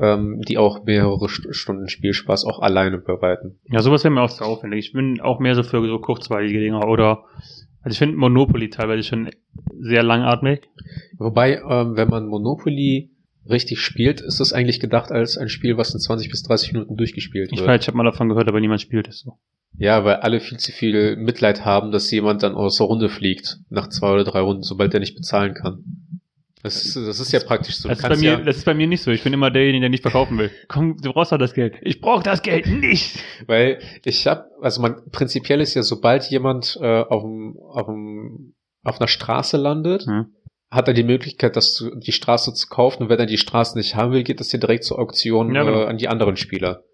ähm, 0.00 0.40
die 0.48 0.58
auch 0.58 0.84
mehrere 0.84 1.28
St 1.28 1.54
Stunden 1.54 1.88
Spielspaß 1.88 2.44
auch 2.44 2.60
alleine 2.60 2.98
bereiten. 2.98 3.58
Ja, 3.70 3.80
sowas 3.80 4.02
wäre 4.02 4.12
mir 4.12 4.22
auch 4.22 4.30
zu 4.30 4.44
aufwendig. 4.44 4.86
Ich 4.86 4.92
bin 4.92 5.20
auch 5.20 5.38
mehr 5.38 5.54
so 5.54 5.62
für 5.62 5.86
so 5.86 5.98
kurzweilige 5.98 6.58
Dinger 6.58 6.88
oder, 6.88 7.24
also 7.82 7.92
ich 7.92 7.98
finde 7.98 8.16
Monopoly 8.16 8.70
teilweise 8.70 9.04
schon 9.04 9.30
sehr 9.78 10.02
langatmig. 10.02 10.68
Wobei, 11.16 11.60
ähm, 11.60 11.96
wenn 11.96 12.08
man 12.08 12.26
Monopoly 12.26 13.09
richtig 13.48 13.80
spielt, 13.80 14.20
ist 14.20 14.40
es 14.40 14.52
eigentlich 14.52 14.80
gedacht 14.80 15.10
als 15.12 15.36
ein 15.38 15.48
Spiel, 15.48 15.76
was 15.76 15.92
in 15.94 16.00
20 16.00 16.30
bis 16.30 16.42
30 16.42 16.72
Minuten 16.72 16.96
durchgespielt 16.96 17.50
Ich 17.52 17.58
wird. 17.58 17.68
weiß, 17.68 17.80
ich 17.82 17.86
habe 17.88 17.96
mal 17.96 18.04
davon 18.04 18.28
gehört, 18.28 18.48
aber 18.48 18.60
niemand 18.60 18.80
spielt 18.80 19.08
es 19.08 19.20
so. 19.20 19.38
Ja, 19.78 20.04
weil 20.04 20.16
alle 20.16 20.40
viel 20.40 20.58
zu 20.58 20.72
viel 20.72 21.16
Mitleid 21.16 21.64
haben, 21.64 21.92
dass 21.92 22.10
jemand 22.10 22.42
dann 22.42 22.54
aus 22.54 22.76
der 22.76 22.86
Runde 22.86 23.08
fliegt, 23.08 23.58
nach 23.70 23.88
zwei 23.88 24.12
oder 24.12 24.24
drei 24.24 24.40
Runden, 24.40 24.62
sobald 24.62 24.92
er 24.94 25.00
nicht 25.00 25.14
bezahlen 25.14 25.54
kann. 25.54 25.84
Das 26.62 26.84
ist, 26.84 26.94
das 26.94 27.20
ist 27.20 27.32
ja 27.32 27.40
praktisch 27.40 27.76
so. 27.76 27.88
Du 27.88 27.94
Das 27.94 28.00
ist, 28.02 28.08
bei 28.08 28.16
mir, 28.16 28.32
ja, 28.32 28.36
das 28.36 28.58
ist 28.58 28.64
bei 28.66 28.74
mir 28.74 28.86
nicht 28.86 29.02
so. 29.02 29.10
Ich 29.10 29.22
bin 29.24 29.32
immer 29.32 29.50
derjenige, 29.50 29.80
der 29.80 29.88
nicht 29.88 30.02
verkaufen 30.02 30.36
will. 30.36 30.50
Komm, 30.68 30.98
du 31.00 31.10
brauchst 31.10 31.32
doch 31.32 31.38
das 31.38 31.54
Geld. 31.54 31.76
Ich 31.80 32.02
brauche 32.02 32.22
das 32.22 32.42
Geld 32.42 32.66
nicht. 32.66 33.18
weil 33.46 33.78
ich 34.04 34.26
hab, 34.26 34.46
also 34.60 34.82
man, 34.82 34.96
prinzipiell 35.10 35.62
ist 35.62 35.72
ja, 35.74 35.82
sobald 35.82 36.28
jemand 36.30 36.76
äh, 36.82 37.00
auf, 37.02 37.22
dem, 37.22 37.56
auf, 37.58 37.86
dem, 37.86 38.54
auf 38.84 39.00
einer 39.00 39.08
Straße 39.08 39.56
landet, 39.56 40.04
Hm. 40.06 40.26
Hat 40.70 40.86
er 40.88 40.94
die 40.94 41.02
Möglichkeit, 41.02 41.56
das 41.56 41.74
zu, 41.74 41.94
die 41.96 42.12
Straße 42.12 42.54
zu 42.54 42.68
kaufen. 42.68 43.04
Und 43.04 43.08
wenn 43.08 43.18
er 43.18 43.26
die 43.26 43.38
Straße 43.38 43.76
nicht 43.76 43.96
haben 43.96 44.12
will, 44.12 44.22
geht 44.22 44.38
das 44.40 44.50
hier 44.50 44.60
direkt 44.60 44.84
zur 44.84 44.98
Auktion 44.98 45.54
Ja, 45.54 45.64
genau. 45.64 45.80
äh, 45.82 45.86
an 45.86 45.98
die 45.98 46.08
anderen 46.08 46.36
Spieler. 46.36 46.84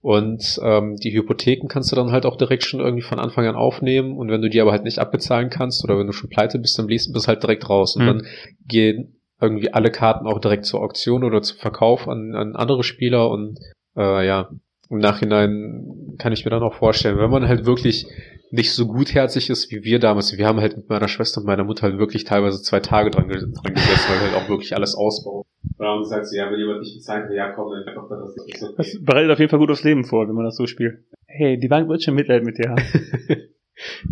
Und 0.00 0.58
ähm, 0.64 0.96
die 0.96 1.12
Hypotheken 1.12 1.68
kannst 1.68 1.92
du 1.92 1.96
dann 1.96 2.10
halt 2.10 2.26
auch 2.26 2.36
direkt 2.36 2.64
schon 2.64 2.80
irgendwie 2.80 3.04
von 3.04 3.20
Anfang 3.20 3.46
an 3.46 3.54
aufnehmen. 3.54 4.16
Und 4.16 4.28
wenn 4.30 4.42
du 4.42 4.50
die 4.50 4.60
aber 4.60 4.72
halt 4.72 4.82
nicht 4.82 4.98
abbezahlen 4.98 5.48
kannst 5.50 5.84
oder 5.84 5.96
wenn 5.96 6.08
du 6.08 6.12
schon 6.12 6.28
pleite 6.30 6.58
bist, 6.58 6.76
dann 6.78 6.88
liest 6.88 7.08
du 7.08 7.12
das 7.12 7.28
halt 7.28 7.42
direkt 7.44 7.68
raus. 7.70 7.94
Und 7.94 8.02
Hm. 8.02 8.08
dann 8.18 8.26
gehen 8.66 9.16
irgendwie 9.40 9.72
alle 9.72 9.92
Karten 9.92 10.26
auch 10.26 10.40
direkt 10.40 10.64
zur 10.64 10.80
Auktion 10.80 11.22
oder 11.22 11.42
zum 11.42 11.58
Verkauf 11.58 12.08
an, 12.08 12.34
an 12.34 12.56
andere 12.56 12.82
Spieler. 12.82 13.30
Und 13.30 13.60
äh, 13.96 14.26
ja, 14.26 14.50
im 14.90 14.98
Nachhinein 14.98 16.16
kann 16.18 16.32
ich 16.32 16.44
mir 16.44 16.50
dann 16.50 16.62
auch 16.64 16.74
vorstellen, 16.74 17.18
wenn 17.18 17.30
man 17.30 17.46
halt 17.46 17.64
wirklich 17.66 18.06
nicht 18.52 18.72
so 18.72 18.86
gutherzig 18.86 19.48
ist 19.48 19.70
wie 19.70 19.82
wir 19.82 19.98
damals. 19.98 20.36
Wir 20.36 20.46
haben 20.46 20.60
halt 20.60 20.76
mit 20.76 20.88
meiner 20.88 21.08
Schwester 21.08 21.40
und 21.40 21.46
meiner 21.46 21.64
Mutter 21.64 21.82
halt 21.82 21.98
wirklich 21.98 22.24
teilweise 22.24 22.62
zwei 22.62 22.80
Tage 22.80 23.10
dran, 23.10 23.28
dran 23.28 23.40
gesetzt, 23.40 24.08
weil 24.08 24.20
wir 24.20 24.32
halt 24.32 24.34
auch 24.34 24.48
wirklich 24.48 24.76
alles 24.76 24.94
ausbauen. 24.94 25.44
Und 25.78 25.86
haben 25.86 26.02
gesagt, 26.02 26.26
so, 26.26 26.36
ja, 26.36 26.50
wenn 26.50 26.58
jemand 26.58 26.80
nicht 26.80 26.94
bezahlt 26.94 27.30
will, 27.30 27.36
ja 27.36 27.50
komm, 27.52 27.72
dann 27.72 27.88
einfach 27.88 28.08
das 28.08 28.46
nicht 28.46 28.58
so 28.58 28.72
Das 28.76 28.98
bereitet 29.02 29.30
auf 29.30 29.38
jeden 29.38 29.50
Fall 29.50 29.58
gut 29.58 29.70
aufs 29.70 29.84
Leben 29.84 30.04
vor, 30.04 30.28
wenn 30.28 30.34
man 30.34 30.44
das 30.44 30.56
so 30.56 30.66
spielt. 30.66 30.98
Hey, 31.26 31.58
die 31.58 31.68
Bank 31.68 31.88
wird 31.88 32.02
schon 32.02 32.14
Mitleid 32.14 32.44
mit 32.44 32.58
dir 32.58 32.70
haben. 32.70 32.82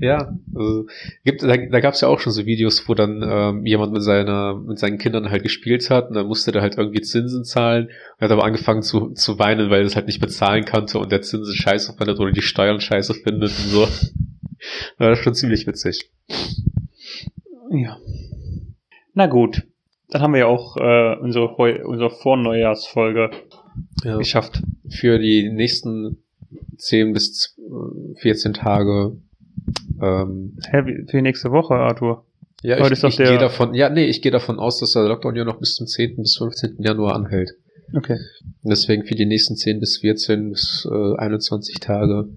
Ja, 0.01 0.37
also 0.55 0.87
gibt, 1.25 1.43
da, 1.43 1.57
da 1.57 1.81
gab 1.81 1.95
es 1.95 2.01
ja 2.01 2.09
auch 2.09 2.19
schon 2.19 2.33
so 2.33 2.45
Videos, 2.47 2.89
wo 2.89 2.95
dann 2.95 3.23
ähm, 3.23 3.67
jemand 3.67 3.93
mit 3.93 4.03
seiner, 4.03 4.55
mit 4.55 4.79
seinen 4.79 4.99
Kindern 4.99 5.31
halt 5.31 5.43
gespielt 5.43 5.91
hat 5.91 6.09
und 6.09 6.15
dann 6.15 6.27
musste 6.27 6.51
der 6.51 6.63
halt 6.63 6.77
irgendwie 6.77 7.03
Zinsen 7.03 7.45
zahlen 7.45 7.87
und 7.87 8.25
hat 8.25 8.31
aber 8.31 8.45
angefangen 8.45 8.83
zu, 8.83 9.11
zu 9.11 9.39
weinen, 9.39 9.71
weil 9.71 9.81
er 9.81 9.87
es 9.87 9.97
halt 9.97 10.07
nicht 10.07 10.21
bezahlen 10.21 10.65
konnte 10.65 10.99
und 10.99 11.13
der 11.13 11.23
Zinsen 11.23 11.55
scheiße 11.55 11.95
findet 11.97 12.19
oder 12.19 12.33
die 12.33 12.43
Steuern 12.43 12.81
scheiße 12.81 13.15
findet 13.15 13.51
und 13.51 13.69
so. 13.69 13.89
War 14.99 15.11
das 15.11 15.19
schon 15.21 15.35
ziemlich 15.35 15.67
witzig. 15.67 16.11
Ja. 17.71 17.99
Na 19.15 19.27
gut. 19.27 19.63
Dann 20.11 20.23
haben 20.23 20.33
wir 20.33 20.41
ja 20.41 20.47
auch 20.47 20.77
äh, 20.77 21.17
unsere, 21.21 21.57
Heu- 21.57 21.85
unsere 21.85 22.11
Vorneujahrsfolge 22.11 23.31
Ja. 24.05 24.17
geschafft. 24.19 24.61
Für 24.89 25.19
die 25.19 25.49
nächsten 25.51 26.19
10 26.79 27.13
bis 27.13 27.57
14 28.17 28.55
Tage. 28.55 29.17
Ähm, 30.03 30.57
Hä, 30.69 31.05
für 31.09 31.23
nächste 31.23 31.53
Woche, 31.53 31.75
Arthur. 31.75 32.25
ja, 32.63 32.81
Heute 32.81 32.95
ich, 32.95 33.05
ich 33.05 33.17
gehe 33.19 33.39
davon, 33.39 33.75
ja, 33.75 33.89
nee, 33.89 34.07
ich 34.07 34.21
gehe 34.23 34.33
davon 34.33 34.59
aus, 34.59 34.81
dass 34.81 34.93
der 34.93 35.05
Lockdown 35.05 35.37
ja 35.37 35.45
noch 35.45 35.59
bis 35.61 35.75
zum 35.77 35.87
10. 35.87 36.17
bis 36.17 36.37
15. 36.39 36.77
Januar 36.81 37.15
anhält. 37.15 37.53
Okay. 37.95 38.19
Und 38.63 38.71
deswegen 38.71 39.05
für 39.05 39.15
die 39.15 39.27
nächsten 39.27 39.57
10 39.57 39.79
bis 39.79 39.99
14 39.99 40.51
bis 40.51 40.89
äh, 40.91 41.17
21 41.19 41.79
Tage 41.81 42.29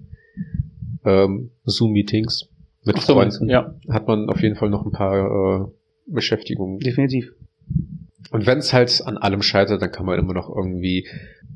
ähm, 1.04 1.50
Zoom-Meetings 1.64 2.48
mit 2.84 2.98
so, 3.00 3.14
Freunden. 3.14 3.48
ja. 3.48 3.74
Hat 3.88 4.06
man 4.06 4.28
auf 4.28 4.40
jeden 4.40 4.56
Fall 4.56 4.70
noch 4.70 4.84
ein 4.84 4.92
paar 4.92 5.64
äh, 5.64 5.66
Beschäftigungen. 6.06 6.78
Definitiv. 6.78 7.32
Und 8.30 8.46
wenn 8.46 8.58
es 8.58 8.72
halt 8.72 9.02
an 9.06 9.16
allem 9.16 9.42
scheitert, 9.42 9.80
dann 9.80 9.92
kann 9.92 10.06
man 10.06 10.18
immer 10.18 10.34
noch 10.34 10.48
irgendwie 10.54 11.06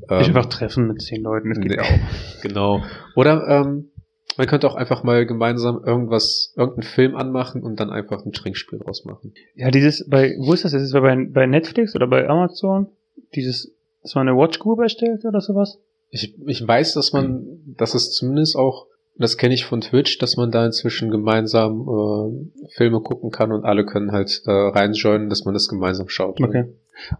ähm, 0.08 0.18
Dich 0.18 0.28
einfach 0.28 0.46
treffen 0.46 0.86
mit 0.86 1.02
zehn 1.02 1.22
Leuten, 1.22 1.50
das 1.50 1.60
geht 1.60 1.74
ja 1.74 1.82
auch. 1.82 1.98
Genau. 2.42 2.82
Oder 3.14 3.46
ähm, 3.48 3.90
man 4.36 4.46
könnte 4.46 4.68
auch 4.68 4.76
einfach 4.76 5.02
mal 5.02 5.26
gemeinsam 5.26 5.82
irgendwas, 5.84 6.54
irgendeinen 6.56 6.84
Film 6.84 7.16
anmachen 7.16 7.62
und 7.62 7.80
dann 7.80 7.90
einfach 7.90 8.24
ein 8.24 8.32
Trinkspiel 8.32 8.80
rausmachen. 8.80 9.34
Ja, 9.56 9.70
dieses, 9.70 10.08
bei, 10.08 10.36
wo 10.38 10.52
ist 10.52 10.64
das? 10.64 10.72
Ist 10.72 10.82
es 10.82 10.92
bei, 10.92 11.26
bei 11.30 11.46
Netflix 11.46 11.96
oder 11.96 12.06
bei 12.06 12.28
Amazon? 12.28 12.86
Dieses, 13.34 13.74
dass 14.02 14.14
man 14.14 14.28
eine 14.28 14.38
Watch 14.38 14.60
Group 14.60 14.78
erstellt 14.78 15.24
oder 15.24 15.40
sowas? 15.40 15.80
Ich, 16.10 16.34
ich 16.46 16.66
weiß, 16.66 16.94
dass 16.94 17.12
man, 17.12 17.74
dass 17.76 17.94
es 17.94 18.12
zumindest 18.12 18.56
auch, 18.56 18.86
das 19.18 19.36
kenne 19.36 19.54
ich 19.54 19.64
von 19.64 19.80
Twitch, 19.80 20.18
dass 20.18 20.36
man 20.36 20.50
da 20.50 20.64
inzwischen 20.64 21.10
gemeinsam 21.10 21.88
äh, 21.88 22.68
Filme 22.76 23.00
gucken 23.00 23.30
kann 23.30 23.52
und 23.52 23.64
alle 23.64 23.84
können 23.84 24.12
halt 24.12 24.42
äh, 24.46 24.50
reinjoinen, 24.50 25.28
dass 25.28 25.44
man 25.44 25.54
das 25.54 25.68
gemeinsam 25.68 26.08
schaut. 26.08 26.40
Okay. 26.40 26.66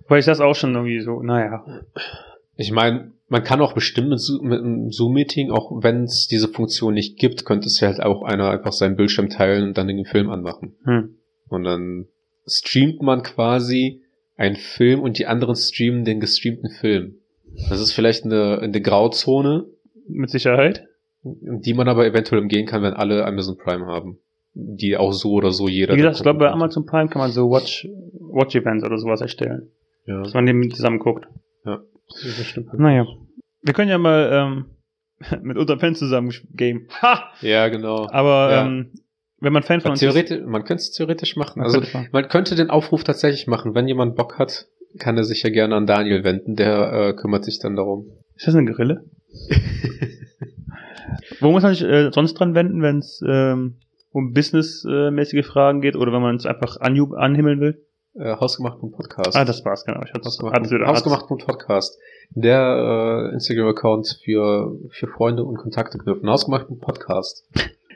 Weil 0.07 0.20
ich 0.20 0.26
das 0.26 0.40
auch 0.40 0.55
schon 0.55 0.74
irgendwie 0.74 1.01
so, 1.01 1.22
naja. 1.22 1.64
Ich 2.57 2.72
meine, 2.72 3.12
man 3.28 3.44
kann 3.44 3.61
auch 3.61 3.72
bestimmt 3.72 4.09
mit, 4.09 4.20
mit 4.42 4.61
einem 4.61 4.90
Zoom-Meeting, 4.90 5.51
auch 5.51 5.82
wenn 5.82 6.05
es 6.05 6.28
diese 6.28 6.49
Funktion 6.49 6.94
nicht 6.94 7.18
gibt, 7.18 7.44
könnte 7.44 7.66
es 7.66 7.80
ja 7.80 7.88
halt 7.88 8.01
auch 8.01 8.22
einer 8.22 8.51
einfach 8.51 8.72
seinen 8.72 8.96
Bildschirm 8.96 9.28
teilen 9.28 9.68
und 9.68 9.78
dann 9.78 9.88
den 9.88 10.05
Film 10.05 10.30
anmachen. 10.30 10.76
Hm. 10.84 11.16
Und 11.49 11.64
dann 11.64 12.07
streamt 12.46 13.03
man 13.03 13.22
quasi 13.22 14.03
einen 14.36 14.57
Film 14.57 15.01
und 15.01 15.18
die 15.18 15.26
anderen 15.26 15.57
streamen 15.57 16.05
den 16.05 16.20
gestreamten 16.20 16.70
Film. 16.70 17.16
Das 17.68 17.80
ist 17.80 17.92
vielleicht 17.92 18.24
eine, 18.24 18.61
eine 18.61 18.80
Grauzone, 18.80 19.66
Mit 20.09 20.30
Sicherheit. 20.30 20.88
Die 21.23 21.75
man 21.75 21.89
aber 21.89 22.07
eventuell 22.07 22.41
umgehen 22.41 22.66
kann, 22.66 22.83
wenn 22.83 22.95
alle 22.95 23.25
Amazon 23.27 23.57
Prime 23.57 23.87
haben. 23.87 24.19
Die 24.55 24.97
auch 24.97 25.12
so 25.12 25.33
oder 25.33 25.53
so 25.53 25.69
jeder. 25.69 25.95
Wie 25.95 25.99
gesagt, 25.99 26.16
ich 26.16 26.23
glaube, 26.23 26.39
bei. 26.41 26.51
Amazon 26.51 26.85
Prime 26.87 27.09
kann 27.09 27.21
man 27.21 27.31
so 27.31 27.51
Watch, 27.51 27.87
Watch 28.33 28.55
Events 28.57 28.85
oder 28.85 28.99
sowas 28.99 29.21
erstellen. 29.21 29.71
Ja. 30.07 30.23
Dass 30.23 30.35
man 30.35 30.47
dem 30.47 30.71
zusammen 30.73 30.99
guckt. 30.99 31.27
ja. 31.64 31.81
Das 32.09 32.47
stimmt. 32.47 32.73
Naja. 32.79 33.07
Wir 33.62 33.75
können 33.75 33.91
ja 33.91 33.99
mal 33.99 34.31
ähm, 34.33 35.43
mit 35.43 35.59
unseren 35.59 35.79
Fans 35.79 35.99
zusammen 35.99 36.33
game. 36.55 36.87
Ha! 37.03 37.31
Ja, 37.43 37.69
genau. 37.69 38.09
Aber 38.11 38.51
Ja. 38.51 38.66
ähm, 38.66 38.93
wenn 39.41 39.53
man 39.53 39.62
Fan 39.62 39.81
von 39.81 39.91
uns 39.93 40.01
Theoretisch, 40.01 40.41
man 40.45 40.64
könnte 40.64 40.81
es 40.83 40.91
theoretisch 40.93 41.37
machen. 41.37 41.61
Also 41.62 41.79
könnte 41.81 41.97
man. 41.97 42.09
man 42.12 42.29
könnte 42.29 42.55
den 42.57 42.71
Aufruf 42.71 43.05
tatsächlich 43.05 43.47
machen. 43.47 43.75
Wenn 43.75 43.87
jemand 43.87 44.16
Bock 44.16 44.39
hat, 44.39 44.66
kann 44.99 45.16
er 45.16 45.25
sich 45.25 45.43
ja 45.43 45.51
gerne 45.51 45.77
an 45.77 45.87
Daniel 45.87 46.25
wenden. 46.25 46.57
Der 46.57 46.93
äh, 46.93 47.12
kümmert 47.12 47.45
sich 47.45 47.59
dann 47.61 47.77
darum. 47.77 48.07
ist 48.35 48.49
das 48.49 48.55
eine 48.55 48.73
Grille? 48.73 49.05
Wo 51.41 51.51
muss 51.53 51.63
man 51.63 51.75
sich 51.75 51.85
äh, 51.85 52.11
sonst 52.13 52.35
dran 52.35 52.55
wenden, 52.55 52.83
wenn 52.83 52.99
es 52.99 53.23
ähm, 53.27 53.77
um 54.13 54.33
businessmäßige 54.33 55.47
Fragen 55.47 55.81
geht 55.81 55.97
oder 55.97 56.13
wenn 56.13 56.23
man 56.23 56.37
es 56.37 56.47
einfach 56.47 56.77
anju- 56.81 57.15
anhimmeln 57.15 57.61
will? 57.61 57.85
Äh, 58.15 58.35
Hausgemacht.podcast. 58.37 59.37
Ah, 59.37 59.45
das 59.45 59.65
war's, 59.65 59.85
genau. 59.85 60.03
Ich 60.05 60.13
hatte 60.13 60.25
Hausgemacht. 60.27 60.59
Hausgemacht.podcast. 60.87 61.99
Der 62.31 63.31
äh, 63.31 63.35
Instagram-Account 63.35 64.21
für, 64.25 64.77
für 64.91 65.07
Freunde 65.09 65.45
und 65.45 65.57
Kontakte 65.57 65.99
knüpfen. 65.99 66.29
Hausgemacht.podcast. 66.29 67.49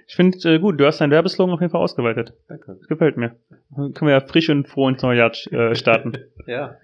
Ich 0.06 0.14
finde 0.16 0.38
äh, 0.48 0.58
gut, 0.58 0.78
du 0.78 0.86
hast 0.86 1.00
deinen 1.00 1.10
Werbeslogan 1.10 1.54
auf 1.54 1.60
jeden 1.60 1.70
Fall 1.72 1.80
ausgeweitet. 1.80 2.34
Danke. 2.48 2.76
Das 2.78 2.86
gefällt 2.88 3.16
mir. 3.16 3.36
Dann 3.74 3.94
können 3.94 4.08
wir 4.08 4.14
ja 4.14 4.20
frisch 4.20 4.48
und 4.50 4.68
froh 4.68 4.88
ins 4.88 5.02
neue 5.02 5.18
Jahr 5.18 5.32
äh, 5.50 5.74
starten. 5.74 6.12
Ja. 6.46 6.76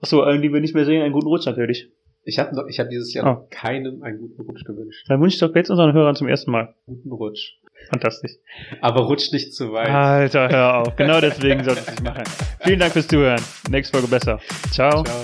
Achso, 0.00 0.22
äh, 0.24 0.38
die 0.40 0.52
wir 0.52 0.60
nicht 0.60 0.74
mehr 0.74 0.84
sehen, 0.84 1.02
einen 1.02 1.12
guten 1.12 1.26
Rutsch 1.26 1.46
natürlich. 1.46 1.90
Ich 2.24 2.38
habe 2.38 2.66
ich 2.68 2.78
hab 2.78 2.90
dieses 2.90 3.14
Jahr 3.14 3.24
Oh. 3.26 3.28
noch 3.42 3.50
keinem 3.50 4.02
einen 4.02 4.18
guten 4.18 4.42
Rutsch 4.42 4.64
gewünscht. 4.64 5.04
Dann 5.08 5.20
wünsche 5.20 5.34
ich 5.34 5.40
doch 5.40 5.54
jetzt 5.54 5.70
unseren 5.70 5.92
Hörern 5.92 6.14
zum 6.14 6.28
ersten 6.28 6.50
Mal. 6.50 6.74
Guten 6.86 7.10
Rutsch. 7.12 7.54
Fantastisch. 7.90 8.32
Aber 8.80 9.02
rutsch 9.02 9.32
nicht 9.32 9.54
zu 9.54 9.72
weit. 9.72 9.88
Alter, 9.88 10.48
hör 10.48 10.74
auf. 10.78 10.96
Genau 10.96 11.20
deswegen 11.22 11.62
solltest 11.64 11.88
du 11.88 11.92
es 11.94 12.02
machen. 12.02 12.24
Vielen 12.60 12.80
Dank 12.80 12.92
fürs 12.92 13.08
Zuhören. 13.08 13.40
Nächste 13.70 13.96
Folge 13.96 14.08
besser. 14.10 14.40
Ciao. 14.72 15.04
Ciao. 15.04 15.16